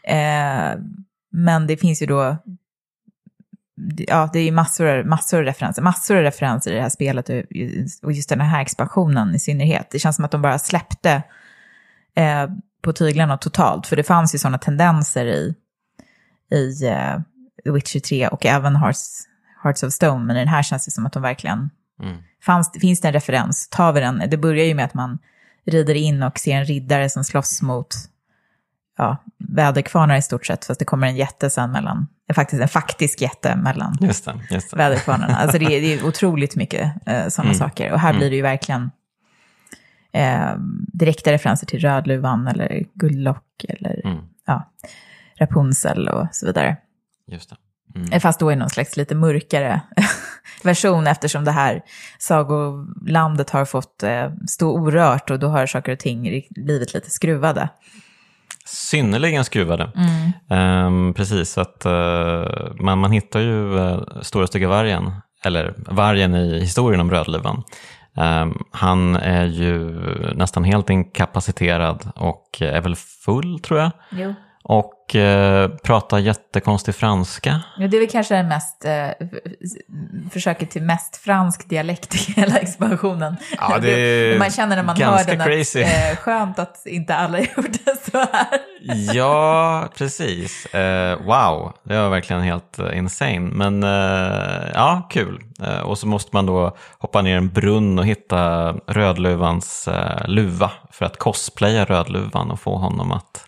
eh, 0.08 0.72
eh, 0.72 0.78
men 1.32 1.68
det 1.68 1.78
finns 1.78 2.02
ju 2.02 2.06
då, 2.06 2.38
ja 3.98 4.30
det 4.34 4.40
är 4.40 4.44
ju 4.44 4.52
massor, 4.52 5.04
massor 5.04 5.38
av 5.38 5.44
referenser, 5.44 5.82
massor 5.82 6.18
av 6.18 6.22
referenser 6.22 6.72
i 6.72 6.76
det 6.76 6.82
här 6.82 6.90
spelet 6.90 7.30
och 8.04 8.14
just 8.14 8.30
den 8.30 8.42
här 8.42 8.62
expansionen 8.62 9.36
i 9.36 9.40
synnerhet. 9.40 9.88
Det 9.92 10.00
känns 10.00 10.16
som 10.16 10.26
att 10.26 10.32
de 10.32 10.42
bara 10.42 10.60
släppte 10.60 11.24
eh, 12.16 12.48
på 12.82 12.94
tyglarna 12.94 13.38
totalt, 13.38 13.88
för 13.88 13.96
det 13.96 14.04
fanns 14.04 14.36
ju 14.36 14.40
sådana 14.40 14.58
tendenser 14.58 15.26
i, 15.26 15.56
i 16.52 16.80
The 17.64 17.72
Witcher 17.72 18.00
3 18.00 18.28
och 18.28 18.46
även 18.46 18.76
Hearts, 18.76 19.24
Hearts 19.64 19.84
of 19.84 19.94
Stone, 19.94 20.26
men 20.26 20.36
i 20.36 20.40
den 20.40 20.48
här 20.48 20.64
känns 20.64 20.86
det 20.86 20.92
som 20.92 21.06
att 21.06 21.14
de 21.14 21.22
verkligen... 21.22 21.70
Mm. 22.02 22.18
Fanns, 22.42 22.72
finns 22.82 23.02
det 23.02 23.08
en 23.08 23.14
referens, 23.14 23.70
tar 23.70 23.94
vi 23.94 24.00
den, 24.00 24.24
det 24.30 24.38
börjar 24.38 24.66
ju 24.66 24.74
med 24.74 24.86
att 24.86 24.94
man 24.94 25.20
rider 25.66 25.96
in 25.96 26.24
och 26.24 26.40
ser 26.40 26.56
en 26.56 26.66
riddare 26.66 27.10
som 27.10 27.24
slåss 27.24 27.62
mot 27.62 27.96
ja, 28.98 29.24
väderkvarnar 29.38 30.18
i 30.18 30.22
stort 30.22 30.46
sett, 30.46 30.66
fast 30.66 30.80
det 30.80 30.86
kommer 30.86 31.08
en 31.08 31.16
jätte 31.16 31.50
sen 31.50 31.72
mellan, 31.72 32.08
faktiskt 32.34 32.62
en 32.62 32.68
faktisk 32.68 33.22
jätte 33.22 33.56
mellan 33.56 33.98
just 34.02 34.26
det, 34.26 34.40
just 34.50 34.72
det. 34.72 34.78
väderkvarnarna. 34.78 35.36
Alltså 35.36 35.58
det 35.58 35.66
är, 35.66 35.82
det 35.82 35.94
är 35.94 36.06
otroligt 36.08 36.56
mycket 36.56 36.94
eh, 37.06 37.28
sådana 37.28 37.50
mm. 37.50 37.60
saker. 37.60 37.92
Och 37.92 38.00
här 38.00 38.10
mm. 38.10 38.20
blir 38.20 38.30
det 38.30 38.36
ju 38.36 38.42
verkligen 38.42 38.92
eh, 40.14 40.56
direkta 40.94 41.32
referenser 41.32 41.68
till 41.68 41.80
Rödluvan 41.80 42.48
eller 42.48 42.86
Guldlock 42.94 43.66
eller 43.70 44.06
mm. 44.06 44.24
ja, 44.46 44.74
Rapunzel 45.40 46.10
och 46.10 46.28
så 46.32 46.46
vidare. 46.46 46.78
Just 47.28 47.50
det. 47.50 47.56
Mm. 47.96 48.20
Fast 48.20 48.40
då 48.40 48.52
i 48.52 48.56
någon 48.56 48.70
slags 48.70 48.98
lite 48.98 49.16
mörkare 49.16 49.82
version 50.64 51.08
eftersom 51.08 51.46
det 51.46 51.52
här 51.52 51.82
sagolandet 52.20 53.50
har 53.50 53.66
fått 53.66 54.04
eh, 54.04 54.32
stå 54.48 54.72
orört 54.72 55.30
och 55.30 55.40
då 55.40 55.48
har 55.48 55.66
saker 55.66 55.92
och 55.92 56.00
ting 56.00 56.44
blivit 56.50 56.94
lite 56.94 57.12
skruvade. 57.12 57.70
Synnerligen 58.68 59.46
skruvade. 59.46 59.92
Mm. 59.96 60.88
Um, 60.88 61.14
precis, 61.14 61.58
att 61.58 61.86
uh, 61.86 62.76
man, 62.80 63.00
man 63.00 63.12
hittar 63.12 63.40
ju 63.40 63.74
uh, 63.74 64.02
Stora 64.22 64.48
stygga 64.48 64.68
vargen, 64.68 65.12
eller 65.44 65.74
vargen 65.78 66.36
i 66.36 66.60
historien 66.60 67.02
om 67.02 67.12
Rödluvan. 67.12 67.64
Um, 68.18 68.64
han 68.72 69.16
är 69.16 69.46
ju 69.46 69.92
nästan 70.36 70.64
helt 70.64 70.90
inkapaciterad 70.90 72.12
och 72.16 72.62
är 72.62 72.82
väl 72.82 72.96
full 72.96 73.60
tror 73.60 73.80
jag. 73.80 73.92
Jo. 74.12 74.34
Och 74.64 74.94
eh, 75.14 75.68
pratar 75.68 76.20
jättekonstig 76.20 76.96
franska. 76.96 77.62
Ja, 77.78 77.88
det 77.88 77.98
är 77.98 78.00
väl 78.00 78.10
kanske 78.10 78.36
den 78.36 78.48
mest, 78.48 78.86
eh, 78.86 79.10
försöket 80.32 80.72
till 80.72 80.82
mest 80.82 81.18
fransk 81.18 81.70
dialekt 81.70 82.16
i 82.16 82.18
hela 82.18 82.58
expansionen. 82.58 83.36
Ja, 83.58 83.78
det 83.82 83.90
är 83.90 84.40
Man 84.40 84.52
känner 84.52 84.76
när 84.76 84.84
man 84.84 85.02
hör 85.02 85.24
den 85.24 85.40
crazy. 85.40 85.84
att 85.84 86.12
eh, 86.12 86.18
skönt 86.18 86.60
att 86.60 86.86
inte 86.86 87.16
alla 87.16 87.40
gjort 87.56 87.72
det 87.86 88.12
så 88.12 88.18
här. 88.18 88.60
ja, 89.14 89.90
precis. 89.98 90.66
Eh, 90.66 91.18
wow, 91.18 91.74
det 91.84 91.98
var 91.98 92.10
verkligen 92.10 92.42
helt 92.42 92.80
uh, 92.80 92.98
insane. 92.98 93.40
Men 93.40 93.84
uh, 93.84 94.72
ja, 94.74 95.08
kul. 95.12 95.44
Uh, 95.62 95.80
och 95.80 95.98
så 95.98 96.08
måste 96.08 96.30
man 96.34 96.46
då 96.46 96.78
hoppa 97.00 97.22
ner 97.22 97.34
i 97.34 97.38
en 97.38 97.50
brunn 97.50 98.00
och 98.00 98.06
hitta 98.06 98.72
Rödluvans 98.72 99.90
luva 100.26 100.72
för 100.92 101.06
att 101.06 101.18
cosplaya 101.18 101.86
Rödluvan 101.86 102.52
och 102.52 102.60
få 102.60 102.78
honom 102.78 103.12
att 103.12 103.46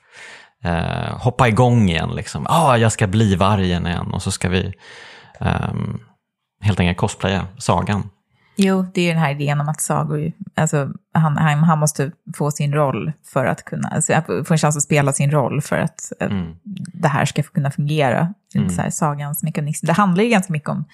eh, 0.67 1.17
hoppa 1.17 1.47
igång 1.47 1.89
igen. 1.89 2.09
Liksom. 2.15 2.45
Ah, 2.49 2.77
jag 2.77 2.91
ska 2.91 3.07
bli 3.07 3.35
vargen 3.35 3.87
igen 3.87 4.13
och 4.13 4.21
så 4.21 4.31
ska 4.31 4.49
vi 4.49 4.73
eh, 5.39 5.73
helt 6.61 6.79
enkelt 6.79 6.97
cosplaya 6.97 7.47
sagan. 7.57 8.09
Jo, 8.59 8.85
det 8.93 9.01
är 9.01 9.05
ju 9.05 9.11
den 9.11 9.21
här 9.21 9.31
idén 9.31 9.61
om 9.61 9.69
att 9.69 9.81
sagor, 9.81 10.31
alltså, 10.55 10.89
han, 11.13 11.37
han, 11.37 11.63
han 11.63 11.79
måste 11.79 12.11
få 12.37 12.51
sin 12.51 12.73
roll 12.73 13.11
för 13.25 13.45
att 13.45 13.65
kunna, 13.65 13.87
alltså, 13.87 14.21
få 14.27 14.53
en 14.53 14.57
chans 14.57 14.77
att 14.77 14.83
spela 14.83 15.13
sin 15.13 15.31
roll 15.31 15.61
för 15.61 15.77
att 15.77 16.11
mm. 16.19 16.55
det 16.93 17.07
här 17.07 17.25
ska 17.25 17.43
kunna 17.43 17.71
fungera. 17.71 18.33
Mm. 18.55 18.69
Så 18.69 18.81
här, 18.81 18.89
sagans 18.89 19.43
mekanism. 19.43 19.85
Det 19.85 19.93
handlar 19.93 20.23
ju 20.23 20.29
ganska 20.29 20.53
mycket 20.53 20.69
om 20.69 20.85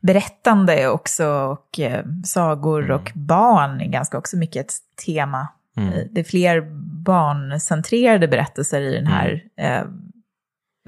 berättande 0.00 0.88
också 0.88 1.26
och 1.26 1.80
eh, 1.80 2.04
sagor 2.24 2.84
mm. 2.84 2.96
och 2.96 3.12
barn 3.14 3.80
är 3.80 3.88
ganska 3.88 4.18
också 4.18 4.36
mycket 4.36 4.66
ett 4.66 4.74
tema 5.06 5.48
Mm. 5.76 5.92
Eh, 5.92 6.04
det 6.10 6.20
är 6.20 6.24
fler 6.24 6.60
barncentrerade 7.04 8.28
berättelser 8.28 8.80
i 8.80 8.94
den 8.94 9.06
här 9.06 9.44
mm. 9.56 9.74
eh, 9.74 9.86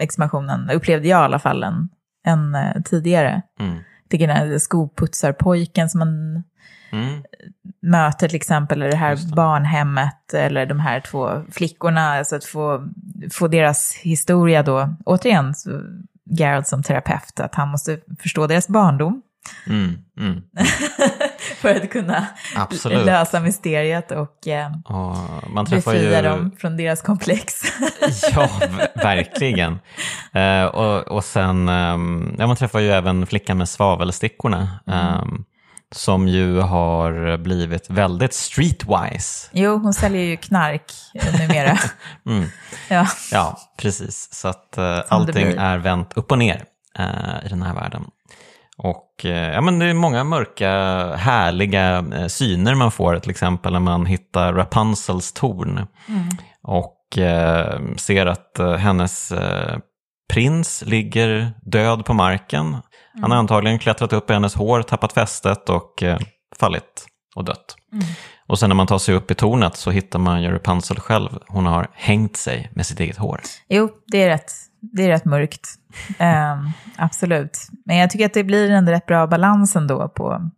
expansionen, 0.01 0.71
upplevde 0.71 1.09
jag 1.09 1.21
i 1.21 1.25
alla 1.25 1.39
fall, 1.39 1.63
än, 1.63 1.89
än 2.27 2.55
eh, 2.55 2.83
tidigare. 2.85 3.43
Mm. 3.61 3.75
Jag 3.75 4.11
tycker 4.11 4.27
den 4.27 4.37
här 4.37 4.59
skoputsarpojken 4.59 5.89
som 5.89 5.99
man 5.99 6.43
mm. 6.93 7.23
möter 7.83 8.29
till 8.29 8.37
exempel, 8.37 8.83
eller 8.83 8.91
det 8.91 8.97
här 8.97 9.17
det. 9.17 9.35
barnhemmet, 9.35 10.35
eller 10.35 10.67
de 10.67 10.81
här 10.81 11.01
två 11.01 11.45
flickorna, 11.51 12.01
alltså 12.01 12.37
att 12.37 12.45
få, 12.45 12.89
få 13.33 13.49
deras 13.49 13.95
historia 13.95 14.63
då, 14.63 14.95
återigen, 15.05 15.55
Gerald 16.25 16.67
som 16.67 16.83
terapeut, 16.83 17.41
att 17.41 17.55
han 17.55 17.69
måste 17.69 17.99
förstå 18.19 18.47
deras 18.47 18.69
barndom. 18.69 19.23
Mm, 19.67 19.99
mm. 20.19 20.43
för 21.61 21.75
att 21.75 21.91
kunna 21.91 22.27
Absolut. 22.57 23.07
lösa 23.07 23.41
mysteriet 23.41 24.11
och 24.11 24.49
eh, 24.49 24.73
man 25.49 25.65
befria 25.65 26.17
ju... 26.17 26.29
dem 26.29 26.51
från 26.59 26.77
deras 26.77 27.03
komplex. 27.03 27.63
ja, 28.35 28.49
verkligen. 28.95 29.79
Eh, 30.33 30.65
och, 30.65 31.09
och 31.09 31.25
sen, 31.25 31.69
eh, 31.69 31.75
ja, 32.39 32.47
man 32.47 32.57
träffar 32.57 32.81
ju 32.81 32.91
även 32.91 33.27
flickan 33.27 33.59
med 33.59 33.69
svavelstickorna. 33.69 34.69
Mm. 34.87 34.99
Ehm, 34.99 35.45
som 35.95 36.29
ju 36.29 36.61
har 36.61 37.37
blivit 37.37 37.91
väldigt 37.91 38.35
streetwise. 38.35 39.49
Jo, 39.53 39.79
hon 39.79 39.95
säljer 39.95 40.23
ju 40.23 40.37
knark 40.37 40.93
numera. 41.39 41.79
mm. 42.27 42.49
ja. 42.89 43.07
ja, 43.33 43.59
precis. 43.77 44.29
Så 44.33 44.49
att 44.49 44.75
uh, 44.79 45.01
allting 45.09 45.47
är 45.47 45.79
vänt 45.79 46.13
upp 46.17 46.33
och 46.33 46.39
ner 46.39 46.65
uh, 46.99 47.47
i 47.47 47.49
den 47.49 47.63
här 47.63 47.75
världen. 47.75 48.05
Och 48.85 49.25
eh, 49.25 49.53
ja, 49.53 49.61
men 49.61 49.79
det 49.79 49.87
är 49.87 49.95
många 49.95 50.25
mörka, 50.25 50.71
härliga 51.17 51.99
eh, 51.99 52.27
syner 52.27 52.75
man 52.75 52.91
får, 52.91 53.19
till 53.19 53.31
exempel 53.31 53.73
när 53.73 53.81
man 53.81 54.07
hittar 54.07 54.53
Rapunzels 54.53 55.33
torn. 55.33 55.87
Mm. 56.09 56.29
Och 56.63 57.19
eh, 57.19 57.81
ser 57.97 58.27
att 58.27 58.59
eh, 58.59 58.75
hennes 58.75 59.33
eh, 59.33 59.79
prins 60.33 60.83
ligger 60.87 61.53
död 61.63 62.05
på 62.05 62.15
marken. 62.15 62.67
Mm. 62.67 62.83
Han 63.15 63.23
har 63.23 63.29
mm. 63.29 63.39
antagligen 63.39 63.79
klättrat 63.79 64.13
upp 64.13 64.31
i 64.31 64.33
hennes 64.33 64.55
hår, 64.55 64.83
tappat 64.83 65.13
fästet 65.13 65.69
och 65.69 66.03
eh, 66.03 66.19
fallit 66.59 67.07
och 67.37 67.45
dött. 67.45 67.77
Mm. 67.93 68.05
Och 68.47 68.59
sen 68.59 68.69
när 68.69 68.77
man 68.77 68.87
tar 68.87 68.99
sig 68.99 69.15
upp 69.15 69.31
i 69.31 69.35
tornet 69.35 69.77
så 69.77 69.91
hittar 69.91 70.19
man 70.19 70.43
ju 70.43 70.51
Rapunzel 70.51 71.01
själv. 71.01 71.29
Hon 71.49 71.67
har 71.67 71.91
hängt 71.93 72.37
sig 72.37 72.71
med 72.75 72.87
sitt 72.87 73.01
eget 73.01 73.17
hår. 73.17 73.41
Jo, 73.69 73.91
det 74.07 74.23
är 74.23 74.29
rätt 74.29 74.53
det 74.83 75.03
är 75.03 75.09
rätt 75.09 75.25
mörkt. 75.25 75.69
Um, 76.09 76.73
absolut. 76.97 77.59
Men 77.85 77.97
jag 77.97 78.11
tycker 78.11 78.27
att 78.27 78.35
det 78.35 78.45
blir 78.45 78.71
en 78.71 78.89
rätt 78.89 79.07
bra 79.07 79.27
balans 79.27 79.77
ändå 79.77 80.09
på, 80.09 80.51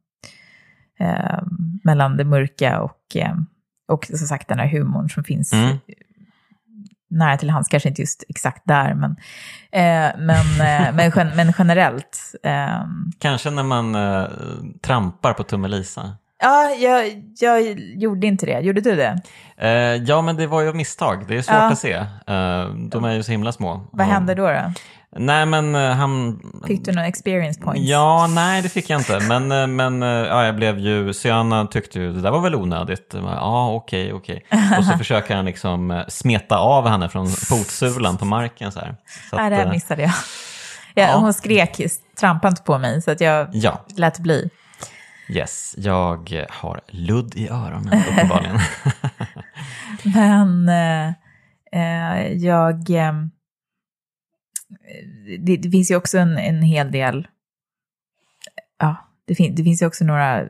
um, 1.00 1.80
mellan 1.84 2.16
det 2.16 2.24
mörka 2.24 2.80
och, 2.80 3.16
um, 3.30 3.46
och 3.88 4.04
som 4.04 4.26
sagt 4.26 4.48
den 4.48 4.58
här 4.58 4.68
humorn 4.68 5.08
som 5.08 5.24
finns 5.24 5.52
mm. 5.52 5.76
nära 7.10 7.36
till 7.36 7.50
hands. 7.50 7.68
Kanske 7.68 7.88
inte 7.88 8.02
just 8.02 8.24
exakt 8.28 8.62
där, 8.64 8.94
men, 8.94 9.10
uh, 9.10 10.20
men, 10.26 10.46
uh, 10.46 10.94
men, 10.94 11.12
gen 11.16 11.30
men, 11.36 11.52
generellt. 11.58 12.18
Kanske 13.18 13.50
när 13.50 13.62
man 13.62 13.94
uh, 13.94 14.28
trampar 14.82 15.32
på 15.32 15.42
Tummelisa. 15.42 16.16
Ja, 16.42 16.70
jag, 16.70 17.22
jag 17.40 17.80
gjorde 17.80 18.26
inte 18.26 18.46
det. 18.46 18.60
Gjorde 18.60 18.80
du 18.80 18.96
det? 18.96 19.20
Eh, 19.56 19.70
ja, 19.94 20.22
men 20.22 20.36
det 20.36 20.46
var 20.46 20.60
ju 20.60 20.72
misstag. 20.72 21.24
Det 21.28 21.36
är 21.36 21.42
svårt 21.42 21.54
ja. 21.54 21.70
att 21.72 21.78
se. 21.78 21.92
Eh, 22.26 22.68
de 22.90 23.04
är 23.04 23.12
ju 23.12 23.22
så 23.22 23.32
himla 23.32 23.52
små. 23.52 23.86
Vad 23.92 24.06
hände 24.06 24.34
då? 24.34 24.46
då? 24.46 24.72
Nej, 25.16 25.46
men 25.46 25.74
uh, 25.74 25.90
han... 25.90 26.40
Fick 26.66 26.84
du 26.84 26.92
några 26.92 27.08
experience 27.08 27.60
points? 27.60 27.88
Ja, 27.88 28.26
nej 28.26 28.62
det 28.62 28.68
fick 28.68 28.90
jag 28.90 29.00
inte. 29.00 29.20
Men, 29.20 29.52
uh, 29.52 29.66
men 29.66 30.02
uh, 30.02 30.08
ja, 30.08 30.44
jag 30.44 30.56
blev 30.56 30.78
ju, 30.78 31.12
Syana 31.12 31.66
tyckte 31.66 32.00
ju 32.00 32.12
det 32.12 32.20
där 32.20 32.30
var 32.30 32.40
väl 32.40 32.54
onödigt. 32.54 33.14
Ja, 33.14 33.72
okej, 33.72 34.12
okej. 34.12 34.44
Och 34.78 34.84
så 34.84 34.92
försöker 34.98 35.36
han 35.36 35.44
liksom 35.44 36.04
smeta 36.08 36.58
av 36.58 36.88
henne 36.88 37.08
från 37.08 37.28
fotsulan 37.28 38.16
på 38.16 38.24
marken 38.24 38.72
så 38.72 38.80
här. 38.80 38.96
Så 39.30 39.36
nej, 39.36 39.50
det 39.50 39.56
här 39.56 39.70
missade 39.70 40.02
jag. 40.02 40.12
Ja, 40.94 41.02
ja. 41.02 41.16
Hon 41.16 41.34
skrek, 41.34 41.80
trampa 42.20 42.48
inte 42.48 42.62
på 42.62 42.78
mig, 42.78 43.02
så 43.02 43.10
att 43.10 43.20
jag 43.20 43.48
ja. 43.52 43.80
lät 43.96 44.18
bli. 44.18 44.50
Yes, 45.28 45.74
jag 45.78 46.46
har 46.50 46.80
ludd 46.88 47.34
i 47.36 47.48
öronen 47.48 48.02
uppenbarligen. 48.08 48.58
Men 50.14 50.68
eh, 50.68 51.14
eh, 51.72 52.32
jag... 52.32 52.90
Eh, 52.90 53.14
det, 55.38 55.56
det, 55.56 55.70
finns 55.70 55.90
ju 55.90 55.96
också 55.96 56.18
en, 56.18 56.38
en 56.38 56.62
hel 56.62 56.92
del... 56.92 57.28
Ja, 58.78 58.96
det, 59.26 59.34
fin, 59.34 59.54
det 59.54 59.64
finns 59.64 59.82
ju 59.82 59.86
också 59.86 60.04
några 60.04 60.48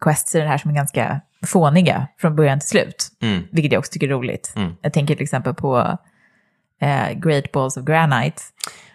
quests 0.00 0.34
i 0.34 0.40
det 0.40 0.48
här 0.48 0.58
som 0.58 0.70
är 0.70 0.74
ganska 0.74 1.20
fåniga 1.46 2.08
från 2.18 2.36
början 2.36 2.60
till 2.60 2.68
slut. 2.68 3.08
Mm. 3.20 3.42
Vilket 3.52 3.72
jag 3.72 3.78
också 3.78 3.92
tycker 3.92 4.06
är 4.06 4.10
roligt. 4.10 4.52
Mm. 4.56 4.76
Jag 4.82 4.92
tänker 4.92 5.14
till 5.14 5.24
exempel 5.24 5.54
på 5.54 5.98
eh, 6.80 7.10
Great 7.12 7.52
Balls 7.52 7.76
of 7.76 7.84
Granite. 7.84 8.42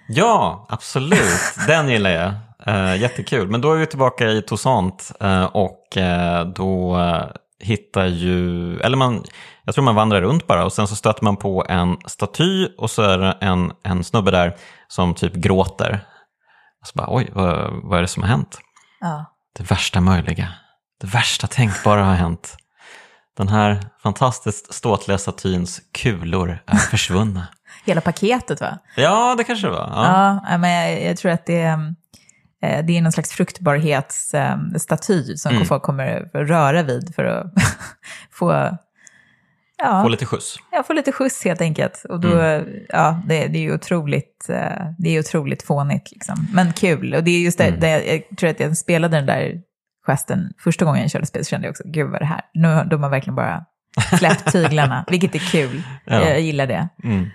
Ja, 0.07 0.65
absolut. 0.69 1.55
Den 1.67 1.89
gillar 1.89 2.09
jag. 2.09 2.33
Uh, 2.67 3.01
jättekul, 3.01 3.47
men 3.47 3.61
då 3.61 3.73
är 3.73 3.77
vi 3.77 3.85
tillbaka 3.85 4.29
i 4.29 4.41
Toussaint 4.41 5.11
uh, 5.23 5.43
och 5.43 5.97
uh, 5.97 6.53
då 6.55 6.97
hittar 7.63 8.05
ju, 8.05 8.77
eller 8.79 8.97
man, 8.97 9.23
jag 9.63 9.75
tror 9.75 9.85
man 9.85 9.95
vandrar 9.95 10.21
runt 10.21 10.47
bara 10.47 10.65
och 10.65 10.73
sen 10.73 10.87
så 10.87 10.95
stöter 10.95 11.23
man 11.23 11.37
på 11.37 11.65
en 11.69 11.97
staty 12.05 12.67
och 12.77 12.91
så 12.91 13.01
är 13.01 13.17
det 13.17 13.37
en, 13.41 13.71
en 13.83 14.03
snubbe 14.03 14.31
där 14.31 14.55
som 14.87 15.15
typ 15.15 15.33
gråter. 15.33 16.07
Och 16.81 16.87
så 16.87 16.91
bara, 16.95 17.07
oj, 17.09 17.29
vad, 17.33 17.71
vad 17.83 17.97
är 17.97 18.01
det 18.01 18.07
som 18.07 18.23
har 18.23 18.29
hänt? 18.29 18.59
Ja. 18.99 19.25
Det 19.57 19.71
värsta 19.71 20.01
möjliga, 20.01 20.53
det 21.01 21.07
värsta 21.07 21.47
tänkbara 21.47 22.03
har 22.03 22.15
hänt. 22.15 22.57
Den 23.37 23.47
här 23.47 23.79
fantastiskt 24.03 24.73
ståtliga 24.73 25.17
statyns 25.17 25.81
kulor 25.91 26.59
är 26.65 26.75
försvunna. 26.75 27.47
Hela 27.85 28.01
paketet 28.01 28.61
va? 28.61 28.77
Ja, 28.95 29.35
det 29.37 29.43
kanske 29.43 29.67
det 29.67 29.73
var. 29.73 29.91
Ja, 29.95 30.45
ja 30.49 30.57
men 30.57 30.71
jag, 30.71 31.03
jag 31.03 31.17
tror 31.17 31.31
att 31.31 31.45
det 31.45 31.61
Eh, 31.61 31.77
det 32.63 32.97
är 32.97 33.01
någon 33.01 33.11
slags 33.11 33.31
fruktbarhetsstaty 33.31 35.37
som 35.37 35.55
mm. 35.55 35.65
folk 35.65 35.83
kommer 35.83 36.29
röra 36.33 36.83
vid 36.83 37.15
för 37.15 37.25
att 37.25 37.53
få... 38.31 38.77
Ja, 39.77 40.03
få 40.03 40.09
lite 40.09 40.25
skjuts. 40.25 40.55
Ja, 40.71 40.83
få 40.83 40.93
lite 40.93 41.11
skjuts 41.11 41.45
helt 41.45 41.61
enkelt. 41.61 42.05
Och 42.09 42.19
då, 42.19 42.39
mm. 42.39 42.65
ja, 42.89 43.21
det, 43.25 43.47
det, 43.47 43.57
är 43.57 43.61
ju 43.61 43.73
otroligt, 43.73 44.49
eh, 44.49 44.87
det 44.97 45.09
är 45.09 45.19
otroligt 45.19 45.63
fånigt 45.63 46.11
liksom. 46.11 46.47
Men 46.53 46.73
kul. 46.73 47.13
Och 47.13 47.23
det 47.23 47.31
är 47.31 47.39
just 47.39 47.57
det, 47.57 47.67
mm. 47.67 47.79
det, 47.79 48.05
jag 48.05 48.23
tror 48.37 48.49
att 48.49 48.59
jag 48.59 48.77
spelade 48.77 49.17
den 49.17 49.25
där 49.25 49.61
gesten 50.07 50.53
första 50.63 50.85
gången 50.85 51.01
jag 51.01 51.11
körde 51.11 51.25
spel 51.25 51.45
så 51.45 51.49
kände 51.49 51.67
jag 51.67 51.71
också, 51.71 51.83
gud 51.85 52.05
vad 52.05 52.15
är 52.15 52.19
det 52.19 52.25
här? 52.25 52.41
Nu 52.53 52.83
de 52.89 53.03
har 53.03 53.09
verkligen 53.09 53.35
bara 53.35 53.65
släppt 54.17 54.51
tyglarna, 54.51 55.05
vilket 55.07 55.35
är 55.35 55.51
kul. 55.51 55.83
Ja. 56.05 56.13
Jag, 56.13 56.29
jag 56.29 56.41
gillar 56.41 56.67
det. 56.67 56.87
Mm. 57.03 57.29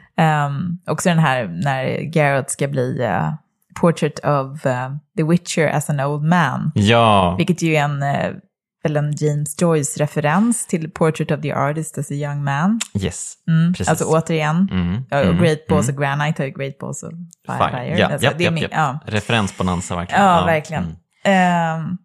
Um, 0.46 0.78
också 0.86 1.08
den 1.08 1.18
här 1.18 1.60
när 1.64 2.00
Garrett 2.00 2.50
ska 2.50 2.68
bli 2.68 3.02
uh, 3.02 3.32
Portrait 3.80 4.18
of 4.18 4.66
uh, 4.66 4.90
The 5.16 5.22
Witcher 5.22 5.68
as 5.68 5.90
an 5.90 6.00
Old 6.00 6.22
Man. 6.22 6.72
Ja. 6.74 7.34
Vilket 7.38 7.62
ju 7.62 7.76
är 7.76 7.84
en, 7.84 8.02
uh, 8.02 8.36
väl 8.82 8.96
en 8.96 9.12
James 9.16 9.60
Joyce-referens 9.60 10.66
till 10.66 10.90
Portrait 10.90 11.30
of 11.30 11.40
the 11.40 11.54
Artist 11.54 11.98
as 11.98 12.10
a 12.10 12.14
Young 12.14 12.44
Man. 12.44 12.80
Yes, 12.94 13.34
mm. 13.48 13.72
precis. 13.72 13.88
Alltså 13.88 14.04
återigen, 14.04 14.68
mm. 14.70 15.04
Mm. 15.10 15.38
Great 15.38 15.66
Balls 15.66 15.88
mm. 15.88 15.96
of 15.96 16.00
Granite 16.00 16.44
ju 16.44 16.50
Great 16.50 16.78
Balls 16.78 17.02
of 17.02 17.12
Fire. 17.46 17.70
Fire. 17.70 17.98
Ja, 17.98 18.06
alltså, 18.06 18.26
ja, 18.38 18.50
ja, 18.50 18.68
ja. 18.70 19.00
Referensbonanza 19.06 19.96
verkligen. 19.96 20.24
Ja, 20.24 20.44
verkligen. 20.44 20.84
Um, 20.84 21.98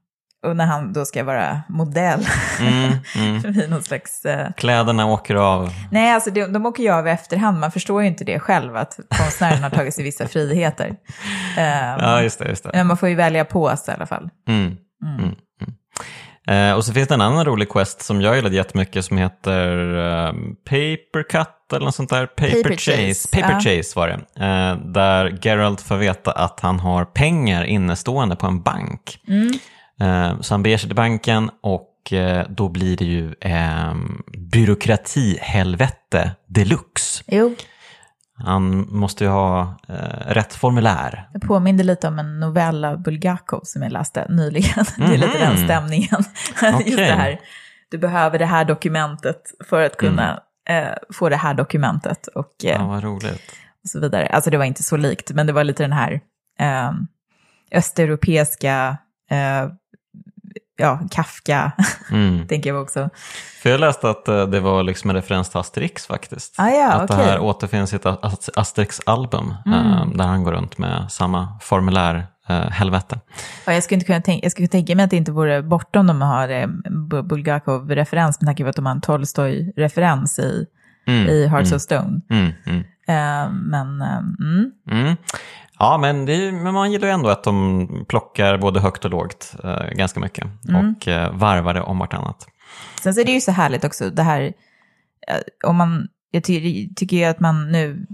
och 0.43 0.55
när 0.55 0.65
han 0.65 0.93
då 0.93 1.05
ska 1.05 1.23
vara 1.23 1.61
modell 1.67 2.27
mm, 2.59 2.93
mm. 3.43 3.69
någon 3.69 3.83
slags... 3.83 4.25
Uh... 4.25 4.51
Kläderna 4.57 5.05
åker 5.05 5.35
av. 5.35 5.69
Nej, 5.91 6.13
alltså 6.13 6.31
de, 6.31 6.45
de 6.45 6.65
åker 6.65 6.83
ju 6.83 6.89
av 6.89 7.07
i 7.07 7.09
efterhand. 7.09 7.59
Man 7.59 7.71
förstår 7.71 8.01
ju 8.01 8.07
inte 8.07 8.23
det 8.23 8.39
själv, 8.39 8.75
att 8.75 8.99
konstnären 9.17 9.63
har 9.63 9.69
tagit 9.69 9.93
sig 9.93 10.03
vissa 10.03 10.27
friheter. 10.27 10.87
Um, 10.87 10.95
ja, 11.57 12.21
just 12.21 12.39
det. 12.39 12.49
Just 12.49 12.63
det. 12.63 12.69
Men 12.73 12.87
man 12.87 12.97
får 12.97 13.09
ju 13.09 13.15
välja 13.15 13.45
på 13.45 13.77
sig 13.77 13.91
i 13.91 13.95
alla 13.95 14.05
fall. 14.05 14.29
Mm. 14.47 14.77
Eh, 16.47 16.73
och 16.73 16.85
så 16.85 16.93
finns 16.93 17.07
det 17.07 17.13
en 17.13 17.21
annan 17.21 17.45
rolig 17.45 17.69
quest 17.69 18.01
som 18.01 18.21
jag 18.21 18.35
gillade 18.35 18.55
jättemycket 18.55 19.05
som 19.05 19.17
heter 19.17 19.77
uh, 19.95 20.33
Paper 20.65 21.23
Cut 21.29 21.73
eller 21.73 21.85
något 21.85 21.95
sånt 21.95 22.09
där. 22.09 22.25
Paper, 22.25 22.63
Paper 22.63 22.75
Chase. 22.75 23.07
Chase. 23.07 23.27
Paper. 23.31 23.59
Chase 23.59 23.99
var 23.99 24.07
det. 24.07 24.13
Uh, 24.45 24.91
där 24.91 25.39
Geralt 25.41 25.81
får 25.81 25.95
veta 25.95 26.31
att 26.31 26.59
han 26.59 26.79
har 26.79 27.05
pengar 27.05 27.63
innestående 27.63 28.35
på 28.35 28.47
en 28.47 28.61
bank. 28.61 29.19
Uh, 30.01 30.41
så 30.41 30.53
han 30.53 30.63
beger 30.63 30.77
sig 30.77 30.89
till 30.89 30.95
banken 30.95 31.49
och 31.61 31.89
då 32.49 32.69
blir 32.69 32.97
det 32.97 33.05
ju 33.05 33.35
um, 33.91 34.23
byråkratihelvete 34.51 36.31
deluxe. 36.47 37.23
Jo. 37.27 37.55
Han 38.35 38.87
måste 38.89 39.23
ju 39.23 39.29
ha 39.29 39.79
eh, 39.89 40.33
rätt 40.33 40.53
formulär. 40.53 41.29
Det 41.33 41.39
påminner 41.39 41.83
lite 41.83 42.07
om 42.07 42.19
en 42.19 42.39
novell 42.39 42.85
av 42.85 43.01
Bulgakov 43.01 43.61
som 43.63 43.81
jag 43.81 43.91
läste 43.91 44.27
nyligen. 44.29 44.85
Mm. 44.97 45.09
det 45.09 45.15
är 45.15 45.17
lite 45.17 45.37
den 45.37 45.55
mhm. 45.55 45.65
stämningen. 45.65 46.23
Okay. 46.51 46.73
Just 46.85 46.97
det 46.97 47.03
här, 47.03 47.39
du 47.91 47.97
behöver 47.97 48.39
det 48.39 48.45
här 48.45 48.65
dokumentet 48.65 49.41
för 49.69 49.81
att 49.81 49.97
kunna 49.97 50.41
mm. 50.69 50.87
eh, 50.87 50.93
få 51.13 51.29
det 51.29 51.35
här 51.35 51.53
dokumentet. 51.53 52.27
Och, 52.27 52.53
eh, 52.63 52.71
ja, 52.71 52.87
vad 52.87 53.03
roligt. 53.03 53.55
Och 53.83 53.89
så 53.89 53.99
vidare. 53.99 54.27
Alltså 54.27 54.49
det 54.49 54.57
var 54.57 54.65
inte 54.65 54.83
så 54.83 54.97
likt, 54.97 55.31
men 55.31 55.47
det 55.47 55.53
var 55.53 55.63
lite 55.63 55.83
den 55.83 55.93
här 55.93 56.21
eh, 56.59 56.91
östeuropeiska 57.71 58.97
eh, 59.31 59.69
ja, 60.84 60.99
Kafka, 61.11 61.71
mm. 62.11 62.47
tänker 62.49 62.69
jag 62.69 62.81
också. 62.81 63.09
För 63.61 63.69
jag 63.69 63.79
läste 63.79 64.09
att 64.09 64.27
eh, 64.27 64.47
det 64.47 64.59
var 64.59 64.84
liksom 64.84 65.09
en 65.09 65.15
referens 65.15 65.49
till 65.49 65.59
Asterix 65.59 66.07
faktiskt. 66.07 66.55
Ah, 66.57 66.69
ja, 66.69 66.91
att 66.91 67.03
okay. 67.03 67.17
det 67.17 67.31
här 67.31 67.39
återfinns 67.39 67.93
i 67.93 67.95
ett 67.95 68.05
Asterix-album 68.55 69.53
mm. 69.65 69.79
Eh, 69.79 70.07
där 70.15 70.25
han 70.25 70.43
går 70.43 70.51
runt 70.51 70.77
med 70.77 71.11
samma 71.11 71.59
formulär 71.61 72.27
uh, 72.49 72.69
helvete. 72.69 73.19
Ja, 73.65 73.73
jag 73.73 73.84
skulle 73.84 73.95
inte 73.95 74.05
kunna 74.05 74.21
tänka, 74.21 74.45
jag 74.45 74.51
skulle 74.51 74.67
tänka 74.67 74.95
mig 74.95 75.05
att 75.05 75.09
det 75.09 75.17
inte 75.17 75.31
vore 75.31 75.61
bortom 75.61 76.07
de 76.07 76.21
har 76.21 76.49
eh, 76.49 76.67
Bulgakov-referens 77.23 78.41
med 78.41 78.47
tanke 78.47 78.63
på 78.63 78.69
att 78.69 78.75
de 78.75 78.86
har 78.86 78.93
en 78.93 79.01
Tolstoj-referens 79.01 80.39
i, 80.39 80.65
mm. 81.07 81.27
i 81.29 81.47
Hearts 81.47 81.71
mm. 81.71 81.75
of 81.75 81.81
Stone. 81.81 82.21
Uh, 83.09 83.51
men, 83.51 84.01
uh, 84.01 85.13
Ja, 85.80 85.97
men, 85.97 86.30
är, 86.30 86.51
men, 86.51 86.74
man 86.74 86.91
gillar 86.91 87.07
ju 87.07 87.13
ändå 87.13 87.30
att 87.30 87.43
de 87.43 88.05
plockar 88.07 88.57
både 88.57 88.80
högt 88.80 89.05
och 89.05 89.11
lågt 89.11 89.55
eh, 89.63 89.89
ganska 89.91 90.19
mycket 90.19 90.47
mm. 90.69 90.95
och 90.95 91.07
eh, 91.07 91.34
varvar 91.34 91.74
det 91.74 91.82
om 91.82 91.99
vartannat. 91.99 92.47
Sen 93.01 93.13
så 93.13 93.21
är 93.21 93.26
det 93.26 93.32
ju 93.32 93.41
så 93.41 93.51
härligt 93.51 93.84
också, 93.84 94.09
det 94.09 94.24
här, 94.24 94.41
eh, 95.28 95.69
om 95.69 95.76
man, 95.76 96.07
jag 96.32 96.43
ty 96.43 96.89
tycker 96.95 97.17
ju 97.17 97.24
att 97.24 97.39
man 97.39 97.71
nu, 97.71 98.07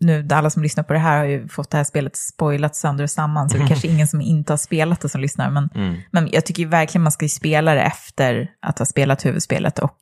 nu 0.00 0.28
alla 0.32 0.50
som 0.50 0.62
lyssnar 0.62 0.84
på 0.84 0.92
det 0.92 0.98
här 0.98 1.18
har 1.18 1.24
ju 1.24 1.48
fått 1.48 1.70
det 1.70 1.76
här 1.76 1.84
spelet 1.84 2.16
spoilat 2.16 2.76
sönder 2.76 3.04
och 3.04 3.10
samman, 3.10 3.50
så 3.50 3.56
det 3.56 3.64
är 3.64 3.68
kanske 3.68 3.88
ingen 3.94 4.08
som 4.08 4.20
inte 4.20 4.52
har 4.52 4.58
spelat 4.58 5.00
det 5.00 5.08
som 5.08 5.20
lyssnar, 5.20 5.50
men, 5.50 5.70
mm. 5.74 5.96
men 6.10 6.28
jag 6.32 6.46
tycker 6.46 6.62
ju 6.62 6.68
verkligen 6.68 7.02
man 7.02 7.12
ska 7.12 7.28
spela 7.28 7.74
det 7.74 7.82
efter 7.82 8.50
att 8.62 8.78
ha 8.78 8.86
spelat 8.86 9.26
huvudspelet 9.26 9.78
och 9.78 9.98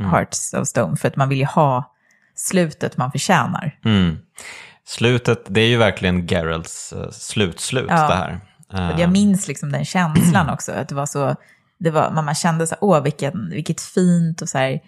mm. 0.00 0.10
Hearts 0.10 0.54
of 0.54 0.68
Stone, 0.68 0.96
för 0.96 1.08
att 1.08 1.16
man 1.16 1.28
vill 1.28 1.38
ju 1.38 1.46
ha 1.46 1.92
slutet 2.34 2.96
man 2.96 3.12
förtjänar. 3.12 3.78
Slutet, 4.86 5.44
det 5.48 5.60
är 5.60 5.68
ju 5.68 5.76
verkligen 5.76 6.26
Geralts 6.26 6.92
uh, 6.96 7.10
slutslut 7.10 7.86
ja. 7.88 8.08
det 8.08 8.14
här. 8.14 8.40
Jag 8.98 9.12
minns 9.12 9.48
liksom 9.48 9.72
den 9.72 9.84
känslan 9.84 10.50
också, 10.50 10.72
att 10.72 10.88
det 10.88 10.94
var 10.94 11.06
så, 11.06 11.36
det 11.78 11.90
var, 11.90 12.10
man 12.10 12.34
kände 12.34 12.66
så 12.66 12.74
här, 12.74 12.84
åh 12.84 13.02
vilken, 13.02 13.50
vilket 13.50 13.80
fint 13.80 14.42
och 14.42 14.48
så 14.48 14.58
här 14.58 14.80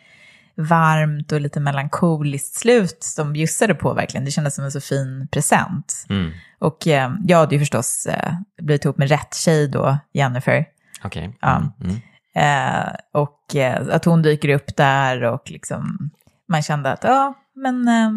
varmt 0.58 1.32
och 1.32 1.40
lite 1.40 1.60
melankoliskt 1.60 2.54
slut 2.54 2.98
som 3.00 3.32
bjussade 3.32 3.74
på 3.74 3.94
verkligen. 3.94 4.24
Det 4.24 4.30
kändes 4.30 4.54
som 4.54 4.64
en 4.64 4.72
så 4.72 4.80
fin 4.80 5.28
present. 5.32 6.06
Mm. 6.08 6.32
Och 6.58 6.86
eh, 6.86 7.12
jag 7.24 7.38
hade 7.38 7.54
ju 7.54 7.58
förstås 7.58 8.06
eh, 8.06 8.32
blivit 8.62 8.84
ihop 8.84 8.98
med 8.98 9.08
rätt 9.08 9.34
tjej 9.34 9.68
då, 9.68 9.98
Jennifer. 10.12 10.64
Okej. 11.04 11.26
Okay. 11.26 11.38
Ja. 11.40 11.56
Mm. 11.56 11.72
Mm. 11.80 12.86
Eh, 12.86 12.94
och 13.12 13.56
eh, 13.56 13.94
att 13.94 14.04
hon 14.04 14.22
dyker 14.22 14.48
upp 14.48 14.76
där 14.76 15.22
och 15.22 15.50
liksom, 15.50 16.10
man 16.48 16.62
kände 16.62 16.92
att 16.92 17.04
ja, 17.04 17.34
men 17.54 17.88
eh, 17.88 18.10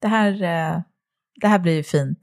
det 0.00 0.08
här 0.08 0.42
det 1.40 1.48
här 1.48 1.58
blir 1.58 1.74
ju 1.74 1.82
fint, 1.82 2.18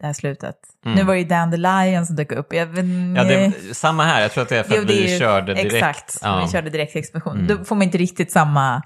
det 0.00 0.06
här 0.06 0.12
slutet. 0.12 0.56
Mm. 0.84 0.96
Nu 0.96 1.04
var 1.04 1.14
det 1.14 1.20
ju 1.20 1.26
Dandelion 1.26 2.06
som 2.06 2.16
dök 2.16 2.32
upp. 2.32 2.52
Jag, 2.52 2.68
ja, 3.16 3.24
det, 3.24 3.52
samma 3.72 4.04
här. 4.04 4.22
Jag 4.22 4.32
tror 4.32 4.42
att 4.42 4.48
det 4.48 4.58
är 4.58 4.62
för 4.62 4.76
jo, 4.76 4.82
att 4.82 4.90
vi 4.90 5.12
ju, 5.12 5.18
körde 5.18 5.54
direkt. 5.54 5.74
Exakt, 5.74 6.18
ja. 6.22 6.42
vi 6.44 6.52
körde 6.52 6.70
direkt 6.70 6.96
explosion. 6.96 7.34
Mm. 7.34 7.46
Då 7.46 7.64
får 7.64 7.76
man 7.76 7.82
inte 7.82 7.98
riktigt 7.98 8.32
samma... 8.32 8.82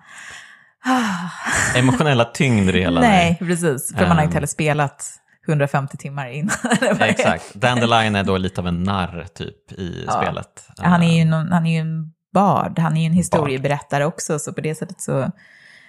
Emotionella 1.76 2.24
tyngd 2.24 2.70
i 2.70 2.80
hela. 2.80 3.00
Nej, 3.00 3.36
precis. 3.38 3.92
För 3.96 4.02
um. 4.02 4.08
man 4.08 4.16
har 4.16 4.24
inte 4.24 4.34
heller 4.34 4.46
spelat 4.46 5.04
150 5.48 5.96
timmar 5.96 6.28
innan. 6.28 6.56
Exakt. 7.00 7.54
Dandelion 7.54 8.16
är 8.16 8.24
då 8.24 8.36
lite 8.36 8.60
av 8.60 8.66
en 8.66 8.82
narr 8.82 9.26
typ 9.34 9.72
i 9.72 10.04
ja. 10.06 10.12
spelet. 10.12 10.68
Han 10.78 11.02
är, 11.02 11.18
ju 11.18 11.24
någon, 11.24 11.52
han 11.52 11.66
är 11.66 11.72
ju 11.72 11.78
en 11.78 12.12
bard, 12.34 12.78
han 12.78 12.96
är 12.96 13.00
ju 13.00 13.06
en 13.06 13.12
historieberättare 13.12 14.04
också, 14.04 14.38
så 14.38 14.52
på 14.52 14.60
det 14.60 14.74
sättet 14.74 15.00
så 15.00 15.30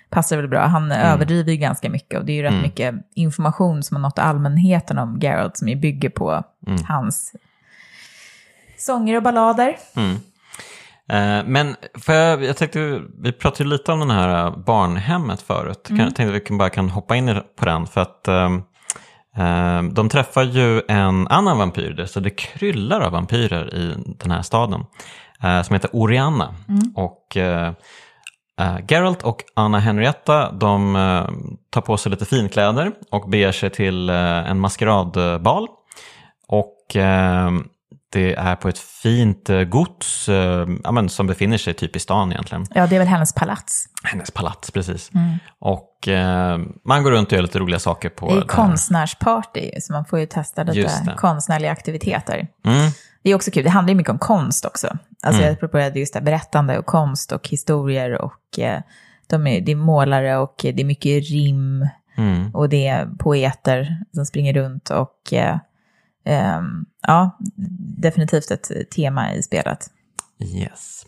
passar 0.10 0.38
väl 0.38 0.48
bra. 0.48 0.66
Han 0.66 0.92
mm. 0.92 0.98
överdriver 0.98 1.52
ju 1.52 1.58
ganska 1.58 1.90
mycket 1.90 2.20
och 2.20 2.26
det 2.26 2.32
är 2.32 2.36
ju 2.36 2.44
rätt 2.44 2.52
mm. 2.52 2.62
mycket 2.62 2.96
information 3.16 3.84
som 3.84 3.96
har 3.96 4.02
nått 4.02 4.20
allmänheten 4.20 4.98
om 4.98 5.20
Geralt 5.22 5.58
som 5.58 5.68
ju 5.68 5.76
bygger 5.76 6.10
på 6.10 6.44
mm. 6.68 6.84
hans 6.88 7.36
sånger 8.78 9.18
och 9.18 9.24
ballader. 9.24 9.78
Mm. 9.96 10.16
Eh, 11.10 11.46
men 11.46 11.76
för 11.94 12.14
jag, 12.14 12.44
jag 12.44 12.58
tänkte, 12.58 13.02
vi 13.22 13.32
pratade 13.32 13.70
lite 13.70 13.92
om 13.92 14.00
den 14.00 14.12
här 14.12 14.52
barnhemmet 14.52 15.42
förut. 15.42 15.90
Mm. 15.90 16.02
Jag 16.02 16.16
tänkte 16.16 16.38
att 16.38 16.52
vi 16.52 16.58
bara 16.58 16.70
kan 16.70 16.90
hoppa 16.90 17.16
in 17.16 17.42
på 17.60 17.66
den. 17.66 17.88
För 17.88 18.02
att 18.02 18.28
um, 18.28 18.64
um, 19.38 19.94
de 19.94 20.10
träffar 20.10 20.44
ju 20.44 20.82
en 20.88 21.28
annan 21.28 21.58
vampyr, 21.58 22.06
så 22.06 22.20
det 22.20 22.30
kryllar 22.30 23.02
av 23.02 23.12
vampyrer 23.12 23.76
i 23.76 23.96
den 24.18 24.32
här 24.32 24.42
staden. 24.42 24.86
Uh, 25.44 25.62
som 25.62 25.74
heter 25.74 25.90
Orianna. 25.94 26.56
Mm. 26.68 26.94
Och 26.96 27.38
uh, 28.62 28.80
Geralt 28.88 29.24
och 29.24 29.44
Anna 29.54 29.80
Henrietta 29.80 30.52
de 30.52 30.96
uh, 30.96 31.30
tar 31.70 31.82
på 31.82 31.98
sig 31.98 32.10
lite 32.10 32.26
finkläder 32.26 32.92
och 33.12 33.30
beger 33.30 33.52
sig 33.52 33.70
till 33.70 34.10
uh, 34.10 34.50
en 34.50 34.60
maskeradbal. 34.60 35.68
Och 36.48 36.76
det 38.12 38.34
är 38.34 38.56
på 38.56 38.70
ett 38.70 38.78
fint 38.78 39.50
gods 39.68 40.30
ja, 40.84 40.92
men, 40.92 41.10
som 41.10 41.28
befinner 41.28 41.58
sig 41.58 41.74
typ 41.74 41.96
i 41.96 42.00
stan 42.00 42.32
egentligen. 42.32 42.66
Ja, 42.76 42.88
det 42.88 42.96
är 42.96 43.00
väl 43.00 43.08
hennes 43.08 43.34
palats. 43.34 43.86
Hennes 44.04 44.32
palats, 44.32 44.72
precis. 44.72 45.12
Mm. 45.14 45.38
Och 45.60 46.08
man 46.86 47.04
går 47.04 47.12
runt 47.12 47.28
och 47.28 47.34
gör 47.34 47.42
lite 47.42 47.60
roliga 47.60 47.80
saker 47.80 48.10
på... 48.10 48.30
Det 48.30 48.38
är 48.38 48.42
konstnärsparty, 48.42 49.72
så 49.80 49.94
man 49.94 50.06
får 50.06 50.20
ju 50.20 50.26
testa 50.26 50.64
lite 50.64 51.14
konstnärliga 51.18 51.72
aktiviteter. 51.72 52.48
Mm. 52.66 52.92
Det 53.26 53.32
är 53.32 53.36
också 53.36 53.52
kul, 53.52 53.64
det 53.64 53.70
handlar 53.70 53.92
ju 53.92 53.98
mycket 53.98 54.12
om 54.12 54.20
konst 54.20 54.66
också. 54.66 54.88
Alltså 55.24 55.42
mm. 55.42 55.56
jag 55.62 55.72
började 55.72 56.00
just 56.00 56.14
det 56.14 56.22
berättande 56.22 56.80
och 56.80 56.86
konst 56.86 57.32
och 57.32 57.50
historier 57.50 58.22
och 58.22 58.60
eh, 58.60 58.82
de 59.28 59.48
är, 59.48 59.62
det 59.62 59.72
är 59.72 59.76
målare 59.76 60.38
och 60.38 60.56
det 60.58 60.82
är 60.82 60.86
mycket 60.86 61.30
rim 61.30 61.88
mm. 62.18 62.56
och 62.56 62.70
det 62.70 62.88
är 62.88 63.06
poeter 63.20 64.04
som 64.14 64.26
springer 64.26 64.54
runt 64.54 64.90
och 64.90 65.34
eh, 65.34 65.58
eh, 66.26 66.62
ja, 67.08 67.38
definitivt 67.98 68.52
ett 68.52 68.92
tema 68.96 69.34
i 69.34 69.44
spelet. 69.44 69.90
Yes. 70.40 71.06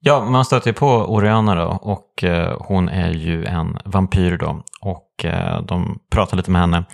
Ja, 0.00 0.24
man 0.24 0.44
stöter 0.44 0.72
på 0.72 0.88
Oriana 0.88 1.54
då 1.54 1.78
och 1.82 2.24
eh, 2.24 2.56
hon 2.60 2.88
är 2.88 3.10
ju 3.10 3.44
en 3.44 3.78
vampyr 3.84 4.36
då 4.36 4.62
och 4.80 5.24
eh, 5.24 5.62
de 5.62 5.98
pratar 6.10 6.36
lite 6.36 6.50
med 6.50 6.60
henne. 6.60 6.84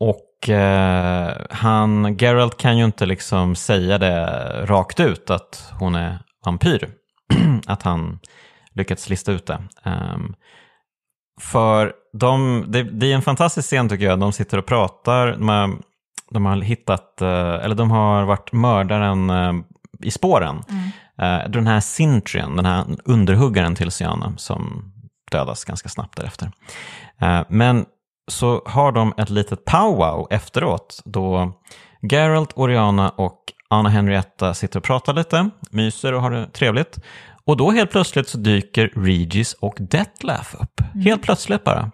Och 0.00 0.31
eh, 0.48 1.30
han, 1.50 2.16
Geralt 2.16 2.56
kan 2.56 2.78
ju 2.78 2.84
inte 2.84 3.06
liksom 3.06 3.54
säga 3.54 3.98
det 3.98 4.26
rakt 4.66 5.00
ut 5.00 5.30
att 5.30 5.72
hon 5.78 5.94
är 5.94 6.18
vampyr. 6.44 6.88
att 7.66 7.82
han 7.82 8.18
lyckats 8.74 9.08
lista 9.08 9.32
ut 9.32 9.46
det. 9.46 9.62
Um, 9.84 10.34
för 11.40 11.92
de, 12.12 12.64
det, 12.68 12.82
det, 12.82 13.12
är 13.12 13.14
en 13.14 13.22
fantastisk 13.22 13.68
scen 13.68 13.88
tycker 13.88 14.04
jag. 14.04 14.20
De 14.20 14.32
sitter 14.32 14.58
och 14.58 14.66
pratar. 14.66 15.26
De 15.32 15.48
har, 15.48 15.70
de 16.30 16.46
har 16.46 16.56
hittat, 16.56 17.22
eh, 17.22 17.54
eller 17.54 17.74
de 17.74 17.90
har 17.90 18.24
varit 18.24 18.52
mördaren 18.52 19.30
eh, 19.30 19.52
i 20.02 20.10
spåren. 20.10 20.62
Mm. 20.68 20.84
Uh, 21.22 21.50
den 21.50 21.66
här 21.66 21.80
Sintrian, 21.80 22.56
den 22.56 22.66
här 22.66 22.84
underhuggaren 23.04 23.74
till 23.74 23.90
Siana 23.90 24.34
som 24.36 24.92
dödas 25.30 25.64
ganska 25.64 25.88
snabbt 25.88 26.16
därefter. 26.16 26.52
Men 27.48 27.86
så 28.32 28.62
har 28.66 28.92
de 28.92 29.14
ett 29.16 29.30
litet 29.30 29.64
powwow 29.64 30.26
efteråt 30.30 31.02
då 31.04 31.52
Geralt, 32.10 32.52
Oriana 32.54 33.10
och 33.10 33.38
Anna 33.70 33.88
Henrietta 33.88 34.54
sitter 34.54 34.78
och 34.78 34.84
pratar 34.84 35.14
lite, 35.14 35.50
myser 35.70 36.12
och 36.12 36.22
har 36.22 36.30
det 36.30 36.46
trevligt. 36.46 36.98
Och 37.44 37.56
då 37.56 37.70
helt 37.70 37.90
plötsligt 37.90 38.28
så 38.28 38.38
dyker 38.38 38.92
Regis 38.96 39.52
och 39.52 39.76
Detlef 39.80 40.54
upp. 40.54 40.80
Mm. 40.80 41.06
Helt 41.06 41.22
plötsligt 41.22 41.64
bara. 41.64 41.90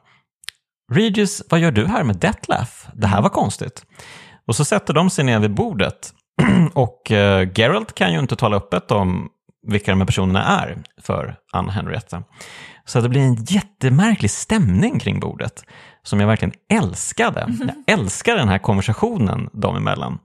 Regis, 0.92 1.42
vad 1.50 1.60
gör 1.60 1.70
du 1.70 1.86
här 1.86 2.04
med 2.04 2.16
Detlef? 2.16 2.86
Det 2.94 3.06
här 3.06 3.22
var 3.22 3.28
konstigt. 3.28 3.82
Och 4.46 4.56
så 4.56 4.64
sätter 4.64 4.94
de 4.94 5.10
sig 5.10 5.24
ner 5.24 5.38
vid 5.38 5.54
bordet 5.54 6.12
och 6.74 7.10
uh, 7.10 7.48
Geralt 7.54 7.94
kan 7.94 8.12
ju 8.12 8.18
inte 8.18 8.36
tala 8.36 8.56
öppet 8.56 8.90
om 8.90 9.28
vilka 9.66 9.92
de 9.92 10.00
här 10.00 10.06
personerna 10.06 10.44
är 10.44 10.78
för 11.02 11.36
Anna 11.52 11.72
Henrietta. 11.72 12.22
Så 12.84 13.00
det 13.00 13.08
blir 13.08 13.20
en 13.20 13.44
jättemärklig 13.44 14.30
stämning 14.30 14.98
kring 14.98 15.20
bordet 15.20 15.64
som 16.02 16.20
jag 16.20 16.26
verkligen 16.26 16.54
älskade. 16.68 17.46
Jag 17.86 17.98
älskar 17.98 18.36
den 18.36 18.48
här 18.48 18.58
konversationen 18.58 19.50
dem 19.52 19.76
emellan. 19.76 20.18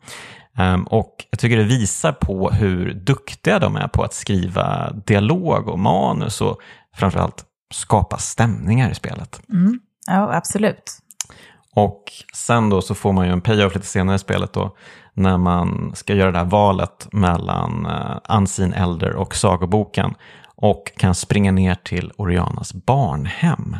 Um, 0.57 0.83
och 0.83 1.25
jag 1.31 1.39
tycker 1.39 1.57
det 1.57 1.63
visar 1.63 2.11
på 2.11 2.49
hur 2.49 2.93
duktiga 2.93 3.59
de 3.59 3.75
är 3.75 3.87
på 3.87 4.03
att 4.03 4.13
skriva 4.13 4.91
dialog 4.91 5.67
och 5.67 5.79
manus 5.79 6.41
och 6.41 6.61
framförallt 6.95 7.45
skapa 7.73 8.17
stämningar 8.17 8.91
i 8.91 8.95
spelet. 8.95 9.41
Mm. 9.49 9.79
Ja, 10.07 10.35
absolut. 10.35 10.99
Och 11.75 12.03
sen 12.33 12.69
då 12.69 12.81
så 12.81 12.95
får 12.95 13.13
man 13.13 13.25
ju 13.25 13.31
en 13.31 13.41
payoff 13.41 13.75
lite 13.75 13.87
senare 13.87 14.15
i 14.15 14.19
spelet 14.19 14.53
då 14.53 14.75
när 15.13 15.37
man 15.37 15.91
ska 15.95 16.13
göra 16.13 16.31
det 16.31 16.37
här 16.37 16.45
valet 16.45 17.07
mellan 17.11 17.85
uh, 17.85 18.37
Unseen 18.37 18.73
Elder 18.73 19.15
och 19.15 19.35
sagoboken 19.35 20.13
och 20.55 20.91
kan 20.97 21.15
springa 21.15 21.51
ner 21.51 21.75
till 21.75 22.11
Orianas 22.17 22.73
barnhem. 22.73 23.77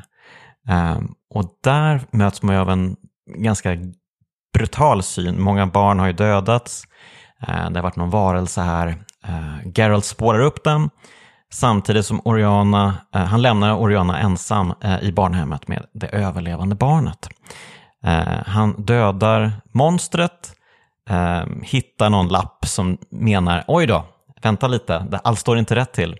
Ehm, 0.67 1.13
och 1.29 1.45
där 1.63 2.01
möts 2.11 2.41
man 2.41 2.55
ju 2.55 2.61
av 2.61 2.69
en 2.69 2.95
ganska 3.37 3.77
brutal 4.53 5.03
syn. 5.03 5.41
Många 5.41 5.67
barn 5.67 5.99
har 5.99 6.07
ju 6.07 6.13
dödats. 6.13 6.83
Ehm, 7.47 7.73
det 7.73 7.79
har 7.79 7.83
varit 7.83 7.95
någon 7.95 8.09
varelse 8.09 8.61
här. 8.61 8.87
Ehm, 9.23 9.71
Geralt 9.75 10.05
spårar 10.05 10.39
upp 10.39 10.63
den 10.63 10.89
samtidigt 11.53 12.05
som 12.05 12.21
Oriana, 12.25 12.93
eh, 13.15 13.21
han 13.21 13.41
lämnar 13.41 13.75
Oriana 13.75 14.19
ensam 14.19 14.73
eh, 14.81 15.03
i 15.03 15.11
barnhemmet 15.11 15.67
med 15.67 15.85
det 15.93 16.07
överlevande 16.07 16.75
barnet. 16.75 17.29
Han 18.45 18.85
dödar 18.85 19.51
monstret, 19.73 20.55
hittar 21.61 22.09
någon 22.09 22.27
lapp 22.27 22.65
som 22.65 22.97
menar 23.11 23.63
oj 23.67 23.87
då, 23.87 24.05
vänta 24.41 24.67
lite, 24.67 25.19
allt 25.23 25.39
står 25.39 25.57
inte 25.57 25.75
rätt 25.75 25.93
till. 25.93 26.17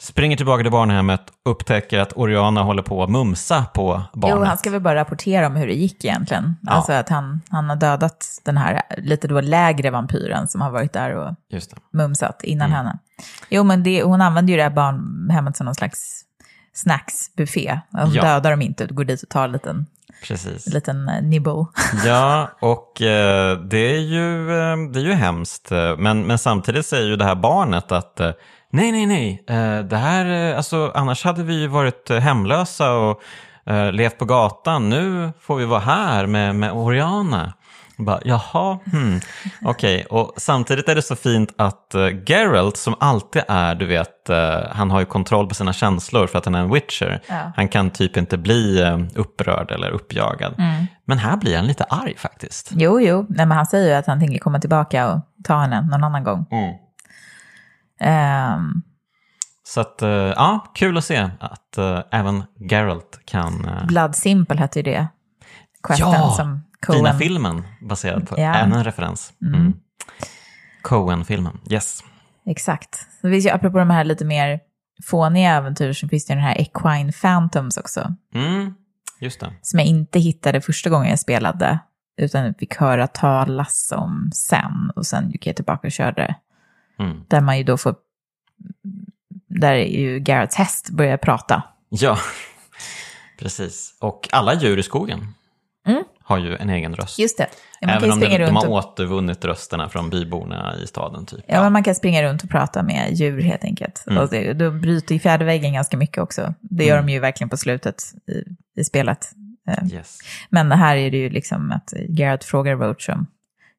Springer 0.00 0.36
tillbaka 0.36 0.62
till 0.62 0.72
barnhemmet, 0.72 1.20
upptäcker 1.44 2.00
att 2.00 2.16
Oriana 2.16 2.62
håller 2.62 2.82
på 2.82 3.02
att 3.02 3.10
mumsa 3.10 3.64
på 3.74 4.02
barnet. 4.12 4.36
Jo, 4.38 4.44
han 4.44 4.58
ska 4.58 4.70
väl 4.70 4.80
bara 4.80 4.94
rapportera 4.94 5.46
om 5.46 5.56
hur 5.56 5.66
det 5.66 5.74
gick 5.74 6.04
egentligen. 6.04 6.56
Ja. 6.62 6.72
Alltså 6.72 6.92
att 6.92 7.08
han, 7.08 7.40
han 7.48 7.68
har 7.68 7.76
dödat 7.76 8.26
den 8.44 8.56
här 8.56 8.82
lite 8.98 9.28
då 9.28 9.40
lägre 9.40 9.90
vampyren 9.90 10.48
som 10.48 10.60
har 10.60 10.70
varit 10.70 10.92
där 10.92 11.16
och 11.16 11.34
mumsat 11.92 12.42
innan 12.44 12.66
mm. 12.66 12.76
henne. 12.76 12.98
Jo, 13.48 13.62
men 13.62 13.82
det, 13.82 14.02
hon 14.02 14.20
använder 14.20 14.50
ju 14.50 14.56
det 14.56 14.62
här 14.62 14.70
barnhemmet 14.70 15.56
som 15.56 15.64
någon 15.64 15.74
slags 15.74 16.24
snacksbuffé. 16.72 17.80
Hon 17.90 18.12
ja. 18.12 18.22
dödar 18.22 18.50
dem 18.50 18.62
inte, 18.62 18.86
går 18.86 19.04
dit 19.04 19.22
och 19.22 19.28
tar 19.28 19.44
en 19.44 19.52
liten, 19.52 19.86
Precis. 20.22 20.66
En 20.66 20.72
liten 20.72 21.08
uh, 21.08 21.22
nibble. 21.22 21.66
ja, 22.04 22.50
och 22.60 23.00
uh, 23.00 23.66
det, 23.68 23.96
är 23.96 24.00
ju, 24.00 24.48
uh, 24.48 24.90
det 24.92 25.00
är 25.00 25.04
ju 25.04 25.12
hemskt. 25.12 25.70
Men, 25.98 26.26
men 26.26 26.38
samtidigt 26.38 26.86
säger 26.86 27.06
ju 27.06 27.16
det 27.16 27.24
här 27.24 27.34
barnet 27.34 27.92
att 27.92 28.20
Nej, 28.74 28.92
nej, 28.92 29.06
nej. 29.06 29.44
Eh, 29.46 29.84
det 29.84 29.96
här, 29.96 30.50
eh, 30.50 30.56
alltså, 30.56 30.92
annars 30.94 31.24
hade 31.24 31.42
vi 31.42 31.60
ju 31.60 31.66
varit 31.66 32.10
eh, 32.10 32.18
hemlösa 32.18 32.92
och 32.92 33.22
levt 33.92 34.18
på 34.18 34.24
gatan. 34.24 34.90
Nu 34.90 35.32
får 35.40 35.56
vi 35.56 35.64
vara 35.64 35.80
här 35.80 36.26
med, 36.26 36.56
med 36.56 36.72
Oriana. 36.72 37.52
Bara, 37.98 38.20
Jaha, 38.24 38.78
hmm. 38.92 39.20
okej. 39.64 40.06
Okay. 40.06 40.18
Och 40.18 40.32
samtidigt 40.36 40.88
är 40.88 40.94
det 40.94 41.02
så 41.02 41.16
fint 41.16 41.54
att 41.56 41.94
uh, 41.94 42.08
Geralt, 42.26 42.76
som 42.76 42.94
alltid 43.00 43.42
är, 43.48 43.74
du 43.74 43.86
vet, 43.86 44.30
uh, 44.30 44.36
han 44.70 44.90
har 44.90 45.00
ju 45.00 45.06
kontroll 45.06 45.48
på 45.48 45.54
sina 45.54 45.72
känslor 45.72 46.26
för 46.26 46.38
att 46.38 46.44
han 46.44 46.54
är 46.54 46.60
en 46.60 46.72
witcher. 46.72 47.20
Ja. 47.26 47.52
Han 47.56 47.68
kan 47.68 47.90
typ 47.90 48.16
inte 48.16 48.38
bli 48.38 48.82
uh, 48.82 49.06
upprörd 49.14 49.70
eller 49.70 49.90
uppjagad. 49.90 50.54
Mm. 50.58 50.86
Men 51.04 51.18
här 51.18 51.36
blir 51.36 51.56
han 51.56 51.66
lite 51.66 51.84
arg 51.84 52.14
faktiskt. 52.16 52.70
Jo, 52.74 53.00
jo. 53.00 53.26
Nej, 53.28 53.46
men 53.46 53.56
han 53.56 53.66
säger 53.66 53.88
ju 53.88 53.94
att 53.94 54.06
han 54.06 54.20
tänker 54.20 54.38
komma 54.38 54.58
tillbaka 54.58 55.12
och 55.12 55.20
ta 55.44 55.60
henne 55.60 55.80
någon 55.80 56.04
annan 56.04 56.24
gång. 56.24 56.46
Mm. 56.50 56.74
Um, 58.04 58.82
så 59.66 59.80
att, 59.80 60.02
uh, 60.02 60.08
ja, 60.08 60.72
kul 60.74 60.96
att 60.96 61.04
se 61.04 61.30
att 61.40 61.78
uh, 61.78 62.00
även 62.10 62.44
Geralt 62.70 63.20
kan... 63.24 63.64
Uh... 63.64 63.86
Blood 63.86 64.16
Simple 64.16 64.58
hette 64.58 64.78
ju 64.78 64.82
det. 64.82 65.08
Questen 65.82 66.12
ja, 66.12 66.34
som 66.36 66.64
Coen... 66.86 66.98
fina 66.98 67.18
filmen 67.18 67.62
baserad 67.88 68.28
på, 68.28 68.34
ja. 68.38 68.54
en 68.54 68.84
referens. 68.84 69.32
Mm. 69.42 69.54
Mm. 69.54 69.74
Coen-filmen, 70.82 71.60
yes. 71.70 72.04
Exakt. 72.46 73.06
Det 73.22 73.30
finns 73.30 73.46
ju, 73.46 73.50
apropå 73.50 73.78
de 73.78 73.90
här 73.90 74.04
lite 74.04 74.24
mer 74.24 74.60
fåniga 75.04 75.50
äventyr, 75.50 75.92
så 75.92 76.08
finns 76.08 76.26
det 76.26 76.32
ju 76.32 76.34
den 76.34 76.44
här 76.44 76.60
Equine 76.60 77.12
Phantoms 77.12 77.76
också. 77.76 78.14
Mm, 78.34 78.74
just 79.20 79.40
det. 79.40 79.52
Som 79.62 79.78
jag 79.78 79.88
inte 79.88 80.18
hittade 80.18 80.60
första 80.60 80.90
gången 80.90 81.10
jag 81.10 81.18
spelade, 81.18 81.78
utan 82.16 82.54
fick 82.54 82.76
höra 82.76 83.06
talas 83.06 83.92
om 83.96 84.30
sen. 84.34 84.92
Och 84.96 85.06
sen 85.06 85.30
gick 85.30 85.46
jag 85.46 85.56
tillbaka 85.56 85.86
och 85.86 85.92
körde 85.92 86.34
Mm. 86.98 87.24
Där 87.28 87.40
man 87.40 87.58
ju 87.58 87.64
då 87.64 87.76
får, 87.76 87.94
där 89.48 89.74
ju 89.74 90.18
Garretts 90.20 90.56
häst 90.56 90.90
börjar 90.90 91.16
prata. 91.16 91.62
Ja, 91.88 92.18
precis. 93.38 93.96
Och 94.00 94.28
alla 94.32 94.54
djur 94.54 94.78
i 94.78 94.82
skogen 94.82 95.34
mm. 95.86 96.04
har 96.22 96.38
ju 96.38 96.56
en 96.56 96.70
egen 96.70 96.94
röst. 96.94 97.18
Just 97.18 97.38
det. 97.38 97.48
Ja, 97.80 97.88
Även 97.88 98.12
om 98.12 98.20
de, 98.20 98.38
de 98.38 98.56
har 98.56 98.66
och... 98.66 98.72
återvunnit 98.72 99.44
rösterna 99.44 99.88
från 99.88 100.10
byborna 100.10 100.74
i 100.82 100.86
staden. 100.86 101.26
Typ. 101.26 101.44
Ja, 101.46 101.54
ja, 101.54 101.62
men 101.62 101.72
man 101.72 101.84
kan 101.84 101.94
springa 101.94 102.22
runt 102.22 102.44
och 102.44 102.50
prata 102.50 102.82
med 102.82 103.12
djur 103.12 103.42
helt 103.42 103.64
enkelt. 103.64 104.04
Mm. 104.06 104.22
Och 104.22 104.30
det, 104.30 104.52
då 104.52 104.70
bryter 104.70 105.14
ju 105.14 105.18
fjärde 105.18 105.44
väggen 105.44 105.72
ganska 105.72 105.96
mycket 105.96 106.18
också. 106.18 106.54
Det 106.60 106.84
gör 106.84 106.94
mm. 106.94 107.06
de 107.06 107.12
ju 107.12 107.20
verkligen 107.20 107.48
på 107.48 107.56
slutet 107.56 108.02
i, 108.26 108.80
i 108.80 108.84
spelet. 108.84 109.28
Eh, 109.68 109.92
yes. 109.92 110.18
Men 110.48 110.72
här 110.72 110.96
är 110.96 111.10
det 111.10 111.16
ju 111.16 111.30
liksom 111.30 111.72
att 111.72 111.92
Garrett 112.08 112.44
frågar 112.44 112.76
Roach 112.76 113.08
om 113.08 113.26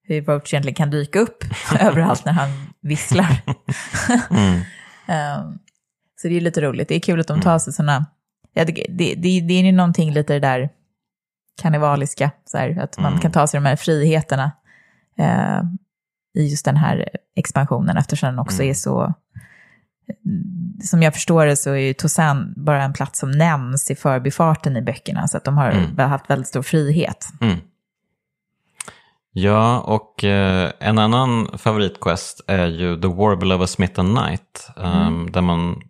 hur 0.08 0.22
Roach 0.22 0.54
egentligen 0.54 0.76
kan 0.76 0.90
dyka 0.90 1.20
upp 1.20 1.44
överallt 1.80 2.26
när 2.26 2.34
han 2.34 2.50
visslar. 2.82 3.42
mm. 4.30 4.54
um, 4.56 5.60
så 6.22 6.28
det 6.28 6.38
är 6.38 6.42
lite 6.42 6.62
roligt. 6.62 6.88
Det 6.88 6.96
är 6.96 7.00
kul 7.00 7.20
att 7.20 7.28
de 7.28 7.42
tar 7.42 7.50
mm. 7.50 7.60
sig 7.60 7.74
sådana... 7.74 8.06
Ja, 8.54 8.66
det, 8.66 8.86
det, 8.90 9.16
det, 9.16 9.42
det 9.42 9.54
är 9.54 9.64
ju 9.64 9.72
någonting 9.72 10.14
lite 10.14 10.34
det 10.34 10.40
där 10.40 10.70
karnevaliska, 11.62 12.32
så 12.46 12.58
här, 12.58 12.80
att 12.80 12.98
man 12.98 13.12
mm. 13.12 13.22
kan 13.22 13.32
ta 13.32 13.48
sig 13.48 13.58
de 13.58 13.66
här 13.66 13.76
friheterna 13.76 14.52
uh, 15.20 15.64
i 16.38 16.48
just 16.48 16.66
den 16.66 16.78
här 16.78 17.10
expansionen, 17.36 17.98
eftersom 17.98 18.30
den 18.30 18.40
också 18.40 18.62
mm. 18.62 18.70
är 18.70 18.74
så... 18.74 19.14
Som 20.84 21.04
jag 21.04 21.14
förstår 21.14 21.46
det 21.46 21.56
så 21.56 21.72
är 21.72 21.78
ju 21.78 21.94
Tosan 21.94 22.54
bara 22.58 22.84
en 22.84 22.94
plats 22.94 23.20
som 23.20 23.32
nämns 23.32 23.92
i 23.92 23.96
förbifarten 23.96 24.78
i 24.78 24.82
böckerna, 24.82 25.28
så 25.28 25.38
att 25.38 25.44
de 25.44 25.58
har 25.58 25.72
mm. 25.72 26.00
haft 26.00 26.30
väldigt 26.30 26.48
stor 26.48 26.62
frihet. 26.62 27.28
Mm. 29.36 29.44
Ja, 29.44 29.80
och 29.80 30.24
eh, 30.24 30.72
en 30.80 30.98
annan 30.98 31.58
favoritquest 31.58 32.42
är 32.48 32.68
ju 32.68 33.02
The 33.02 33.08
Warble 33.08 33.56
of 33.56 33.62
a 33.62 33.68
Smith 33.68 34.00
and 34.00 34.18
Knight. 34.18 34.70
Mm. 34.78 35.08
Um, 35.08 35.32
där 35.32 35.42
man 35.42 35.82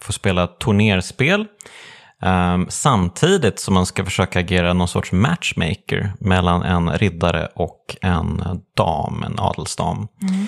får 0.00 0.12
spela 0.12 0.46
turnerspel. 0.46 1.46
Um, 2.22 2.66
samtidigt 2.68 3.58
som 3.58 3.74
man 3.74 3.86
ska 3.86 4.04
försöka 4.04 4.40
agera 4.40 4.72
någon 4.72 4.88
sorts 4.88 5.12
matchmaker 5.12 6.12
mellan 6.20 6.62
en 6.62 6.98
riddare 6.98 7.48
och 7.54 7.96
en 8.02 8.42
dam, 8.76 9.22
en 9.22 9.38
adelsdam. 9.38 10.08
Mm. 10.22 10.46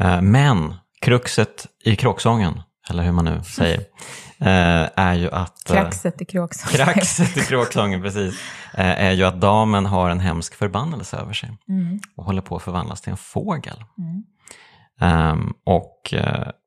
Uh, 0.00 0.22
men 0.22 0.74
kruxet 1.00 1.66
i 1.84 1.96
kråksången, 1.96 2.62
eller 2.90 3.02
hur 3.02 3.12
man 3.12 3.24
nu 3.24 3.42
säger, 3.42 3.78
uh, 3.78 4.88
är 4.96 5.14
ju 5.14 5.30
att... 5.30 5.70
Uh, 5.70 5.76
kraxet 5.76 6.22
i 6.22 6.24
kråksången. 6.24 6.76
Kraxet 6.76 7.36
i 7.36 7.40
kråksången, 7.48 8.02
precis. 8.02 8.40
Eh, 8.74 9.04
är 9.04 9.12
ju 9.12 9.24
att 9.24 9.40
damen 9.40 9.86
har 9.86 10.10
en 10.10 10.20
hemsk 10.20 10.54
förbannelse 10.54 11.16
över 11.16 11.32
sig 11.32 11.58
mm. 11.68 12.00
och 12.16 12.24
håller 12.24 12.42
på 12.42 12.56
att 12.56 12.62
förvandlas 12.62 13.00
till 13.00 13.10
en 13.10 13.16
fågel. 13.16 13.84
Mm. 13.98 14.24
Um, 15.00 15.54
och 15.64 16.14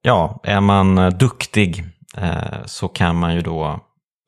ja, 0.02 0.40
är 0.44 0.62
man 0.62 1.18
duktig 1.18 1.84
uh, 2.18 2.66
så 2.66 2.88
kan 2.88 3.16
man 3.16 3.36
ju 3.36 3.42
då 3.42 3.80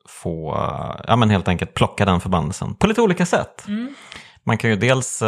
få, 0.08 0.54
uh, 0.54 1.00
ja 1.06 1.16
men 1.16 1.30
helt 1.30 1.48
enkelt 1.48 1.74
plocka 1.74 2.04
den 2.04 2.20
förbannelsen 2.20 2.74
på 2.74 2.86
lite 2.86 3.02
olika 3.02 3.26
sätt. 3.26 3.64
Mm. 3.68 3.94
Man 4.44 4.58
kan 4.58 4.70
ju 4.70 4.76
dels 4.76 5.22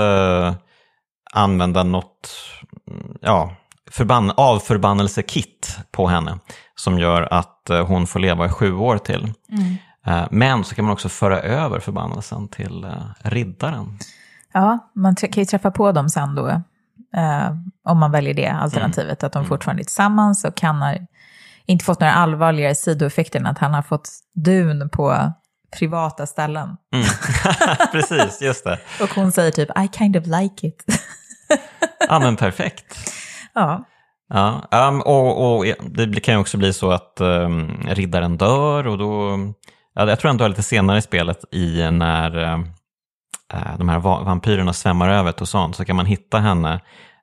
använda 1.32 1.82
något, 1.82 2.30
ja, 3.20 3.56
förbann 3.90 4.32
avförbannelsekit 4.36 5.78
på 5.90 6.06
henne 6.06 6.38
som 6.74 6.98
gör 6.98 7.28
att 7.30 7.70
hon 7.86 8.06
får 8.06 8.20
leva 8.20 8.46
i 8.46 8.48
sju 8.48 8.74
år 8.74 8.98
till. 8.98 9.32
Mm. 9.50 9.76
Eh, 10.06 10.28
men 10.30 10.64
så 10.64 10.74
kan 10.74 10.84
man 10.84 10.92
också 10.92 11.08
föra 11.08 11.40
över 11.40 11.80
förbannelsen 11.80 12.48
till 12.48 12.84
eh, 12.84 12.90
riddaren. 13.22 13.98
Ja, 14.52 14.90
man 14.94 15.14
kan 15.16 15.30
ju 15.32 15.44
träffa 15.44 15.70
på 15.70 15.92
dem 15.92 16.08
sen 16.08 16.34
då, 16.34 16.48
eh, 17.16 17.50
om 17.84 17.98
man 17.98 18.12
väljer 18.12 18.34
det 18.34 18.48
alternativet, 18.48 19.22
mm. 19.22 19.26
att 19.26 19.32
de 19.32 19.38
mm. 19.38 19.48
fortfarande 19.48 19.82
är 19.82 19.84
tillsammans 19.84 20.44
och 20.44 20.56
kan 20.56 20.82
ha 20.82 20.94
inte 21.66 21.84
fått 21.84 22.00
några 22.00 22.12
allvarligare 22.12 22.74
sidoeffekter 22.74 23.38
än 23.38 23.46
att 23.46 23.58
han 23.58 23.74
har 23.74 23.82
fått 23.82 24.08
dun 24.34 24.88
på 24.88 25.32
privata 25.78 26.26
ställen. 26.26 26.76
Mm. 26.94 27.06
Precis, 27.92 28.42
just 28.42 28.64
det. 28.64 28.78
och 29.00 29.14
hon 29.14 29.32
säger 29.32 29.50
typ 29.50 29.68
I 29.78 29.88
kind 29.98 30.16
of 30.16 30.26
like 30.26 30.66
it. 30.66 30.84
ja, 32.08 32.18
men 32.18 32.36
perfekt. 32.36 32.96
Ja. 33.54 33.84
Ja, 34.34 34.68
um, 34.88 35.00
och, 35.00 35.56
och, 35.56 35.64
det 35.90 36.20
kan 36.20 36.34
ju 36.34 36.40
också 36.40 36.58
bli 36.58 36.72
så 36.72 36.90
att 36.90 37.20
um, 37.20 37.70
riddaren 37.88 38.36
dör 38.36 38.86
och 38.86 38.98
då 38.98 39.38
Ja, 39.94 40.08
jag 40.08 40.20
tror 40.20 40.30
ändå 40.30 40.48
lite 40.48 40.62
senare 40.62 40.98
i 40.98 41.02
spelet 41.02 41.44
i 41.54 41.90
när 41.90 42.44
äh, 43.52 43.76
de 43.78 43.88
här 43.88 43.98
vampyrerna 43.98 44.72
svämmar 44.72 45.08
över 45.08 45.32
Tosan 45.32 45.74
så 45.74 45.84
kan 45.84 45.96
man 45.96 46.06
hitta 46.06 46.38
henne 46.38 46.80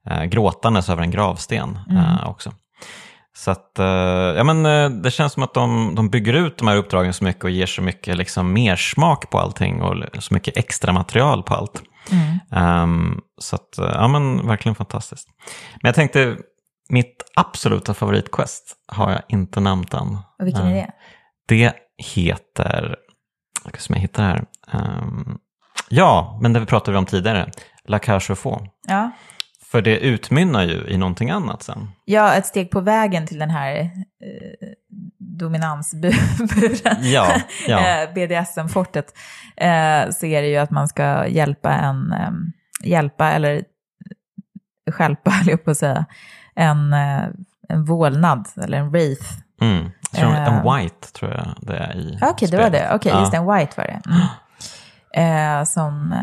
eh, 0.09 0.23
gråtandes 0.23 0.89
över 0.89 1.01
en 1.01 1.11
gravsten 1.11 1.79
mm. 1.89 2.03
eh, 2.03 2.29
också. 2.29 2.51
Så 3.35 3.51
att, 3.51 3.71
ja 4.35 4.43
men 4.43 4.63
det 5.01 5.11
känns 5.11 5.33
som 5.33 5.43
att 5.43 5.53
de, 5.53 5.95
de 5.95 6.09
bygger 6.09 6.33
ut 6.33 6.57
de 6.57 6.67
här 6.67 6.75
uppdragen 6.75 7.13
så 7.13 7.23
mycket 7.23 7.43
och 7.43 7.49
ger 7.49 7.65
så 7.65 7.81
mycket 7.81 8.17
liksom 8.17 8.53
mer 8.53 8.75
smak 8.75 9.29
på 9.29 9.39
allting 9.39 9.81
och 9.81 10.23
så 10.23 10.33
mycket 10.33 10.57
extra 10.57 10.93
material 10.93 11.43
på 11.43 11.53
allt. 11.53 11.83
Mm. 12.11 12.83
Um, 12.83 13.21
så 13.37 13.55
att, 13.55 13.77
eh, 13.77 13.85
ja 13.85 14.07
men 14.07 14.47
verkligen 14.47 14.75
fantastiskt. 14.75 15.27
Men 15.81 15.89
jag 15.89 15.95
tänkte, 15.95 16.37
mitt 16.89 17.23
absoluta 17.35 17.93
favoritquest 17.93 18.75
har 18.87 19.11
jag 19.11 19.21
inte 19.27 19.59
nämnt 19.59 19.93
än. 19.93 20.17
Och 20.39 20.47
vilken 20.47 20.65
är 20.65 20.73
det? 20.73 20.91
Det 21.47 21.73
heter, 21.97 22.95
jag 23.63 23.81
ska 23.81 23.93
jag 23.93 24.01
hittar 24.01 24.23
här. 24.23 24.45
Um, 24.73 25.37
ja, 25.89 26.39
men 26.41 26.53
det 26.53 26.59
vi 26.59 26.65
pratade 26.65 26.97
om 26.97 27.05
tidigare, 27.05 27.51
La 27.85 27.99
Cage 27.99 28.37
Faux. 28.37 28.65
Ja. 28.87 29.11
För 29.71 29.81
det 29.81 29.99
utmynnar 29.99 30.63
ju 30.63 30.87
i 30.87 30.97
någonting 30.97 31.29
annat 31.29 31.63
sen. 31.63 31.91
Ja, 32.05 32.33
ett 32.33 32.45
steg 32.45 32.71
på 32.71 32.81
vägen 32.81 33.27
till 33.27 33.39
den 33.39 33.49
här 33.49 33.79
eh, 33.79 34.69
dominansburen, 35.17 36.97
ja, 37.01 37.41
ja. 37.67 37.79
Eh, 38.03 38.13
BDSM-fortet, 38.13 39.13
eh, 39.57 40.09
så 40.11 40.25
är 40.25 40.41
det 40.41 40.47
ju 40.47 40.57
att 40.57 40.71
man 40.71 40.87
ska 40.87 41.27
hjälpa 41.27 41.73
en, 41.73 42.11
eh, 42.11 42.31
hjälpa 42.83 43.31
eller 43.31 43.63
skälpa, 44.91 45.29
höll 45.31 45.47
jag 45.47 45.65
på 45.65 45.71
att 45.71 45.77
säga, 45.77 46.05
en, 46.55 46.93
eh, 46.93 47.23
en 47.69 47.85
vålnad 47.85 48.47
eller 48.63 48.77
en 48.77 48.91
wraith. 48.91 49.25
Mm. 49.61 49.91
en 50.13 50.33
eh. 50.33 50.75
white 50.75 51.07
tror 51.13 51.31
jag 51.31 51.47
det 51.61 51.77
är 51.77 51.95
i 51.95 52.17
Okej, 52.21 52.31
okay, 52.31 52.49
det 52.49 52.57
var 52.57 52.69
det. 52.69 52.91
Okej, 52.93 53.11
okay, 53.11 53.21
just 53.21 53.33
en 53.33 53.53
white 53.53 53.73
var 53.77 53.85
det. 53.85 54.01
Mm. 55.15 55.65
som 55.65 56.13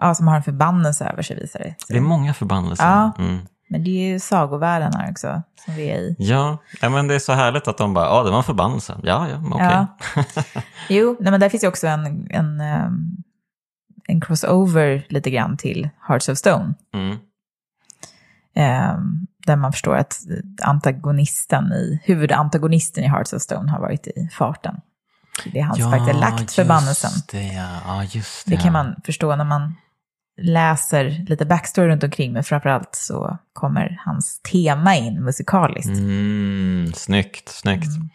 ja, 0.00 0.14
som 0.14 0.28
har 0.28 0.36
en 0.36 0.42
förbannelse 0.42 1.04
över 1.04 1.22
sig 1.22 1.40
visar 1.40 1.58
det 1.58 1.74
Det 1.88 1.96
är 1.96 2.00
många 2.00 2.34
förbannelser. 2.34 2.84
Ja, 2.84 3.12
mm. 3.18 3.38
men 3.68 3.84
det 3.84 3.90
är 3.90 4.12
ju 4.12 4.20
sagovärlden 4.20 4.92
här 4.94 5.10
också 5.10 5.42
som 5.64 5.74
vi 5.74 5.90
är 5.90 5.98
i. 5.98 6.16
Ja, 6.18 6.58
ja 6.80 6.88
men 6.88 7.08
det 7.08 7.14
är 7.14 7.18
så 7.18 7.32
härligt 7.32 7.68
att 7.68 7.78
de 7.78 7.94
bara, 7.94 8.04
ja 8.04 8.22
det 8.22 8.30
var 8.30 8.38
en 8.38 8.44
förbannelse. 8.44 8.98
Ja, 9.02 9.28
ja, 9.28 9.36
okej. 9.36 9.54
Okay. 9.54 9.86
Ja. 10.54 10.62
jo, 10.88 11.16
nej, 11.20 11.30
men 11.30 11.40
där 11.40 11.48
finns 11.48 11.64
ju 11.64 11.68
också 11.68 11.86
en, 11.86 12.30
en, 12.30 12.60
um, 12.60 13.16
en 14.08 14.20
crossover 14.20 15.06
lite 15.08 15.30
grann 15.30 15.56
till 15.56 15.88
Hearts 16.08 16.28
of 16.28 16.38
Stone. 16.38 16.74
Mm. 16.94 17.18
Um, 18.58 19.26
där 19.46 19.56
man 19.56 19.72
förstår 19.72 19.96
att 19.96 20.20
antagonisten 20.62 21.72
i, 21.72 22.00
huvudantagonisten 22.04 23.04
i 23.04 23.08
Hearts 23.08 23.32
of 23.32 23.42
Stone 23.42 23.70
har 23.70 23.80
varit 23.80 24.06
i 24.06 24.28
farten. 24.32 24.80
Det 25.52 25.58
är 25.58 25.62
han 25.62 25.76
som 25.76 25.90
faktiskt 25.90 26.12
har 26.12 26.20
lagt 26.20 26.52
förbannelsen. 26.52 27.10
Det, 27.30 27.42
ja. 27.42 27.68
Ja, 27.86 28.04
just 28.04 28.46
det, 28.46 28.50
det 28.50 28.62
kan 28.62 28.72
man 28.72 29.00
förstå 29.04 29.36
när 29.36 29.44
man 29.44 29.74
läser 30.42 31.24
lite 31.28 31.46
backstory 31.46 31.88
runt 31.88 32.04
omkring, 32.04 32.32
men 32.32 32.44
framförallt 32.44 32.94
så 32.94 33.38
kommer 33.52 34.00
hans 34.04 34.40
tema 34.42 34.96
in 34.96 35.24
musikaliskt. 35.24 35.98
Mm, 35.98 36.92
snyggt, 36.94 37.48
snyggt. 37.48 37.96
Mm. 37.96 38.10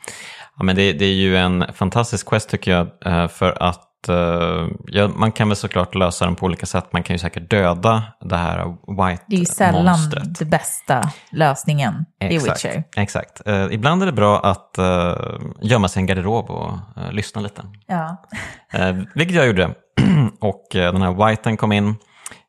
Ja, 0.57 0.63
men 0.63 0.75
det, 0.75 0.93
det, 0.93 1.05
är 1.05 1.13
ju 1.13 1.37
en 1.37 1.65
fantastisk 1.73 2.27
quest 2.27 2.49
tycker 2.49 2.71
jag, 2.71 2.87
eh, 3.05 3.27
för 3.27 3.63
att 3.63 3.87
uh, 4.09 4.69
ja, 4.87 5.07
man 5.07 5.31
kan 5.31 5.49
väl 5.49 5.55
såklart 5.55 5.95
lösa 5.95 6.25
den 6.25 6.35
på 6.35 6.45
olika 6.45 6.65
sätt. 6.65 6.93
Man 6.93 7.03
kan 7.03 7.13
ju 7.13 7.17
säkert 7.17 7.49
döda 7.49 8.03
det 8.21 8.35
här 8.35 8.65
white 8.87 9.23
Det 9.27 9.35
är 9.35 9.39
ju 9.39 9.45
sällan 9.45 9.85
monstret. 9.85 10.39
den 10.39 10.49
bästa 10.49 11.11
lösningen 11.31 12.05
exakt, 12.19 12.65
i 12.65 12.69
Witcher. 12.69 12.83
Exakt. 12.97 13.47
Uh, 13.47 13.73
ibland 13.73 14.01
är 14.01 14.05
det 14.05 14.11
bra 14.11 14.39
att 14.39 14.75
uh, 14.79 15.39
gömma 15.61 15.87
sig 15.87 15.99
i 15.99 16.01
en 16.01 16.07
garderob 16.07 16.49
och 16.49 16.71
lyssna 17.11 17.41
lite. 17.41 17.61
Ja. 17.87 18.17
vilket 19.15 19.35
jag 19.35 19.47
gjorde. 19.47 19.75
och 20.39 20.67
den 20.71 21.01
här 21.01 21.29
whiten 21.29 21.57
kom 21.57 21.71
in. 21.71 21.95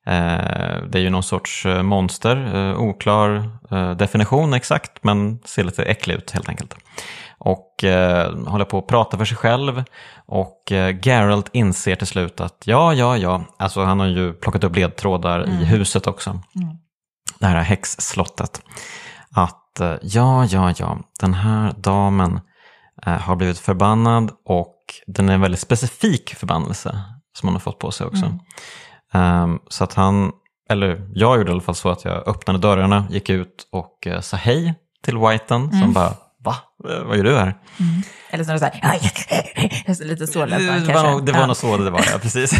Det 0.05 0.94
är 0.94 0.98
ju 0.98 1.11
någon 1.11 1.22
sorts 1.22 1.66
monster, 1.82 2.74
oklar 2.76 3.48
definition 3.94 4.55
exakt, 4.55 5.05
men 5.05 5.38
ser 5.44 5.64
lite 5.64 5.82
äcklig 5.82 6.14
ut 6.14 6.30
helt 6.30 6.48
enkelt 6.48 6.74
och 7.44 7.84
eh, 7.84 8.38
håller 8.46 8.64
på 8.64 8.78
att 8.78 8.86
prata 8.86 9.18
för 9.18 9.24
sig 9.24 9.36
själv. 9.36 9.84
Och 10.26 10.72
eh, 10.72 10.96
Geralt 11.03 11.48
inser 11.53 11.96
till 11.96 12.07
slut 12.07 12.40
att 12.40 12.62
ja, 12.64 12.94
ja, 12.94 13.16
ja, 13.16 13.44
alltså 13.59 13.84
han 13.84 14.00
har 14.00 14.07
ju 14.07 14.32
plockat 14.32 14.64
upp 14.64 14.76
ledtrådar 14.76 15.40
mm. 15.40 15.61
i 15.61 15.64
huset 15.64 16.07
också. 16.07 16.30
Mm. 16.30 16.76
Det 17.38 17.46
här 17.46 17.62
häxslottet. 17.62 18.62
Att 19.34 19.80
eh, 19.80 19.94
ja, 20.03 20.44
ja, 20.44 20.74
ja, 20.78 20.98
den 21.20 21.34
här 21.34 21.74
damen 21.76 22.40
eh, 23.07 23.18
har 23.18 23.36
blivit 23.36 23.59
förbannad 23.59 24.30
och 24.44 24.76
den 25.07 25.28
är 25.28 25.34
en 25.34 25.40
väldigt 25.40 25.61
specifik 25.61 26.34
förbannelse 26.34 27.03
som 27.38 27.48
han 27.48 27.55
har 27.55 27.61
fått 27.61 27.78
på 27.78 27.90
sig 27.90 28.07
också. 28.07 28.24
Mm. 28.24 28.38
Um, 29.12 29.60
så 29.68 29.84
att 29.84 29.94
han, 29.94 30.32
eller 30.70 31.08
jag 31.14 31.38
gjorde 31.38 31.50
i 31.50 31.52
alla 31.52 31.60
fall 31.60 31.74
så 31.74 31.90
att 31.90 32.04
jag 32.04 32.28
öppnade 32.28 32.58
dörrarna, 32.58 33.06
gick 33.10 33.30
ut 33.30 33.68
och 33.70 34.06
uh, 34.06 34.20
sa 34.20 34.36
hej 34.36 34.74
till 35.04 35.18
Whiten 35.18 35.70
som 35.70 35.78
mm. 35.78 35.92
bara 35.92 36.14
va? 36.44 36.54
Vad 36.76 37.16
gör 37.16 37.24
du 37.24 37.36
här? 37.36 37.54
Mm. 37.80 38.02
Eller 38.30 38.44
snarare 38.44 38.58
så 38.58 38.64
här, 38.64 40.04
lite 40.04 40.26
så 40.26 40.46
lät 40.46 40.60
nog, 41.10 41.26
det 41.26 41.32
var 41.32 41.46
nog 41.46 41.56
så 41.56 41.76
det 41.76 41.90
var, 41.90 42.04
ja 42.12 42.18
precis. 42.18 42.52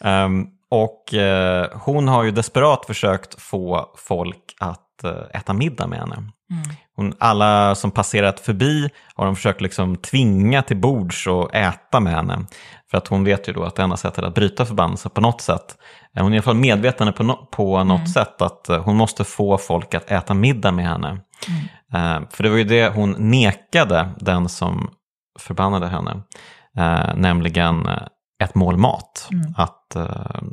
um, 0.00 0.46
och 0.70 1.14
uh, 1.14 1.78
hon 1.78 2.08
har 2.08 2.24
ju 2.24 2.30
desperat 2.30 2.86
försökt 2.86 3.40
få 3.40 3.94
folk 3.96 4.54
att 4.60 5.04
uh, 5.04 5.10
äta 5.34 5.52
middag 5.52 5.86
med 5.86 5.98
henne. 5.98 6.16
Mm. 6.16 6.32
Hon, 6.96 7.14
alla 7.18 7.74
som 7.74 7.90
passerat 7.90 8.40
förbi 8.40 8.90
har 9.14 9.26
de 9.26 9.36
försökt 9.36 9.60
liksom 9.60 9.96
tvinga 9.96 10.62
till 10.62 10.76
bords 10.76 11.26
och 11.26 11.54
äta 11.54 12.00
med 12.00 12.12
henne. 12.12 12.46
För 12.90 12.98
att 12.98 13.08
hon 13.08 13.24
vet 13.24 13.48
ju 13.48 13.52
då 13.52 13.64
att 13.64 13.76
det 13.76 13.82
enda 13.82 13.96
sättet 13.96 14.24
att 14.24 14.34
bryta 14.34 14.66
förbannelse 14.66 15.08
på 15.08 15.20
något 15.20 15.40
sätt, 15.40 15.76
hon 16.18 16.26
är 16.26 16.30
i 16.30 16.38
alla 16.38 16.42
fall 16.42 16.56
medveten 16.56 17.12
på, 17.12 17.22
no 17.22 17.48
på 17.52 17.84
något 17.84 17.98
mm. 17.98 18.06
sätt 18.06 18.42
att 18.42 18.66
hon 18.84 18.96
måste 18.96 19.24
få 19.24 19.58
folk 19.58 19.94
att 19.94 20.10
äta 20.10 20.34
middag 20.34 20.72
med 20.72 20.86
henne. 20.86 21.08
Mm. 21.08 22.22
Uh, 22.22 22.28
för 22.30 22.42
det 22.42 22.50
var 22.50 22.56
ju 22.56 22.64
det 22.64 22.88
hon 22.88 23.10
nekade 23.18 24.08
den 24.18 24.48
som 24.48 24.90
förbannade 25.38 25.86
henne, 25.86 26.10
uh, 26.78 27.14
nämligen 27.16 27.88
ett 28.38 28.54
mål 28.54 28.76
mat. 28.76 29.28
Mm. 29.32 29.54
Att 29.56 29.96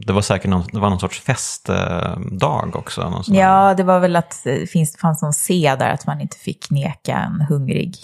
det 0.05 0.13
var 0.13 0.21
säkert 0.21 0.49
någon, 0.49 0.63
det 0.71 0.79
var 0.79 0.89
någon 0.89 0.99
sorts 0.99 1.21
festdag 1.21 2.71
också. 2.73 3.23
Ja, 3.27 3.73
det 3.73 3.83
var 3.83 3.99
väl 3.99 4.15
att 4.15 4.41
det 4.43 4.69
finns, 4.69 4.97
fanns 4.97 5.21
någon 5.21 5.33
se 5.33 5.75
där 5.79 5.89
att 5.89 6.07
man 6.07 6.21
inte 6.21 6.37
fick 6.37 6.71
neka 6.71 7.17
en 7.17 7.41
hungrig 7.41 7.97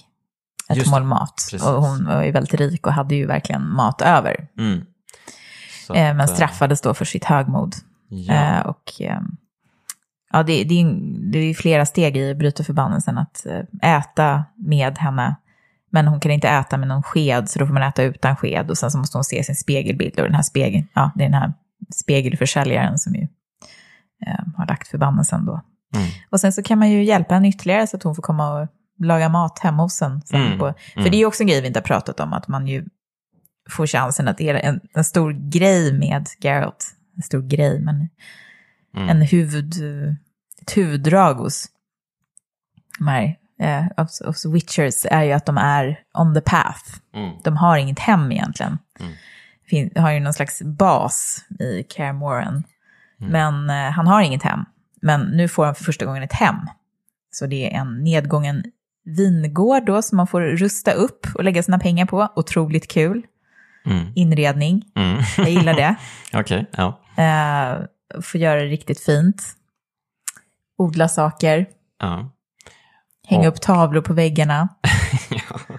ett 0.72 0.78
Just 0.78 0.92
mål 0.92 1.04
mat. 1.04 1.48
Precis. 1.52 1.68
Och 1.68 1.84
hon 1.84 2.06
var 2.06 2.24
ju 2.24 2.32
väldigt 2.32 2.54
rik 2.54 2.88
och 2.88 2.94
hade 2.94 3.16
ju 3.16 3.26
verkligen 3.26 3.70
mat 3.70 4.02
över. 4.02 4.48
Mm. 4.58 4.86
men 6.18 6.28
straffades 6.28 6.82
då 6.82 6.94
för 6.94 7.06
sitt 7.06 7.26
högmod. 7.26 7.76
Ja. 8.08 8.62
och 8.62 8.92
ja, 10.32 10.44
det, 10.44 10.64
det, 10.64 10.84
det 11.32 11.40
är 11.40 11.54
flera 11.54 11.86
steg 11.86 12.18
i 12.18 12.36
bryta 12.36 12.64
förbannelsen 12.64 13.18
att 13.18 13.46
eh, 13.46 13.98
äta 13.98 14.44
med 14.56 14.98
henne. 14.98 15.36
Men 15.92 16.08
hon 16.08 16.20
kan 16.20 16.32
inte 16.32 16.50
äta 16.50 16.78
med 16.78 16.88
någon 16.88 17.04
sked, 17.04 17.50
så 17.50 17.60
då 17.60 17.68
får 17.68 17.74
man 17.74 17.84
äta 17.84 18.04
utan 18.04 18.36
sked. 18.36 18.70
Och 18.70 18.78
sen 18.78 18.92
så 18.92 18.98
måste 18.98 19.18
hon 19.18 19.24
se 19.24 19.44
sin 19.44 19.56
spegelbild. 19.56 20.20
Och 20.20 20.26
den 20.26 20.36
här 20.36 20.42
spegeln, 20.42 20.88
ja, 20.94 21.12
det 21.16 21.24
är 21.24 21.30
den 21.30 21.42
här 21.42 21.54
spegelförsäljaren 21.96 22.98
som 22.98 23.16
ju 23.16 23.28
eh, 24.28 24.46
har 24.58 24.68
lagt 24.68 24.88
förbannelsen 24.88 25.46
då. 25.46 25.62
Mm. 25.96 26.08
Och 26.30 26.40
sen 26.40 26.54
så 26.54 26.64
kan 26.64 26.80
man 26.80 26.92
ju 26.92 27.04
hjälpa 27.04 27.34
henne 27.34 27.50
ytterligare 27.50 27.88
så 27.88 27.98
att 27.98 28.04
hon 28.04 28.16
får 28.16 28.24
komma 28.24 28.62
och 28.62 28.68
laga 29.00 29.30
mat 29.30 29.60
hemma 29.60 29.84
hos 29.84 30.02
en. 30.02 30.22
Mm. 30.34 30.60
På, 30.60 30.74
för 30.94 31.00
mm. 31.00 31.12
det 31.12 31.18
är 31.18 31.20
ju 31.20 31.26
också 31.26 31.44
en 31.44 31.48
grej 31.48 31.62
vi 31.62 31.68
inte 31.68 31.80
har 31.80 31.86
pratat 31.86 32.20
om, 32.20 32.34
att 32.34 32.48
man 32.48 32.68
ju 32.68 32.86
får 33.70 33.88
chansen 33.88 34.28
att 34.28 34.38
det 34.38 34.50
är 34.50 34.54
en, 34.54 34.80
en 34.94 35.04
stor 35.04 35.32
grej 35.32 35.94
med 35.94 36.28
Geralt. 36.40 36.96
En 37.18 37.24
stor 37.24 37.42
grej, 37.42 37.80
men 37.80 38.10
mm. 38.96 39.10
en 39.10 39.22
huvud, 39.22 39.74
ett 40.62 40.78
huvuddrag 40.78 41.34
hos 41.34 41.68
de 43.00 43.08
här 43.08 43.36
eh, 43.62 43.86
hos 44.26 44.46
Witchers 44.46 45.06
är 45.06 45.24
ju 45.24 45.32
att 45.32 45.46
de 45.46 45.58
är 45.58 46.00
on 46.14 46.34
the 46.34 46.42
path. 46.42 46.84
Mm. 47.16 47.32
De 47.44 47.58
har 47.58 47.78
inget 47.78 48.00
hem 48.00 48.32
egentligen. 48.32 48.78
Mm. 49.00 49.14
Fin, 49.70 49.92
har 49.96 50.12
ju 50.12 50.20
någon 50.20 50.34
slags 50.34 50.62
bas 50.62 51.46
i 51.60 51.84
Care 51.84 52.14
Moran. 52.14 52.64
Mm. 53.22 53.32
Men 53.32 53.70
eh, 53.70 53.92
han 53.92 54.08
har 54.08 54.22
inget 54.22 54.44
hem. 54.44 54.66
Men 55.02 55.22
nu 55.22 55.48
får 55.48 55.66
han 55.66 55.76
för 55.76 55.84
första 55.84 56.06
gången 56.06 56.24
ett 56.24 56.34
hem. 56.34 56.56
Så 57.32 57.46
det 57.46 57.74
är 57.74 57.80
en 57.80 58.04
nedgången 58.04 58.64
vingård 59.06 59.86
då 59.86 60.02
som 60.02 60.18
man 60.18 60.28
får 60.28 60.42
rusta 60.42 60.92
upp 60.92 61.28
och 61.36 61.44
lägga 61.44 61.64
sina 61.64 61.80
pengar 61.80 62.06
på. 62.06 62.28
Otroligt 62.36 62.88
kul. 62.88 63.26
Mm. 63.86 64.12
Inredning. 64.16 64.84
Mm. 64.96 65.24
Jag 65.38 65.50
gillar 65.50 65.74
det. 65.74 65.96
Okej, 66.34 66.40
okay, 66.40 66.66
ja. 66.78 67.02
Uh, 67.18 68.22
får 68.22 68.42
göra 68.42 68.60
det 68.62 68.68
riktigt 68.68 69.00
fint. 69.00 69.44
Odla 70.78 71.08
saker. 71.08 71.66
Ja. 72.00 72.32
Hänga 73.32 73.48
och... 73.50 73.54
upp 73.56 73.62
tavlor 73.62 74.02
på 74.02 74.14
väggarna. 74.14 74.68
ja. 75.30 75.76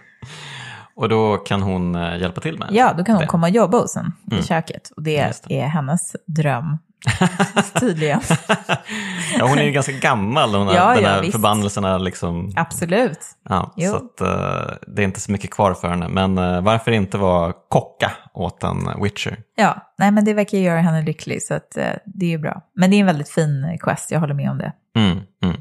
Och 0.95 1.09
då 1.09 1.37
kan 1.37 1.63
hon 1.63 1.95
eh, 1.95 2.17
hjälpa 2.21 2.41
till 2.41 2.59
med 2.59 2.69
Ja, 2.73 2.93
då 2.99 3.05
kan 3.05 3.15
hon 3.15 3.21
det. 3.21 3.27
komma 3.27 3.47
och 3.47 3.53
jobba 3.53 3.79
hos 3.79 3.97
en 3.97 4.13
Mm. 4.31 4.41
i 4.41 4.47
köket. 4.47 4.91
Och 4.97 5.03
det, 5.03 5.43
det. 5.49 5.61
är 5.61 5.67
hennes 5.67 6.17
dröm, 6.27 6.79
tydligen. 7.81 8.21
ja, 9.39 9.47
hon 9.47 9.59
är 9.59 9.63
ju 9.63 9.71
ganska 9.71 9.93
gammal, 9.93 10.55
hon 10.55 10.67
har, 10.67 10.75
Ja, 10.75 10.95
den 10.95 11.03
ja, 11.03 11.09
här 11.09 11.21
visst. 11.21 11.33
förbannelsen 11.33 11.85
är 11.85 11.99
liksom... 11.99 12.53
Absolut. 12.57 13.19
Ja, 13.49 13.73
Jo. 13.77 13.91
så 13.91 13.97
att, 13.97 14.21
eh, 14.21 14.75
det 14.87 15.03
är 15.03 15.05
inte 15.05 15.21
så 15.21 15.33
mycket 15.33 15.51
kvar 15.51 15.75
för 15.75 15.89
henne. 15.89 16.09
Men 16.09 16.39
eh, 16.39 16.61
varför 16.61 16.91
inte 16.93 17.19
vara 17.19 17.53
kocka 17.69 18.13
åt 18.35 18.65
en 18.65 19.03
Witcher? 19.03 19.37
Ja, 19.57 19.77
nej 19.99 20.11
men 20.11 20.25
det 20.25 20.35
verkar 20.35 20.59
göra 20.59 20.81
henne 20.81 21.03
lycklig, 21.03 21.43
så 21.43 21.55
att, 21.55 21.77
eh, 21.77 21.87
det 22.05 22.27
är 22.27 22.31
ju 22.31 22.39
bra. 22.39 22.63
Men 22.77 22.91
det 22.91 22.97
är 22.97 23.01
en 23.01 23.07
väldigt 23.07 23.29
fin 23.31 23.79
quest, 23.81 24.11
jag 24.11 24.21
håller 24.21 24.35
med 24.35 24.51
om 24.51 24.59
det. 24.59 24.73
Mm, 24.97 25.19
mm. 25.43 25.57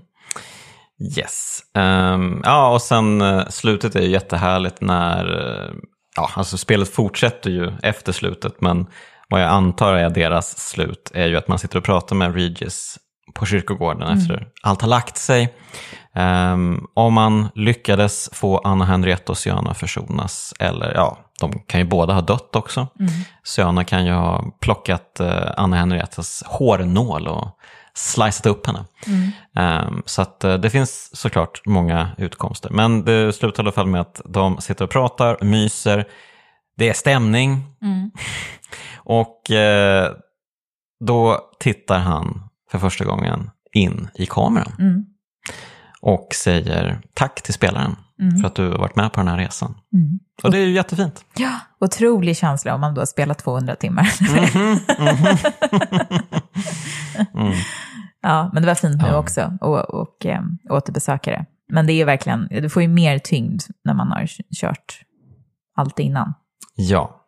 Yes. 1.17 1.59
Ehm, 1.75 2.41
ja, 2.43 2.73
och 2.73 2.81
sen 2.81 3.21
eh, 3.21 3.47
slutet 3.49 3.95
är 3.95 4.01
ju 4.01 4.09
jättehärligt 4.09 4.81
när... 4.81 5.25
eh, 5.25 5.73
ja, 6.15 6.29
alltså 6.35 6.57
spelet 6.57 6.89
fortsätter 6.89 7.49
ju 7.49 7.71
efter 7.83 8.11
slutet, 8.11 8.61
men 8.61 8.87
vad 9.29 9.41
jag 9.41 9.49
antar 9.49 9.93
är 9.93 10.09
deras 10.09 10.59
slut 10.59 11.11
är 11.13 11.27
ju 11.27 11.37
att 11.37 11.47
man 11.47 11.59
sitter 11.59 11.77
och 11.77 11.83
pratar 11.83 12.15
med 12.15 12.35
Regis 12.35 12.97
på 13.33 13.45
kyrkogården 13.45 14.17
efter 14.17 14.47
allt 14.61 14.81
har 14.81 14.89
lagt 14.89 15.17
sig. 15.17 15.53
Um, 16.15 16.87
om 16.93 17.13
man 17.13 17.49
lyckades 17.55 18.29
få 18.33 18.57
Anna 18.57 18.85
Henrietta 18.85 19.31
och 19.31 19.37
Syana 19.37 19.73
försonas, 19.73 20.53
eller 20.59 20.93
ja, 20.95 21.17
de 21.39 21.59
kan 21.67 21.79
ju 21.79 21.85
båda 21.85 22.13
ha 22.13 22.21
dött 22.21 22.55
också. 22.55 22.87
Syana 23.43 23.83
kan 23.83 24.05
ju 24.05 24.11
ha 24.11 24.43
plockat 24.61 25.19
eh, 25.19 25.51
Anna 25.57 25.75
Henriettas 25.75 26.43
hårnål 26.45 27.27
och 27.27 27.47
slicat 27.93 28.45
upp 28.45 28.67
henne. 28.67 28.85
Ehm, 29.55 30.03
så 30.05 30.21
att, 30.21 30.43
eh, 30.43 30.53
det 30.53 30.69
finns 30.69 31.09
såklart 31.17 31.61
många 31.65 32.09
utkomster. 32.17 32.69
Men 32.69 33.05
det 33.05 33.33
slutar 33.33 33.63
i 33.63 33.65
alla 33.65 33.71
fall 33.71 33.87
med 33.87 34.01
att 34.01 34.21
de 34.25 34.57
sitter 34.61 34.85
och 34.85 34.91
pratar, 34.91 35.37
myser, 35.41 36.07
det 36.77 36.89
är 36.89 36.93
stämning. 36.93 37.63
och 38.95 39.51
eh, 39.51 40.11
då 41.05 41.39
tittar 41.59 41.99
han 41.99 42.43
för 42.71 42.79
första 42.79 43.05
gången 43.05 43.49
in 43.73 44.09
i 44.15 44.25
kameran. 44.25 44.73
Mm. 44.79 45.05
Och 46.01 46.27
säger 46.35 47.01
tack 47.13 47.41
till 47.41 47.53
spelaren 47.53 47.95
för 48.41 48.47
att 48.47 48.55
du 48.55 48.69
har 48.71 48.77
varit 48.77 48.95
med 48.95 49.13
på 49.13 49.19
den 49.19 49.27
här 49.27 49.37
resan. 49.37 49.75
Mm. 49.93 50.19
Och 50.43 50.51
det 50.51 50.57
är 50.57 50.65
ju 50.65 50.71
jättefint. 50.71 51.25
Ja, 51.37 51.51
otrolig 51.79 52.37
känsla 52.37 52.75
om 52.75 52.81
man 52.81 52.93
då 52.93 53.01
har 53.01 53.05
spelat 53.05 53.39
200 53.39 53.75
timmar. 53.75 54.07
Mm. 57.35 57.53
Ja, 58.23 58.49
men 58.53 58.63
det 58.63 58.67
var 58.67 58.75
fint 58.75 59.01
nu 59.01 59.07
Ja. 59.07 59.17
också 59.17 59.57
och, 59.61 59.89
och 59.89 60.25
eh, 60.25 60.41
återbesöka 60.69 61.31
det. 61.31 61.45
Men 61.73 61.87
det 61.87 61.93
är 61.93 61.95
ju 61.95 62.03
verkligen, 62.03 62.47
du 62.51 62.69
får 62.69 62.81
ju 62.81 62.87
mer 62.87 63.19
tyngd 63.19 63.61
när 63.85 63.93
man 63.93 64.11
har 64.11 64.25
kört 64.61 64.99
allt 65.75 65.99
innan. 65.99 66.33
Ja, 66.75 67.27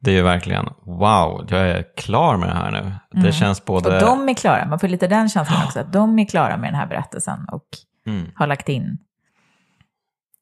det 0.00 0.10
är 0.10 0.14
ju 0.14 0.22
verkligen 0.22 0.64
wow, 0.86 1.46
jag 1.50 1.68
är 1.68 1.84
klar 1.96 2.36
med 2.36 2.48
det 2.48 2.54
här 2.54 2.70
nu. 3.12 3.22
Det 3.22 3.32
känns 3.32 3.64
både... 3.64 3.88
Mm. 3.98 4.08
Och 4.10 4.16
de 4.18 4.28
är 4.28 4.34
klara, 4.34 4.66
man 4.66 4.78
får 4.78 4.88
lite 4.88 5.06
den 5.06 5.28
känslan 5.28 5.64
också, 5.66 5.80
att 5.80 5.92
de 5.92 6.18
är 6.18 6.24
klara 6.28 6.56
med 6.56 6.68
den 6.68 6.74
här 6.80 6.86
berättelsen 6.86 7.38
och 7.52 7.64
Mm. 8.06 8.26
har 8.34 8.46
lagt 8.46 8.68
in. 8.68 8.98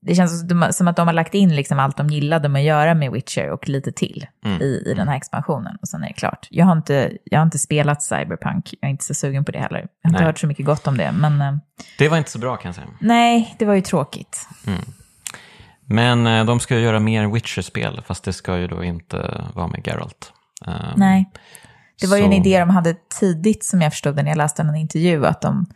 Det 0.05 0.15
känns 0.15 0.45
som 0.77 0.89
att 0.89 0.97
de 0.97 1.07
har 1.09 1.15
lagt 1.15 1.35
in 1.35 1.57
liksom 1.57 1.79
allt 1.79 1.97
de 1.97 2.09
gillade 2.09 2.49
med 2.49 2.61
att 2.61 2.67
göra 2.67 2.95
med 2.95 3.13
Witcher 3.13 3.51
och 3.51 3.69
lite 3.69 3.93
till 3.93 4.27
Mm. 4.45 4.63
i, 4.63 4.83
i 4.87 4.95
den 4.95 5.09
här 5.09 5.17
expansionen. 5.17 5.77
Och 5.83 5.89
sen 5.89 6.03
är 6.05 6.09
det 6.09 6.13
klart. 6.15 6.47
Jag 6.51 6.67
har 6.67 6.73
inte, 6.73 7.13
jag 7.25 7.39
har 7.39 7.45
inte 7.45 7.59
spelat 7.59 8.03
Cyberpunk, 8.03 8.75
jag 8.81 8.89
är 8.89 8.91
inte 8.91 9.05
så 9.05 9.15
sugen 9.15 9.45
på 9.45 9.53
det 9.53 9.59
heller. 9.59 9.79
Jag 9.79 9.87
har 10.03 10.11
inte 10.11 10.19
Nej. 10.21 10.27
hört 10.27 10.39
så 10.39 10.47
mycket 10.47 10.67
gott 10.67 10.87
om 10.87 10.97
det, 10.97 11.13
men 11.13 11.41
eh, 11.41 11.55
Det 11.99 12.09
var 12.09 12.17
inte 12.19 12.31
så 12.31 12.39
bra 12.39 12.57
kan 12.57 12.69
jag 12.69 12.75
säga. 12.75 12.87
nej, 13.01 13.55
det 13.59 13.65
var 13.65 13.75
ju 13.75 13.81
tråkigt. 13.81 14.49
Men 15.87 16.27
eh, 16.27 16.45
de 16.45 16.61
ska 16.61 16.75
ju 16.77 16.81
göra 16.83 17.01
mer 17.01 17.27
Witcher-spel, 17.27 18.03
fast 18.07 18.25
det 18.25 18.33
ska 18.33 18.59
ju 18.59 18.67
då 18.67 18.85
inte 18.85 19.45
vara 19.55 19.67
med 19.69 19.87
Geralt. 19.87 20.33
Ehm, 20.67 20.75
Nej. 20.97 21.31
Det 22.01 22.07
var 22.07 22.17
ju 22.17 22.23
en 22.25 22.31
så- 22.31 22.37
idé 22.37 22.59
de 22.61 22.71
hade 22.71 22.95
tidigt 23.21 23.65
som 23.65 23.83
jag 23.83 23.93
förstod 23.93 24.17
det 24.17 24.23
när 24.23 24.31
jag 24.31 24.39
läste 24.39 24.63
en 24.63 24.75
intervju, 24.77 25.27
att 25.27 25.41
de, 25.41 25.67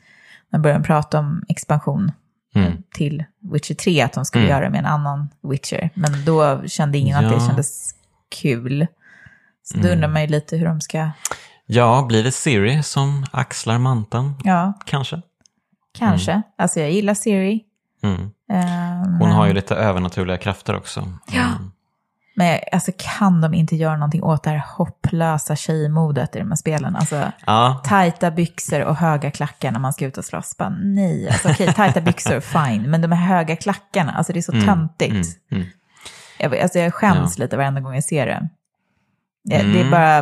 de 0.52 0.62
började 0.62 0.84
prata 0.84 1.18
om 1.18 1.42
expansion 1.48 2.12
Mm. 2.60 2.82
till 2.94 3.24
Witcher 3.52 3.74
3, 3.74 4.00
att 4.00 4.12
de 4.12 4.24
skulle 4.24 4.44
Mm. 4.44 4.50
göra 4.56 4.64
det 4.64 4.70
med 4.70 4.78
en 4.78 4.86
annan 4.86 5.28
Witcher. 5.42 5.90
Men 5.94 6.24
då 6.24 6.62
kände 6.66 6.98
ingen 6.98 7.24
att 7.24 7.30
det 7.30 7.36
Ja. 7.36 7.46
kändes 7.46 7.94
kul. 8.42 8.86
Så 9.62 9.74
då 9.74 9.80
Mm. 9.80 9.92
undrar 9.92 10.08
man 10.08 10.22
ju 10.22 10.28
lite 10.28 10.56
hur 10.56 10.66
de 10.66 10.80
ska, 10.80 11.10
Ja, 11.66 12.04
blir 12.08 12.24
det 12.24 12.32
Siri 12.32 12.82
som 12.82 13.26
axlar 13.32 13.78
manteln? 13.78 14.34
ja, 14.44 14.72
Kanske. 14.86 15.22
kanske. 15.98 16.42
Alltså 16.58 16.80
jag 16.80 16.90
gillar 16.90 17.14
Siri. 17.14 17.60
Mm. 18.02 18.20
eh, 18.50 19.18
Hon 19.20 19.30
har 19.30 19.46
ju 19.46 19.52
lite 19.52 19.74
övernaturliga 19.74 20.36
krafter 20.38 20.76
också. 20.76 21.08
Ja. 21.32 21.46
Mm. 22.38 22.48
men 22.52 22.60
alltså 22.72 22.92
kan 23.18 23.40
de 23.40 23.54
inte 23.54 23.76
göra 23.76 23.94
någonting 23.96 24.22
åt 24.22 24.42
det 24.42 24.50
här 24.50 24.62
hopplösa 24.76 25.56
tjejmodet 25.56 26.36
i 26.36 26.38
de 26.38 26.48
här 26.48 26.56
spelen? 26.56 26.96
Alltså, 26.96 27.32
Ja, 27.46 27.80
tajta 27.84 28.30
byxor 28.30 28.80
och 28.84 28.96
höga 28.96 29.30
klackar 29.30 29.72
när 29.72 29.78
man 29.80 29.92
ska 29.92 30.04
ut 30.06 30.18
och 30.18 30.24
slåss. 30.24 30.56
Bara, 30.56 30.68
nej, 30.68 31.28
alltså, 31.28 31.48
okej, 31.50 31.72
tajta 31.72 32.00
byxor, 32.00 32.40
fine. 32.40 32.90
Men 32.90 33.00
de 33.00 33.12
här 33.12 33.36
höga 33.36 33.56
klackarna, 33.56 34.12
alltså 34.12 34.32
det 34.32 34.38
är 34.38 34.42
så 34.42 34.52
töntigt. 34.52 35.12
mm, 35.12 35.24
mm. 35.52 35.66
Jag, 36.38 36.58
alltså, 36.58 36.78
jag 36.78 36.94
skäms 36.94 37.38
lite 37.38 37.56
varenda 37.56 37.80
gång 37.80 37.94
jag 37.94 38.04
ser 38.04 38.26
det. 38.26 38.48
Det, 39.44 39.56
det 39.56 39.62
är 39.62 39.80
Mm. 39.80 39.90
bara... 39.90 40.18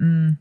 Mm, 0.00 0.36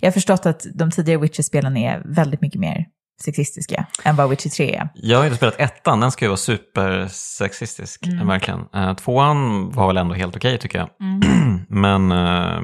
jag 0.00 0.06
har 0.06 0.12
förstått 0.12 0.46
att 0.46 0.66
de 0.74 0.90
tidigare 0.90 1.20
Witcher-spelen 1.20 1.76
är 1.76 2.02
väldigt 2.04 2.40
mycket 2.40 2.60
mer 2.60 2.86
sexistiska 3.24 3.86
än 4.04 4.16
vad 4.16 4.30
Witcher 4.30 4.48
3 4.50 4.74
är. 4.74 4.88
Jag 4.94 5.18
har 5.18 5.24
inte 5.24 5.36
spelat 5.36 5.60
ettan, 5.60 6.00
den 6.00 6.10
ska 6.10 6.24
ju 6.24 6.28
vara 6.28 6.36
supersexistisk, 6.36 8.06
Mm. 8.06 8.26
verkligen. 8.26 8.60
Uh, 8.76 8.94
tvåan 8.94 9.70
var 9.70 9.86
väl 9.86 9.96
ändå 9.96 10.14
helt 10.14 10.36
okej 10.36 10.58
tycker 10.58 10.78
jag. 10.78 10.88
Men 11.68 12.12
uh, 12.12 12.60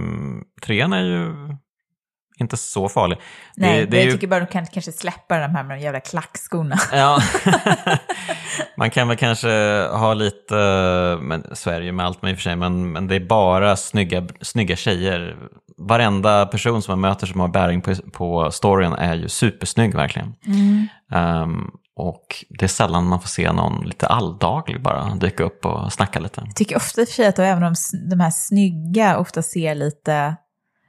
trean 0.62 0.92
är 0.92 1.02
ju 1.04 1.34
inte 2.40 2.56
så 2.56 2.88
farlig. 2.88 3.18
Det- 3.18 3.66
Nej, 3.66 3.86
det 3.86 3.96
är 3.96 3.98
jag 4.00 4.06
ju- 4.06 4.12
tycker 4.12 4.26
bara 4.26 4.40
de 4.40 4.46
kan 4.46 4.66
kanske 4.66 4.92
släppa 4.92 5.38
de 5.38 5.54
här 5.54 5.64
med 5.64 5.76
de 5.78 5.82
jävla 5.82 6.00
klackskorna. 6.00 6.76
Ja, 6.92 7.18
man 8.76 8.90
kan 8.90 9.08
väl 9.08 9.16
kanske 9.16 9.48
ha 9.92 10.14
lite, 10.14 10.54
men 11.20 11.44
det 11.80 11.86
ju 11.86 11.92
med 11.92 12.06
allt 12.06 12.22
med 12.22 12.30
i 12.30 12.34
och 12.34 12.38
för 12.38 12.42
sig, 12.42 12.56
men, 12.56 12.92
men 12.92 13.06
det 13.06 13.14
är 13.14 13.20
bara 13.20 13.76
snygga, 13.76 14.26
snygga 14.40 14.76
tjejer. 14.76 15.36
Varenda 15.82 16.46
person 16.46 16.82
som 16.82 16.92
man 16.92 17.10
möter 17.10 17.26
som 17.26 17.40
har 17.40 17.48
bäring 17.48 17.80
på, 17.80 17.94
på 18.12 18.50
storyn 18.50 18.92
är 18.92 19.14
ju 19.14 19.28
supersnygg 19.28 19.94
verkligen. 19.94 20.34
Ehm, 21.12 21.70
och 21.96 22.44
det 22.48 22.64
är 22.64 22.68
sällan 22.68 23.06
man 23.06 23.20
får 23.20 23.28
se 23.28 23.52
någon 23.52 23.84
lite 23.86 24.06
alldaglig 24.06 24.82
bara 24.82 25.14
dyka 25.14 25.44
upp 25.44 25.66
och 25.66 25.92
snacka 25.92 26.20
lite. 26.20 26.42
Jag 26.46 26.56
tycker 26.56 26.76
ofta 26.76 27.00
i 27.00 27.04
och 27.04 27.08
för 27.08 27.14
sig 27.14 27.26
att 27.26 27.38
även 27.38 27.62
de, 27.62 27.74
de 28.10 28.20
här 28.20 28.30
snygga 28.30 29.18
ofta 29.18 29.42
ser 29.42 29.74
lite... 29.74 30.36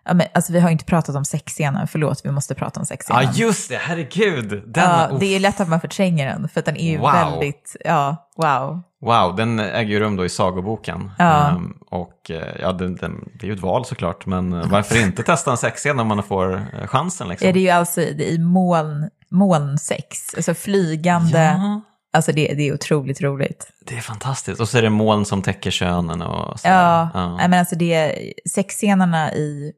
Ja, 0.05 0.13
men, 0.13 0.27
alltså, 0.33 0.53
vi 0.53 0.59
har 0.59 0.69
ju 0.69 0.71
inte 0.73 0.85
pratat 0.85 1.15
om 1.15 1.25
sexscenen, 1.25 1.87
förlåt, 1.87 2.21
vi 2.23 2.31
måste 2.31 2.55
prata 2.55 2.79
om 2.79 2.85
sexscenen. 2.85 3.23
Ja, 3.23 3.31
just 3.33 3.69
det, 3.69 3.75
herregud! 3.77 4.49
Den, 4.49 4.83
Ja, 4.83 5.09
det 5.19 5.35
är 5.35 5.39
lätt 5.39 5.59
att 5.59 5.69
man 5.69 5.81
förtränger 5.81 6.25
den, 6.27 6.49
för 6.49 6.59
att 6.59 6.65
den 6.65 6.77
är 6.77 6.91
ju 6.91 6.97
Wow. 6.97 7.11
väldigt, 7.11 7.75
ja, 7.85 8.29
wow. 8.37 8.81
Wow, 9.01 9.35
den 9.35 9.59
äger 9.59 9.91
ju 9.91 9.99
rum 9.99 10.15
då 10.15 10.25
i 10.25 10.29
sagoboken. 10.29 11.11
Ja. 11.17 11.49
Ehm, 11.49 11.73
och 11.91 12.31
eh, 12.31 12.55
ja, 12.61 12.71
den, 12.71 12.95
den, 12.95 13.29
det 13.39 13.45
är 13.45 13.47
ju 13.47 13.53
ett 13.53 13.61
val 13.61 13.85
såklart, 13.85 14.25
men 14.25 14.53
eh, 14.53 14.67
varför 14.67 15.01
inte 15.01 15.23
testa 15.23 15.51
en 15.51 15.57
sexscen 15.57 15.99
om 15.99 16.07
man 16.07 16.23
får 16.23 16.53
eh, 16.55 16.87
chansen 16.87 17.27
liksom? 17.27 17.49
Är 17.49 17.53
det 17.53 17.59
är 17.59 17.61
ju 17.61 17.69
alltså 17.69 18.01
i 18.01 18.37
moln, 18.39 19.09
molnsex, 19.31 20.35
alltså 20.35 20.53
flygande, 20.53 21.39
Ja, 21.39 21.81
alltså 22.13 22.31
det, 22.31 22.53
det 22.53 22.67
är 22.67 22.73
otroligt 22.73 23.21
roligt. 23.21 23.67
det 23.87 23.97
är 23.97 24.01
fantastiskt. 24.01 24.61
Och 24.61 24.69
så 24.69 24.77
är 24.77 24.81
det 24.81 24.89
moln 24.89 25.25
som 25.25 25.41
täcker 25.41 25.71
könen 25.71 26.21
och 26.21 26.59
så. 26.59 26.67
Ja, 26.67 27.09
ja. 27.13 27.35
Men 27.47 27.53
alltså 27.53 27.75
det, 27.75 28.15
sexscenerna 28.49 29.33
i, 29.33 29.71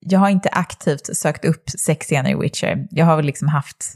jag 0.00 0.18
har 0.20 0.28
inte 0.28 0.48
aktivt 0.48 1.16
sökt 1.16 1.44
upp 1.44 1.70
sexscener 1.70 2.30
i 2.30 2.34
Witcher, 2.34 2.86
jag 2.90 3.06
har 3.06 3.16
väl 3.16 3.24
liksom 3.24 3.48
haft, 3.48 3.94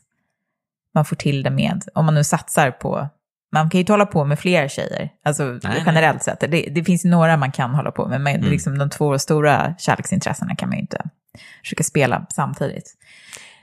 man 0.95 1.05
får 1.05 1.17
till 1.17 1.43
det 1.43 1.51
med, 1.51 1.83
om 1.95 2.05
man 2.05 2.15
nu 2.15 2.25
satsar 2.25 2.71
på, 2.71 3.09
man 3.55 3.71
kan 3.71 3.79
ju 3.79 3.81
inte 3.81 3.93
hålla 3.93 4.07
på 4.07 4.25
med 4.25 4.39
fler 4.39 4.69
tjejer, 4.69 5.11
alltså 5.25 5.45
nej. 5.63 5.83
generellt 5.87 6.23
sett. 6.23 6.41
Det, 6.41 6.47
det 6.75 6.85
finns 6.85 7.05
ju 7.05 7.09
några 7.09 7.37
man 7.37 7.53
kan 7.53 7.75
hålla 7.75 7.91
på 7.91 8.09
med, 8.09 8.21
men 8.21 8.37
Mm. 8.37 8.51
liksom 8.51 8.79
de 8.79 8.91
två 8.91 9.19
stora 9.19 9.75
kärleksintressena 9.79 10.57
kan 10.57 10.69
man 10.69 10.77
ju 10.77 10.81
inte 10.83 11.03
försöka 11.63 11.85
spela 11.85 12.27
samtidigt. 12.31 12.95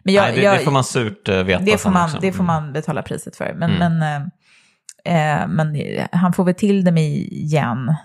Men 0.03 0.13
jag, 0.13 0.23
Nej, 0.23 0.35
det, 0.35 0.41
jag, 0.41 0.57
det 0.59 0.63
får 0.63 0.71
man 0.71 0.83
surt 0.83 1.29
eh, 1.29 1.43
veta 1.43 1.63
det 1.63 1.77
får, 1.77 1.89
man, 1.89 2.09
det 2.21 2.31
får 2.31 2.43
Mm. 2.43 2.45
man 2.45 2.73
betala 2.73 3.01
priset 3.01 3.35
för. 3.35 3.53
Men, 3.53 3.71
Mm. 3.71 3.97
men, 3.97 4.29
eh, 5.05 5.41
eh, 5.41 5.47
men 5.47 5.77
han 6.11 6.33
får 6.33 6.43
väl 6.43 6.55
till 6.55 6.83
dem 6.83 6.97
igen 6.97 7.89
eh, 7.89 7.95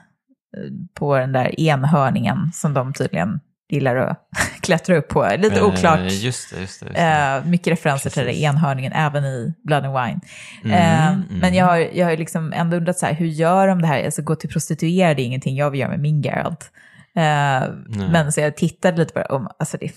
på 0.95 1.19
den 1.19 1.33
där 1.33 1.61
enhörningen 1.61 2.51
som 2.53 2.75
de 2.75 2.93
tydligen 2.93 3.41
gillar 3.69 3.97
att 3.97 4.29
klättra 4.63 4.97
upp 4.97 5.09
på. 5.09 5.29
Lite 5.39 5.57
Eh, 5.61 5.65
oklart. 5.67 6.01
Just 6.01 6.55
det, 6.55 6.61
just 6.61 6.81
det. 6.81 6.87
Just 6.87 6.95
det. 6.95 7.41
Eh, 7.45 7.45
mycket 7.51 7.67
referenser 7.67 8.11
till 8.11 8.23
Precis. 8.23 8.41
där 8.43 8.49
enhörningen, 8.49 8.93
även 8.93 9.25
i 9.25 9.55
Blood 9.65 9.85
and 9.85 9.95
Wine. 9.95 10.21
Mm, 10.65 10.77
Eh, 10.77 11.09
mm. 11.09 11.25
Men 11.31 11.55
jag 11.55 11.67
har, 11.67 11.77
jag 11.77 12.07
har 12.07 12.17
liksom 12.17 12.53
ändå 12.53 12.77
undrat 12.77 12.99
så 12.99 13.07
här, 13.07 13.13
hur 13.15 13.27
gör 13.27 13.69
de 13.69 13.83
det 13.83 13.87
här? 13.89 14.05
Alltså 14.05 14.23
gå 14.23 14.37
till 14.37 14.51
prostituerade 14.51 15.23
är 15.23 15.25
ingenting 15.25 15.57
jag 15.57 15.71
vill 15.71 15.81
göra 15.81 15.91
med 15.91 16.01
min 16.01 16.23
Geralt. 16.23 16.71
Eh, 17.17 17.63
men 18.11 18.33
så 18.33 18.41
jag 18.41 18.57
tittade 18.57 18.97
lite 18.99 19.13
på 19.13 19.19
det, 19.19 19.27
om, 19.27 19.49
alltså 19.59 19.77
det, 19.81 19.91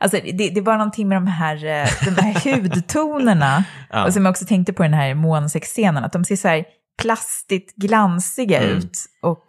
alltså 0.00 0.20
det, 0.32 0.48
det 0.54 0.62
bara 0.62 0.76
någonting 0.76 1.08
med 1.08 1.16
de 1.16 1.26
här, 1.26 1.56
de 2.04 2.22
här 2.22 2.62
hudtonerna, 2.74 3.64
Ja. 3.90 4.04
och 4.04 4.12
som 4.12 4.24
jag 4.24 4.30
också 4.30 4.44
tänkte 4.46 4.72
på 4.72 4.82
den 4.82 4.94
här 4.94 5.14
månsexscenen, 5.14 6.04
att 6.04 6.12
de 6.12 6.24
ser 6.24 6.36
så 6.36 6.48
här 6.48 6.64
plastigt 7.02 7.74
glansiga 7.76 8.60
mm. 8.62 8.76
ut. 8.76 8.98
Och, 9.22 9.46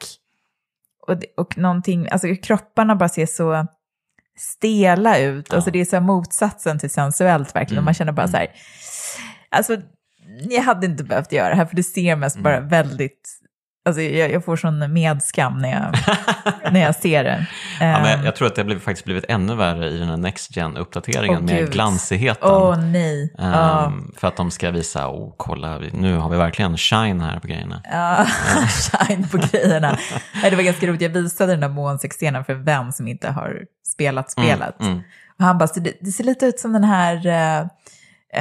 och, 1.08 1.18
och 1.38 1.58
någonting, 1.58 2.08
alltså 2.10 2.36
kropparna 2.36 2.96
bara 2.96 3.10
ser 3.10 3.26
så 3.26 3.68
stela 4.38 5.20
ut. 5.20 5.48
Ja. 5.50 5.56
Alltså 5.56 5.72
det 5.72 5.82
är 5.82 5.86
så 5.86 6.00
motsatsen 6.00 6.80
till 6.80 6.90
sensuellt 6.90 7.56
verkligen. 7.56 7.78
Mm. 7.78 7.86
Man 7.86 7.94
känner 7.94 8.12
bara 8.12 8.28
så 8.28 8.38
här, 8.38 8.48
alltså 9.50 9.78
jag 10.50 10.62
hade 10.62 10.86
inte 10.86 11.04
behövt 11.04 11.32
göra 11.32 11.50
det 11.50 11.56
här 11.56 11.66
för 11.66 11.76
det 11.76 11.84
ser 11.84 12.16
mest 12.16 12.36
mm. 12.36 12.44
bara 12.44 12.60
väldigt 12.60 13.40
Alltså 13.86 14.02
jag, 14.02 14.32
jag, 14.32 14.46
får 14.46 14.56
sån 14.56 14.94
medskam 14.94 15.58
när 15.58 15.72
jag, 15.72 15.96
när 16.74 16.80
jag 16.80 16.96
ser 16.96 17.24
det. 17.24 17.46
Ja, 17.80 18.00
men 18.02 18.12
jag, 18.12 18.26
jag 18.26 18.36
tror 18.36 18.48
att 18.48 18.56
det 18.56 18.64
har 18.64 18.80
faktiskt 18.80 19.06
blivit 19.06 19.26
ännu 19.28 19.56
värre 19.56 19.90
i 19.90 19.98
den 19.98 20.10
här 20.10 20.18
Next 20.18 20.58
Gen-uppdateringen 20.58 21.38
oh, 21.38 21.44
med 21.44 21.58
Gud. 21.58 21.72
glansigheten. 21.72 22.50
Oh, 22.50 22.78
nej. 22.78 23.34
Um, 23.38 23.48
oh. 23.48 23.92
För 24.18 24.28
att 24.28 24.36
de 24.38 24.52
ska 24.52 24.72
visa, 24.72 25.08
oh 25.08 25.34
kolla, 25.38 25.80
nu 25.94 26.18
har 26.18 26.30
vi 26.30 26.38
verkligen 26.38 26.78
shine 26.78 27.22
här 27.22 27.40
på 27.40 27.48
grejerna. 27.48 27.82
Ja, 27.84 28.26
shine 28.68 29.28
på 29.28 29.38
grejerna. 29.38 29.98
det 30.42 30.56
var 30.56 30.64
ganska 30.64 30.88
roligt, 30.88 31.02
jag 31.02 31.10
visade 31.10 31.52
den 31.52 31.60
där 31.60 31.70
månsexscenen 31.70 32.46
för 32.46 32.54
en 32.54 32.64
vän 32.64 32.94
som 32.94 33.08
inte 33.08 33.32
har 33.32 33.62
spelat 33.88 34.38
mm, 34.38 34.48
spelet. 34.48 34.80
Mm, 34.80 34.92
mm. 34.92 35.04
Och 35.40 35.46
han 35.46 35.58
bara, 35.58 35.70
det, 35.76 35.94
det, 36.02 36.12
ser 36.12 36.24
lite 36.24 36.46
ut 36.46 36.60
som 36.60 36.74
den 36.74 36.84
här, 36.84 37.16
uh, 37.16 37.66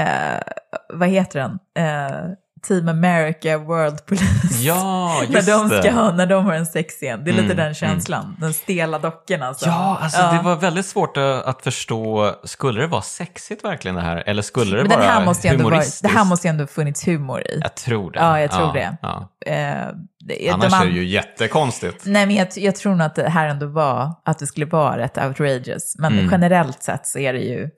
uh, 0.01 0.41
vad 0.89 1.09
heter 1.09 1.39
den? 1.39 1.59
Uh, 1.87 2.35
Team 2.69 2.89
America 2.89 3.59
World 3.59 4.07
Police. 4.07 4.63
Ja, 4.63 5.23
just 5.29 5.49
när 5.49 5.59
de 5.59 5.69
ska 5.69 5.81
det. 5.81 5.91
Ha, 5.91 6.13
när 6.13 6.27
de 6.27 6.45
har 6.45 6.55
en 6.55 6.67
sexscen. 6.67 7.25
Det 7.25 7.31
är 7.31 7.33
mm, 7.33 7.45
lite 7.45 7.63
den 7.63 7.75
känslan. 7.75 8.25
Mm. 8.25 8.37
Den 8.41 8.55
stela 8.55 8.99
dockorna. 8.99 9.55
Så. 9.55 9.69
Ja, 9.69 9.99
alltså 10.01 10.21
ja. 10.21 10.33
det 10.33 10.43
var 10.43 10.57
väldigt 10.57 10.87
svårt 10.87 11.17
att 11.17 11.63
förstå. 11.63 12.35
Skulle 12.45 12.81
det 12.81 12.87
vara 12.87 13.03
sexigt 13.03 13.65
verkligen 13.65 13.95
det 13.95 14.01
här? 14.01 14.23
Eller 14.27 14.43
skulle 14.43 14.77
det 14.77 14.83
Men 14.83 14.99
vara 14.99 15.03
här 15.03 15.25
måste 15.25 15.49
humoristiskt? 15.49 16.03
Vara, 16.03 16.13
det 16.13 16.19
här 16.19 16.25
måste 16.25 16.47
ju 16.47 16.51
ändå 16.51 16.67
funnits 16.67 17.09
humor 17.09 17.41
i. 17.41 17.59
Jag 17.63 17.75
tror 17.75 18.11
det. 18.11 18.19
Ja, 18.19 18.41
jag 18.41 18.51
tror 18.51 18.67
ja, 18.67 18.73
det. 18.73 18.97
Ja. 19.03 19.29
Eh, 19.47 19.89
det 20.25 20.51
Annars 20.51 20.73
de 20.73 20.77
är 20.77 20.87
det 20.87 20.93
ju 20.93 21.05
jättekonstigt. 21.05 22.03
Nej, 22.07 22.27
men 22.27 22.37
jag, 22.37 22.49
jag, 22.57 22.77
tror 22.77 22.95
nog 22.95 23.07
att 23.07 23.15
det 23.15 23.29
här 23.29 23.49
ändå 23.49 23.67
var 23.67 24.15
att 24.25 24.39
det 24.39 24.47
skulle 24.47 24.67
vara 24.67 24.99
rätt 24.99 25.19
outrageous. 25.19 25.95
Men 25.99 26.13
mm. 26.13 26.31
generellt 26.31 26.83
sett 26.83 27.07
så 27.07 27.19
är 27.19 27.33
det 27.33 27.41
ju... 27.41 27.71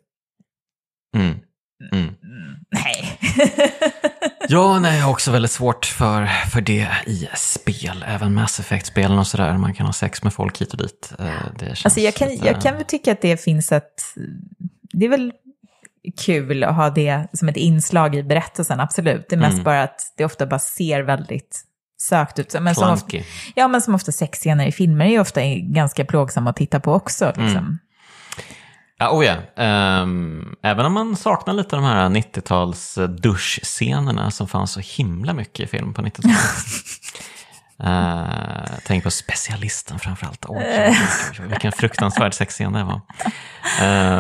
Mm. 1.93 2.15
Nej. 2.71 3.19
ja, 4.49 4.79
nej, 4.79 4.99
jag 4.99 5.05
har 5.05 5.13
också 5.13 5.31
väldigt 5.31 5.51
svårt 5.51 5.87
för, 5.87 6.27
för 6.27 6.61
det 6.61 6.89
i 7.07 7.29
spel. 7.35 8.05
Även 8.09 8.35
Mass 8.35 8.61
Effect-spelen 8.61 9.19
och 9.19 9.27
sådär. 9.27 9.59
Man 9.59 9.75
kan 9.75 9.87
ha 9.87 9.93
sex 9.93 10.23
med 10.23 10.33
folk 10.33 10.61
hit 10.61 10.73
och 10.73 10.79
dit. 10.79 11.13
Eh, 11.19 11.27
det 11.59 11.67
känns 11.67 11.85
alltså 11.85 12.01
jag 12.01 12.15
kan, 12.15 12.29
lite... 12.29 12.47
jag 12.47 12.63
kan 12.63 12.75
väl 12.75 12.85
tycka 12.85 13.13
att 13.13 13.23
det 13.23 13.45
finns 13.45 13.73
ett... 13.73 14.03
Det 14.93 15.05
är 15.05 15.11
väl 15.11 15.33
kul 16.25 16.65
att 16.65 16.75
ha 16.75 16.91
det 16.91 17.27
som 17.33 17.49
ett 17.49 17.57
inslag 17.57 18.15
i 18.15 18.23
berättelsen, 18.23 18.81
absolut. 18.81 19.27
Det 19.29 19.35
är 19.35 19.41
mest 19.41 19.53
mm. 19.53 19.65
bara 19.65 19.83
att 19.83 20.01
det 20.17 20.25
ofta 20.25 20.47
bara 20.47 20.59
ser 20.59 21.03
väldigt 21.03 21.65
sökt 22.03 22.39
ut. 22.39 22.55
Men 22.61 22.75
som 22.75 22.91
ofta, 22.93 23.17
ja, 23.55 23.69
men 23.69 23.83
som 23.83 23.95
ofta 23.95 24.13
sexscener 24.13 24.67
i 24.67 24.73
filmer 24.73 25.05
är 25.05 25.11
ju 25.11 25.21
ofta 25.21 25.41
ganska 25.55 26.05
plågsamma 26.05 26.51
att 26.51 26.57
titta 26.57 26.81
på 26.81 26.93
också. 26.93 27.27
Liksom. 27.27 27.47
Mm. 27.47 27.79
Ja, 28.99 29.11
oh 29.11 29.25
ja. 29.25 29.37
Um, 30.03 30.57
även 30.63 30.87
om 30.87 30.93
man 30.93 31.17
saknar 31.17 31.55
lite 31.55 31.77
de 31.77 31.85
här 31.85 32.09
90-tals 32.09 32.99
duschscenerna 33.23 34.31
som 34.31 34.49
fanns 34.49 34.73
så 34.73 34.81
himla 34.81 35.33
mycket 35.33 35.61
i 35.61 35.67
film 35.67 35.95
på 35.95 36.03
90-talet. 36.03 36.37
uh, 37.85 38.79
tänk 38.87 39.05
på 39.05 39.11
specialisten 39.11 39.99
framförallt. 39.99 40.45
Oh, 40.45 40.63
vilken 41.49 41.73
fruktansvärd 41.73 42.35
sexscen 42.35 42.73
det 42.73 42.85
var. 42.85 43.01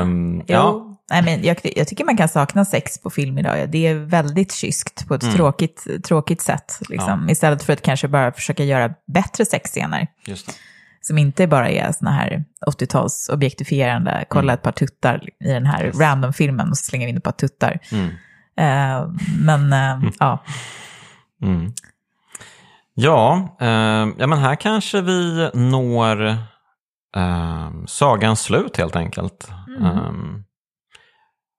Um, 0.00 0.42
ja. 0.46 0.90
Nej, 1.10 1.22
men 1.22 1.44
jag, 1.44 1.56
jag, 1.76 1.88
tycker 1.88 2.04
man 2.04 2.16
kan 2.16 2.28
sakna 2.28 2.64
sex 2.64 2.98
på 2.98 3.10
film 3.10 3.38
idag. 3.38 3.70
Det 3.70 3.86
är 3.86 3.94
väldigt 3.94 4.52
kyskt 4.52 5.08
på 5.08 5.14
ett 5.14 5.22
mm. 5.22 5.34
tråkigt, 5.34 5.86
tråkigt 6.04 6.40
sätt. 6.40 6.78
Liksom. 6.88 7.24
Ja. 7.26 7.32
Istället 7.32 7.62
för 7.62 7.72
att 7.72 7.82
kanske 7.82 8.08
bara 8.08 8.32
försöka 8.32 8.64
göra 8.64 8.94
bättre 9.06 9.46
sexscener. 9.46 10.06
Just 10.26 10.46
det 10.46 10.52
som 11.04 11.18
inte 11.18 11.46
bara 11.46 11.70
är 11.70 11.92
såna 11.92 12.10
här 12.10 12.44
80-tals 12.66 13.28
objektifierande, 13.28 14.24
kolla 14.28 14.42
mm. 14.42 14.54
ett 14.54 14.62
par 14.62 14.72
tuttar 14.72 15.28
i 15.44 15.48
den 15.48 15.66
här 15.66 15.84
yes. 15.84 16.00
random-filmen 16.00 16.70
och 16.70 16.78
så 16.78 16.84
slänger 16.84 17.06
vi 17.06 17.10
in 17.10 17.16
ett 17.16 17.24
par 17.24 17.32
tuttar. 17.32 17.78
Mm. 17.92 18.06
Uh, 18.60 19.14
men 19.38 19.72
uh, 19.72 20.10
ja. 20.18 20.44
Mm. 21.42 21.72
Ja, 22.94 23.48
uh, 23.62 23.68
ja, 24.18 24.26
men 24.26 24.38
här 24.38 24.54
kanske 24.54 25.00
vi 25.00 25.50
når 25.54 26.36
sagans 27.86 28.40
slut 28.42 28.76
helt 28.76 28.96
enkelt. 28.96 29.48
Um, 29.78 30.44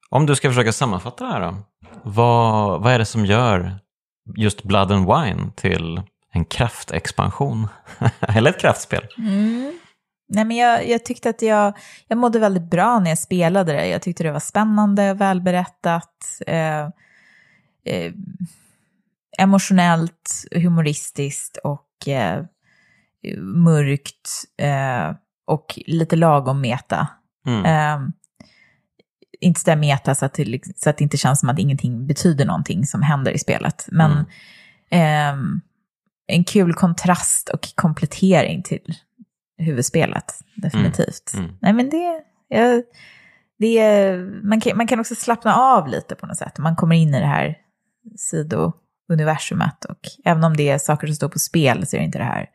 om 0.10 0.26
du 0.26 0.36
ska 0.36 0.50
försöka 0.50 0.72
sammanfatta 0.74 1.26
det 1.26 1.32
här 1.32 1.42
då. 1.42 1.58
Vad, 2.04 2.82
vad 2.82 2.94
är 2.94 3.00
det 3.00 3.06
som 3.06 3.26
gör 3.26 3.80
just 4.38 4.64
Blood 4.64 4.92
and 4.92 5.06
Wine 5.06 5.52
till 5.56 6.02
en 6.36 6.46
kraftexpansion. 6.46 7.68
Eller 8.20 8.50
ett 8.50 8.60
kraftspel. 8.60 9.08
Mm. 9.18 9.80
Nej, 10.28 10.46
men 10.46 10.58
jag, 10.58 10.90
jag, 10.90 11.06
tyckte 11.06 11.30
att 11.30 11.42
jag, 11.42 11.78
jag 12.08 12.18
mådde 12.18 12.40
väldigt 12.40 12.70
bra 12.70 13.00
när 13.00 13.10
jag 13.12 13.20
spelade 13.20 13.74
det. 13.74 13.88
Jag 13.88 14.02
tyckte 14.02 14.24
det 14.24 14.32
var 14.32 14.40
spännande, 14.40 15.14
välberättat, 15.14 16.42
eh, 16.48 16.82
eh, 17.86 18.14
emotionellt, 19.38 20.46
humoristiskt 20.52 21.58
och 21.58 22.08
eh, 22.08 22.44
mörkt 23.40 24.30
eh, 24.58 25.16
och 25.48 25.80
lite 25.88 26.16
lagom 26.16 26.62
meta. 26.62 27.08
Mm. 27.48 27.66
Eh, 27.66 28.10
inte 29.42 29.60
så 29.60 29.70
där 29.70 29.76
meta 29.76 30.16
så 30.16 30.26
att, 30.26 30.34
det, 30.34 30.60
så 30.76 30.90
att 30.90 30.98
det 30.98 31.04
inte 31.04 31.18
känns 31.18 31.40
som 31.40 31.50
att 31.50 31.60
ingenting 31.60 32.08
betyder 32.08 32.46
någonting 32.46 32.86
som 32.86 33.02
händer 33.02 33.32
i 33.32 33.40
spelet. 33.40 33.88
Men 33.92 34.12
mm 34.12 34.26
ehm, 34.90 35.62
en 36.28 36.44
kul 36.44 36.74
kontrast 36.74 37.50
och 37.50 37.76
komplettering 37.76 38.64
till 38.64 38.96
huvudspelet, 39.58 40.34
definitivt. 40.56 41.32
Mm. 41.34 41.46
Mm. 41.46 41.58
Nej, 41.62 41.74
men 41.74 41.90
det, 41.90 42.24
ja, 42.48 42.82
det 43.60 44.18
man, 44.44 44.62
kan, 44.62 44.78
man 44.78 44.88
kan 44.88 45.00
också 45.00 45.16
slappna 45.16 45.56
av 45.56 45.88
lite 45.88 46.16
på 46.16 46.26
något 46.26 46.38
sätt. 46.38 46.58
Man 46.58 46.76
kommer 46.76 46.96
in 46.96 47.14
i 47.14 47.20
det 47.20 47.26
här 47.26 47.58
sidouniversumet 48.18 49.86
och 49.86 50.00
även 50.26 50.44
om 50.44 50.58
det 50.58 50.70
är 50.70 50.78
saker 50.78 51.08
som 51.08 51.16
står 51.16 51.30
på 51.30 51.40
spel 51.40 51.88
så 51.88 51.96
är 51.96 52.00
det 52.00 52.06
inte 52.06 52.18
det 52.18 52.24
här 52.24 52.50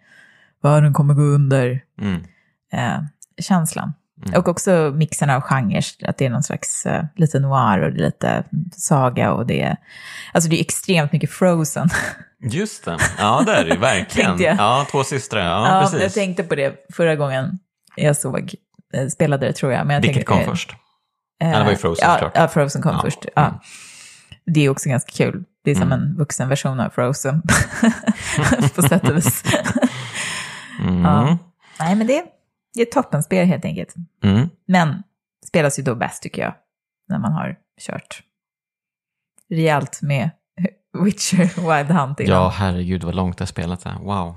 världen 0.62 0.93
kommer 0.93 1.14
gå 1.14 1.23
under 1.23 1.85
mm. 2.01 2.25
eh, 2.73 3.03
känslan. 3.41 3.93
Mm. 4.27 4.41
Och 4.41 4.49
också 4.49 4.93
mixen 4.97 5.31
av 5.31 5.41
genrer, 5.41 5.85
att 6.03 6.18
det 6.18 6.27
är 6.27 6.31
någon 6.31 6.43
slags 6.43 6.87
uh, 6.87 7.05
lite 7.16 7.41
noir 7.41 7.81
och 7.81 7.93
lite 7.93 8.45
saga 8.73 9.33
och 9.33 9.47
det 9.47 9.62
är, 9.62 9.77
alltså 10.33 10.51
det 10.51 10.57
är 10.57 10.61
extremt 10.61 11.12
mycket 11.12 11.31
frozen. 11.31 11.89
Just 12.43 12.84
det, 12.84 12.99
ja 13.18 13.43
det 13.47 13.53
är 13.53 13.64
det 13.64 13.70
ju 13.70 13.76
verkligen. 13.80 14.41
ja, 14.41 14.86
två 14.91 15.05
systrar, 15.05 15.41
ja, 15.41 15.74
ja 15.74 15.80
precis. 15.80 16.01
Jag 16.01 16.12
tänkte 16.12 16.43
på 16.43 16.55
det 16.55 16.86
förra 16.93 17.16
gången 17.16 17.59
jag 17.97 18.16
såg, 18.16 18.55
eh, 18.95 19.07
spelade 19.07 19.47
det 19.47 19.53
tror 19.53 19.72
jag. 19.72 19.86
Men 19.86 19.95
jag 19.95 20.01
Vilket 20.01 20.26
tänkte, 20.26 20.45
kom 20.45 20.55
först? 20.55 20.74
Eh, 21.43 21.51
ja, 21.51 21.59
det 21.59 21.64
var 21.64 21.70
ju 21.70 21.76
Frozen 21.76 22.09
ja. 22.09 22.30
Ja, 22.34 22.49
Frozen 22.49 22.82
kom 22.82 22.93
ja. 22.93 23.03
först. 23.03 23.26
Ja. 23.36 23.47
Mm. 23.47 23.59
Det 24.47 24.61
är 24.61 24.68
också 24.68 24.88
ganska 24.88 25.12
kul. 25.12 25.45
Det 25.64 25.70
är 25.70 25.74
som 25.74 25.93
mm. 25.93 26.01
en 26.01 26.16
vuxen 26.16 26.49
version 26.49 26.80
av 26.80 26.91
Frozen, 26.91 27.43
på 28.74 28.82
sätt 28.82 29.09
och 29.09 29.16
vis. 29.16 29.45
mm. 30.80 31.05
ja. 31.05 31.38
Nej, 31.78 31.95
men 31.95 32.07
det, 32.07 32.24
det 32.74 32.80
är 32.80 32.86
ett 32.86 32.93
toppenspel 32.93 33.47
helt 33.47 33.64
enkelt. 33.64 33.95
Mm. 34.24 34.49
Men 34.66 35.03
spelas 35.47 35.78
ju 35.78 35.82
då 35.82 35.95
bäst 35.95 36.22
tycker 36.22 36.43
jag, 36.43 36.55
när 37.09 37.18
man 37.18 37.32
har 37.32 37.57
kört 37.80 38.22
rejält 39.51 40.03
med 40.03 40.30
Witcher 40.99 41.76
Wild 41.76 41.91
Hunt 41.91 42.20
innan. 42.20 42.36
Ja, 42.36 42.49
herregud 42.49 43.05
vad 43.05 43.14
långt 43.14 43.38
det 43.38 43.47
spelet 43.47 43.86
är. 43.86 43.95
Wow. 43.95 44.36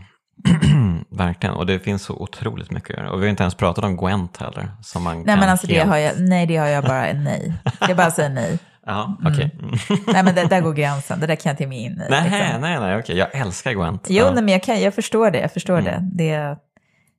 Verkligen, 1.10 1.56
och 1.56 1.66
det 1.66 1.80
finns 1.80 2.04
så 2.04 2.14
otroligt 2.14 2.72
mycket 2.72 2.90
att 2.90 2.98
göra. 2.98 3.12
Och 3.12 3.22
vi 3.22 3.26
har 3.26 3.30
inte 3.30 3.44
ens 3.44 3.56
pratat 3.56 3.84
om 3.84 3.98
Gwent 3.98 4.38
heller. 4.38 4.72
Som 4.82 5.04
man 5.04 5.24
nej, 5.26 5.38
men 5.38 5.50
alltså 5.50 5.68
helt... 5.68 5.84
det 5.84 5.90
har 5.90 5.98
jag, 5.98 6.14
nej, 6.20 6.46
det 6.46 6.58
har 6.58 6.68
jag 6.68 6.84
bara 6.84 7.14
nej. 7.14 7.54
Jag 7.88 7.98
bara 7.98 8.12
säger 8.12 8.30
nej. 8.30 8.60
Ja, 8.86 9.18
okej. 9.20 9.32
Okay. 9.32 9.50
Mm. 9.60 10.04
nej, 10.08 10.24
men 10.24 10.36
det, 10.36 10.46
där 10.46 10.62
går 10.62 10.74
gränsen. 10.74 11.20
Det 11.20 11.28
där 11.28 11.36
kan 11.36 11.50
jag 11.50 11.54
inte 11.54 11.64
ge 11.64 11.70
mig 11.70 11.78
in 11.78 11.92
i. 11.92 11.96
Nej, 12.10 12.24
liksom. 12.24 12.62
nej, 12.62 12.80
nej, 12.80 12.80
okej. 12.80 13.00
Okay. 13.00 13.18
Jag 13.18 13.36
älskar 13.36 13.74
Gwent. 13.74 14.08
Jo, 14.10 14.26
ja. 14.26 14.32
nej, 14.32 14.44
men 14.44 14.52
jag, 14.52 14.64
kan, 14.64 14.82
jag 14.82 14.96
förstår 14.96 15.32
det. 15.32 15.40
Jag 15.40 15.54
förstår 15.54 15.80
mm. 15.80 15.86
det. 15.86 16.24
det 16.24 16.58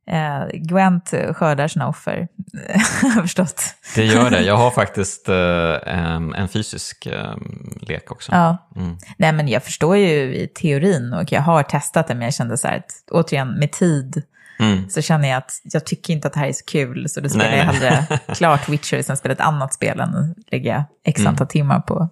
Eh, 0.07 0.47
Gwent 0.53 1.15
skördar 1.33 1.69
sina 1.69 1.89
offer, 1.89 2.29
förstått. 3.23 3.65
Det 3.95 4.05
gör 4.05 4.31
det. 4.31 4.43
Jag 4.43 4.57
har 4.57 4.71
faktiskt 4.71 5.29
eh, 5.29 6.39
en 6.41 6.49
fysisk 6.49 7.07
eh, 7.07 7.35
lek 7.81 8.13
också. 8.13 8.33
Ja. 8.33 8.69
Mm. 8.77 8.97
Nej, 9.17 9.33
men 9.33 9.49
jag 9.49 9.63
förstår 9.63 9.97
ju 9.97 10.35
i 10.35 10.49
teorin 10.55 11.13
och 11.13 11.33
jag 11.33 11.41
har 11.41 11.63
testat 11.63 12.09
det, 12.09 12.15
men 12.15 12.25
jag 12.25 12.35
kände 12.35 12.57
så 12.57 12.69
här 12.69 12.77
att 12.77 13.11
återigen 13.11 13.49
med 13.49 13.73
tid 13.73 14.23
mm. 14.61 14.91
så 14.91 15.03
känner 15.03 15.29
jag 15.29 15.39
att 15.39 15.53
jag 15.63 15.87
tycker 15.87 16.13
inte 16.13 16.29
att 16.29 16.35
det 16.35 16.41
här 16.41 16.49
är 16.49 16.53
så 16.53 16.65
kul, 16.65 17.09
så 17.09 17.21
då 17.21 17.29
spelar 17.29 17.51
nej, 17.51 17.59
jag 17.59 17.65
hellre 17.65 18.19
klart 18.35 18.69
Witcher 18.69 18.99
och 18.99 19.05
sen 19.05 19.17
spelar 19.17 19.35
ett 19.35 19.41
annat 19.41 19.75
spel 19.75 20.01
än 20.01 20.15
att 20.15 20.53
lägga 20.53 20.85
x 21.05 21.21
mm. 21.21 21.31
antal 21.31 21.45
mm. 21.45 21.49
timmar 21.49 21.81
på 21.81 22.09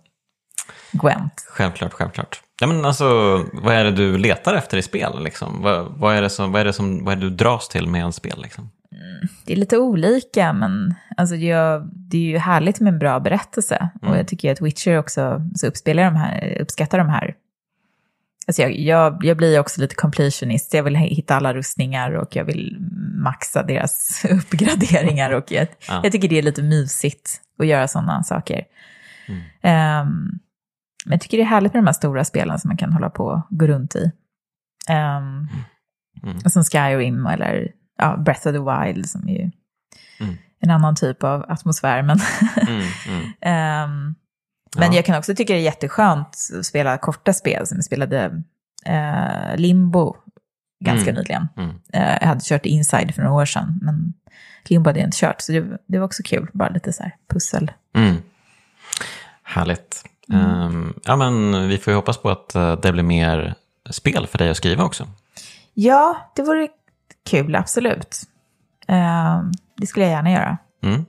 Gwent. 0.93 1.47
Självklart, 1.49 1.93
självklart. 1.93 2.41
Ja, 2.63 2.67
men 2.69 2.85
alltså, 2.85 3.05
vad 3.53 3.75
är 3.75 3.85
det 3.85 3.91
du 3.91 4.19
letar 4.19 4.55
efter 4.55 4.77
i 4.77 4.83
spel? 4.83 5.25
Liksom? 5.25 5.63
Vad, 5.63 5.93
vad, 5.97 6.17
är 6.17 6.23
det 6.23 6.31
som, 6.31 6.53
vad, 6.53 6.61
är 6.61 6.65
det 6.65 6.73
som, 6.73 7.05
vad 7.05 7.13
är 7.13 7.17
det 7.17 7.31
du 7.31 7.37
dras 7.37 7.69
till 7.69 7.89
med 7.89 8.03
en 8.03 8.13
spel? 8.13 8.43
Liksom? 8.43 8.71
Mm, 8.93 9.29
det 9.45 9.53
är 9.53 9.57
lite 9.57 9.79
olika, 9.79 10.53
men 10.53 10.95
alltså, 11.17 11.35
jag, 11.35 11.91
det 11.93 12.17
är 12.17 12.23
ju 12.23 12.39
härligt 12.39 12.81
med 12.81 12.93
en 12.93 12.99
bra 12.99 13.21
berättelse. 13.21 13.91
Mm. 14.03 14.13
Och 14.13 14.19
jag 14.19 14.29
tycker 14.29 14.53
att 14.53 14.61
Witcher 14.61 14.99
också 14.99 15.43
så 15.55 15.67
uppspelar 15.67 16.05
de 16.05 16.17
här, 16.17 16.59
uppskattar 16.61 16.99
de 16.99 17.09
här 17.09 17.35
Alltså 18.47 18.63
jag, 18.63 18.79
jag, 18.79 19.25
jag 19.25 19.37
blir 19.37 19.61
också 19.61 19.81
lite 19.81 19.95
completionist. 19.95 20.75
Jag 20.75 20.83
vill 20.83 20.97
hitta 20.97 21.37
alla 21.37 21.55
rustningar 21.55 22.13
och 22.13 22.37
jag 22.37 22.45
vill 22.45 22.77
maxa 23.15 23.63
deras 23.63 24.25
uppgraderingar. 24.31 25.31
Och 25.31 25.53
jag, 25.53 25.67
ja. 25.89 26.01
jag 26.03 26.13
tycker 26.13 26.29
det 26.29 26.39
är 26.39 26.43
lite 26.43 26.63
mysigt 26.63 27.41
att 27.59 27.67
göra 27.67 27.89
sådana 27.89 28.23
saker. 28.23 28.65
Mm. 29.63 30.07
Um, 30.07 30.39
men 31.05 31.13
jag 31.13 31.21
tycker 31.21 31.37
det 31.37 31.43
är 31.43 31.47
härligt 31.47 31.75
med 31.75 31.83
de 31.83 31.87
här 31.87 31.93
stora 31.93 32.25
spelen 32.25 32.59
som 32.59 32.69
man 32.69 32.77
kan 32.77 32.93
hålla 32.93 33.11
på 33.11 33.25
och 33.25 33.43
gå 33.51 33.67
runt 33.67 33.97
i. 33.97 34.13
Um, 34.91 35.49
mm. 36.23 36.41
Som 36.47 36.65
Skyrim 36.65 37.27
eller 37.27 37.73
ja, 37.99 38.17
Breath 38.17 38.49
of 38.49 38.55
the 38.55 38.59
Wild 38.59 39.11
som 39.11 39.29
är 39.29 39.33
ju 39.33 39.51
mm. 40.21 40.37
en 40.61 40.71
annan 40.71 40.97
typ 40.97 41.25
av 41.25 41.45
atmosfär. 41.49 42.03
Men, 42.03 42.19
um, 43.87 44.15
men 44.77 44.93
jag 44.93 45.05
kan 45.05 45.19
också 45.19 45.35
tycka 45.35 45.53
det 45.53 45.59
är 45.59 45.63
jätteskönt 45.63 46.29
att 46.59 46.67
spela 46.67 46.99
korta 46.99 47.33
spel. 47.33 47.67
Som 47.67 47.77
jag 47.77 47.85
spelade 47.85 48.43
uh, 48.89 49.57
Limbo 49.57 50.17
ganska 50.85 51.11
mm. 51.11 51.21
nyligen. 51.21 51.49
Mm. 51.57 51.71
Uh, 51.71 52.19
jag 52.21 52.27
hade 52.27 52.41
kört 52.45 52.67
Inside 52.67 53.15
för 53.15 53.23
några 53.23 53.37
år 53.37 53.45
sedan, 53.45 53.79
men 53.83 54.13
Limbo 54.65 54.89
hade 54.89 55.01
jag 55.01 55.07
inte 55.07 55.19
kört. 55.19 55.41
Så 55.41 55.53
det, 55.53 55.79
det 55.87 55.99
var 55.99 56.07
också 56.07 56.23
kul, 56.23 56.49
bara 56.53 56.69
lite 56.69 56.93
så 56.93 57.03
här 57.03 57.17
pussel. 57.29 57.71
Mm. 57.97 58.17
Härligt. 59.43 60.12
Um, 60.33 60.95
ja, 61.05 61.17
men 61.17 61.69
vi 61.69 61.79
får 61.79 61.91
ju 61.91 61.95
hoppas 61.97 62.19
på 62.19 62.31
att 62.31 62.57
uh, 62.57 62.73
det 62.73 62.93
blir 62.93 63.03
mer 63.03 63.55
spel 63.91 64.27
för 64.27 64.39
dig 64.39 64.51
att 64.51 64.57
skriva 64.57 64.85
också. 64.85 65.07
Ja, 65.75 66.33
det 66.37 66.43
vore 66.43 66.69
kul, 67.31 67.57
absolut. 67.57 68.23
Uh, 68.91 69.43
det 69.77 69.87
skulle 69.87 70.07
jag 70.07 70.13
gärna 70.13 70.31
göra. 70.31 70.59
Mm. 70.83 71.05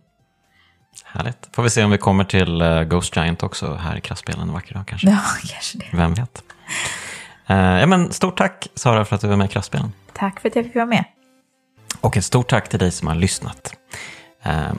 Härligt. 1.03 1.49
Får 1.51 1.63
vi 1.63 1.69
se 1.69 1.84
om 1.84 1.91
vi 1.91 1.97
kommer 1.97 2.24
till 2.24 2.61
uh, 2.61 2.84
Ghost 2.84 3.15
Giant 3.15 3.43
också 3.43 3.74
här 3.74 3.97
i 3.97 4.01
kraftspelen 4.01 4.41
en 4.41 4.53
vacker 4.53 4.74
dag 4.74 4.88
kanske. 4.88 5.09
Ja, 5.09 5.21
kanske 5.51 5.78
det. 5.78 5.86
Vem 5.91 6.13
vet. 6.13 6.43
Uh, 7.49 7.57
ja, 7.57 7.86
men 7.86 8.11
stort 8.11 8.38
tack 8.38 8.67
Sara 8.76 9.05
för 9.05 9.15
att 9.15 9.21
du 9.21 9.28
var 9.28 9.36
med 9.36 9.45
i 9.45 9.53
kraftspelen. 9.53 9.91
Tack 10.13 10.39
för 10.39 10.49
att 10.49 10.55
jag 10.55 10.65
fick 10.65 10.76
vara 10.76 10.86
med. 10.86 11.05
Och 12.01 12.17
ett 12.17 12.26
stort 12.26 12.49
tack 12.49 12.69
till 12.69 12.80
dig 12.80 12.91
som 12.91 13.07
har 13.07 13.15
lyssnat. 13.15 13.76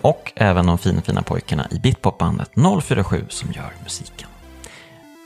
Och 0.01 0.32
även 0.36 0.66
de 0.66 0.78
fina, 0.78 1.03
fina 1.03 1.22
pojkarna 1.22 1.66
i 1.70 1.78
Bitpopbandet 1.78 2.51
047 2.82 3.26
som 3.28 3.53
gör 3.53 3.72
musiken. 3.82 4.28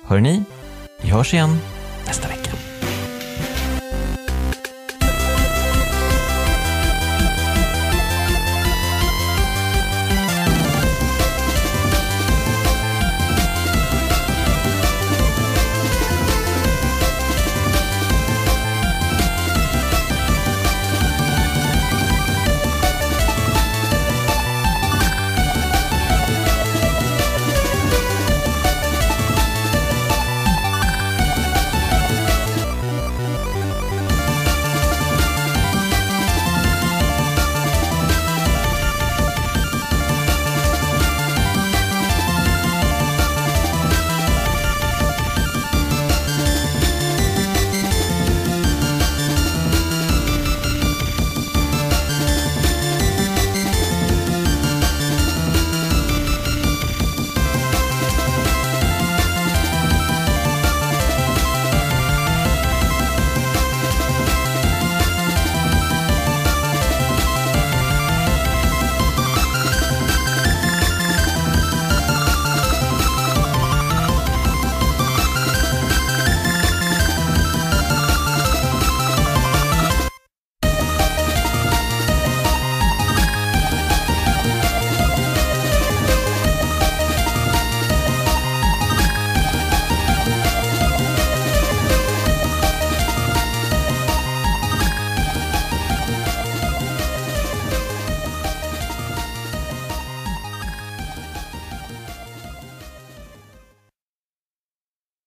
Hör 0.09 0.21
ni, 0.21 0.43
vi 1.03 1.09
hörs 1.11 1.35
igen 1.35 1.59
nästa 2.07 2.29
vecka. 2.29 2.68